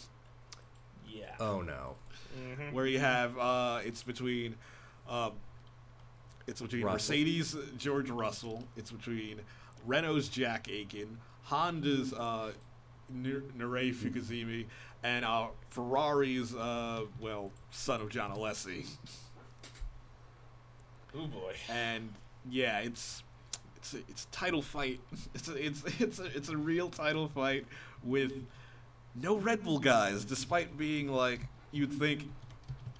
[1.08, 1.34] Yeah.
[1.40, 1.96] Oh no.
[2.72, 4.56] where you have uh, it's between
[5.08, 5.30] uh,
[6.46, 7.14] it's between Russell.
[7.14, 9.40] Mercedes George Russell, it's between
[9.86, 12.52] Renault's Jack Aitken, Honda's uh,
[13.10, 14.66] N- Nirei Fukuzumi,
[15.02, 18.86] and uh, Ferrari's uh, well son of Jean Alesi,
[21.16, 21.54] Oh boy.
[21.68, 22.12] and
[22.50, 23.22] yeah, it's
[23.76, 25.00] it's a, it's a title fight.
[25.34, 27.66] It's a, it's it's a, it's a real title fight
[28.02, 28.32] with
[29.14, 31.40] no Red Bull guys, despite being like
[31.72, 32.30] you'd think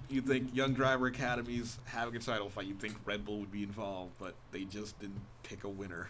[0.09, 3.63] you'd think young driver academies having a title fight, you'd think Red Bull would be
[3.63, 6.09] involved, but they just didn't pick a winner.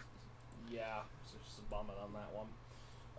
[0.70, 2.46] Yeah, it's a bummer on that one.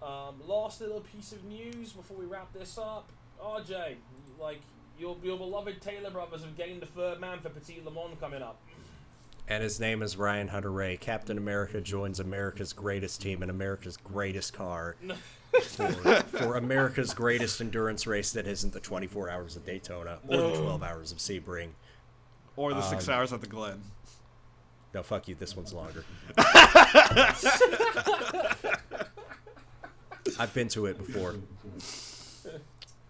[0.01, 3.09] Um, last little piece of news before we wrap this up.
[3.43, 3.95] RJ,
[4.39, 4.61] like
[4.99, 8.41] your your beloved Taylor brothers have gained the third man for Petit Le Mans coming
[8.41, 8.59] up.
[9.49, 10.99] And his name is Ryan Hunter-Reay.
[10.99, 14.97] Captain America joins America's greatest team and America's greatest car
[15.63, 20.57] for, for America's greatest endurance race that isn't the 24 hours of Daytona or the
[20.57, 21.69] 12 hours of Sebring.
[22.57, 23.81] Or the six hours at the Glen.
[24.97, 25.35] No, fuck you.
[25.35, 26.03] This one's longer.
[30.39, 31.35] I've been to it before.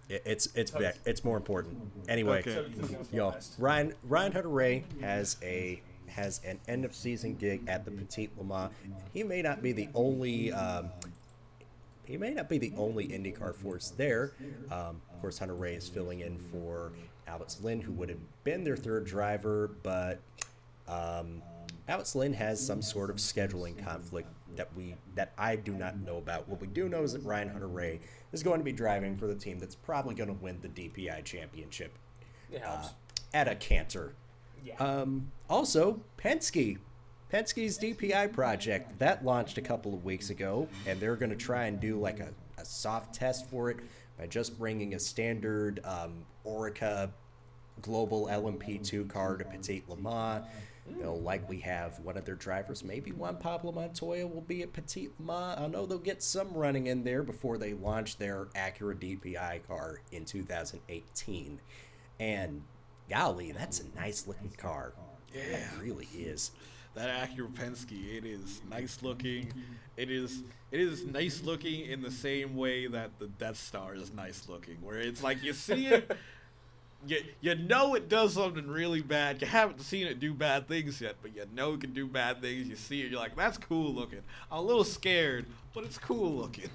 [0.10, 0.98] It, it's it's back.
[1.06, 1.78] It's more important.
[2.10, 2.66] Anyway, Okay.
[3.14, 8.32] yo, Ryan Ryan Hunter-Reay has a has an end of season gig at the Petit
[8.38, 8.74] Le Mans.
[9.14, 10.52] He may not be the only.
[10.52, 10.90] Um,
[12.04, 14.34] he may not be the only IndyCar force there.
[14.70, 16.92] Um, of course, Hunter-Reay is filling in for
[17.30, 20.20] Alex Lynn, who would have been their third driver, but
[20.88, 21.42] um,
[21.88, 26.18] Alex Lynn has some sort of scheduling conflict that we that I do not know
[26.18, 26.48] about.
[26.50, 28.00] What we do know is that Ryan Hunter-Reay
[28.34, 31.24] is going to be driving for the team that's probably going to win the DPI
[31.24, 31.98] championship
[32.52, 32.88] It helps.
[32.88, 32.92] uh,
[33.34, 34.14] at a canter.
[34.64, 34.76] yeah.
[34.78, 36.78] Um, also, Penske.
[37.32, 41.66] Penske's DPI project that launched a couple of weeks ago, and they're going to try
[41.66, 43.78] and do like a, a soft test for it
[44.18, 47.10] by just bringing a standard um, Oreca
[47.82, 50.46] Global LMP2 car to Petit Le Mans.
[50.90, 55.10] They'll likely have one of their drivers, maybe Juan Pablo Montoya, will be at Petit
[55.20, 55.60] Mans.
[55.60, 60.02] I know they'll get some running in there before they launch their Acura DPI car
[60.12, 61.60] in 2018.
[62.20, 62.64] And
[63.10, 64.94] golly, that's a nice looking car.
[65.34, 66.52] Yeah, it really is.
[66.96, 69.52] that Acura Penske, it is nice looking.
[69.96, 74.12] It is it is nice looking in the same way that the Death Star is
[74.14, 76.12] nice looking, where it's like you see it,
[77.06, 79.42] you you know it does something really bad.
[79.42, 82.42] You haven't seen it do bad things yet, but you know it can do bad
[82.42, 82.68] things.
[82.68, 84.22] You see it, you're like, that's cool looking.
[84.52, 86.70] I'm a little scared, but it's cool looking.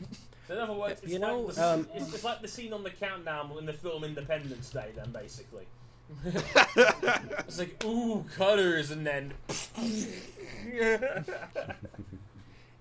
[0.48, 2.72] So in other words, it's, You like know, the, um, it's, it's like the scene
[2.72, 5.66] on the countdown in the film Independence Day, then basically.
[6.24, 9.32] it's like ooh cutters, and then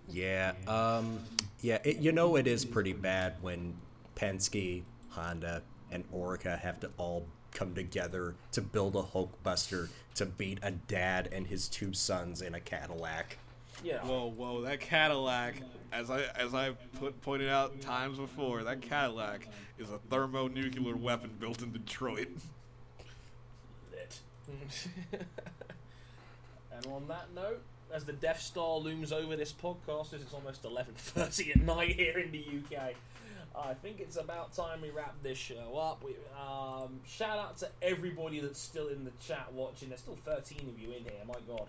[0.09, 1.19] Yeah, um,
[1.61, 3.75] yeah, it, you know it is pretty bad when
[4.15, 5.61] Penske, Honda,
[5.91, 11.29] and Oreca have to all come together to build a Hulkbuster to beat a dad
[11.31, 13.37] and his two sons in a Cadillac.
[13.83, 13.99] yeah.
[13.99, 15.55] Whoa, whoa, that Cadillac,
[15.91, 19.47] as I as I put pointed out times before, that Cadillac
[19.77, 22.29] is a thermonuclear weapon built in Detroit.
[23.91, 24.19] lit.
[26.73, 27.61] and on that note,
[27.93, 32.17] as the Death Star looms over this podcast, as it's almost 11.30 at night here
[32.19, 32.93] in the UK,
[33.55, 36.03] I think it's about time we wrap this show up.
[36.03, 39.89] We, um, shout out to everybody that's still in the chat watching.
[39.89, 41.67] There's still 13 of you in here, my god.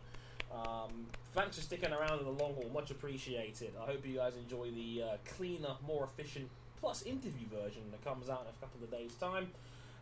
[0.54, 3.72] Um, thanks for sticking around in the long haul, much appreciated.
[3.80, 6.48] I hope you guys enjoy the uh, cleaner, more efficient,
[6.80, 9.48] plus interview version that comes out in a couple of days' time.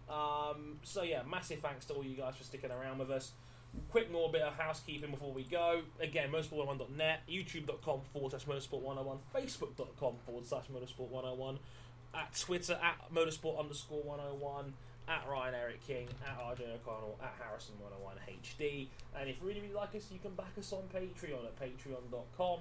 [0.09, 3.33] Um, so yeah, massive thanks to all you guys for sticking around with us.
[3.91, 5.83] Quick more bit of housekeeping before we go.
[6.01, 11.59] Again, motorsport101.net, youtube.com forward slash motorsport101, facebook.com forward slash motorsport101,
[12.15, 14.73] at Twitter at motorsport underscore 101,
[15.09, 18.89] at Ryan Eric King, at RJ O'Connell, at Harrison101 HD.
[19.19, 22.61] And if you really, really like us, you can back us on Patreon at patreon.com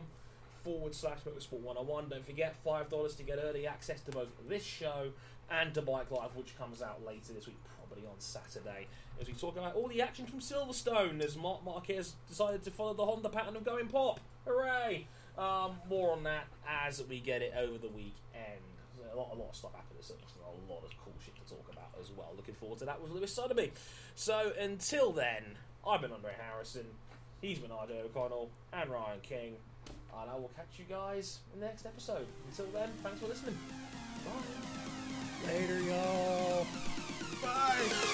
[0.63, 2.09] forward slash motorsport 101.
[2.09, 5.11] Don't forget, $5 to get early access to both this show
[5.51, 7.57] and to Bike Live, which comes out later this week,
[7.97, 8.87] on Saturday,
[9.19, 12.93] as we talk about all the action from Silverstone as Marc Marquez decided to follow
[12.93, 14.19] the Honda pattern of going pop.
[14.45, 15.07] Hooray!
[15.37, 16.47] Um, more on that
[16.85, 18.13] as we get it over the weekend.
[19.11, 21.53] A lot, a lot of stuff happened at Silverstone, a lot of cool shit to
[21.53, 22.31] talk about as well.
[22.35, 23.71] Looking forward to that with Lewis Sotheby.
[24.15, 25.43] So until then,
[25.87, 26.85] I've been Andre Harrison,
[27.41, 29.55] he's been RJ O'Connell, and Ryan King.
[30.21, 32.25] And I will catch you guys in the next episode.
[32.49, 33.57] Until then, thanks for listening.
[34.25, 35.51] Bye.
[35.51, 36.67] Later, y'all.
[37.41, 38.09] Gonna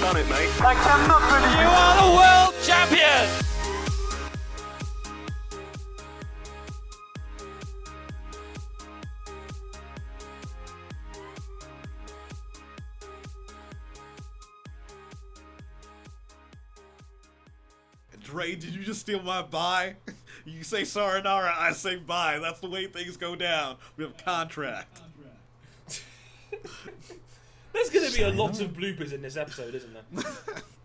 [0.00, 0.50] done it, mate.
[0.58, 3.51] You are the world champion!
[18.42, 19.96] Dre, did you just steal my bye?
[20.44, 22.40] You say Saranara, I say bye.
[22.40, 23.76] That's the way things go down.
[23.96, 25.00] We have a contract.
[27.72, 30.24] There's going to be a lot of bloopers in this episode, isn't there?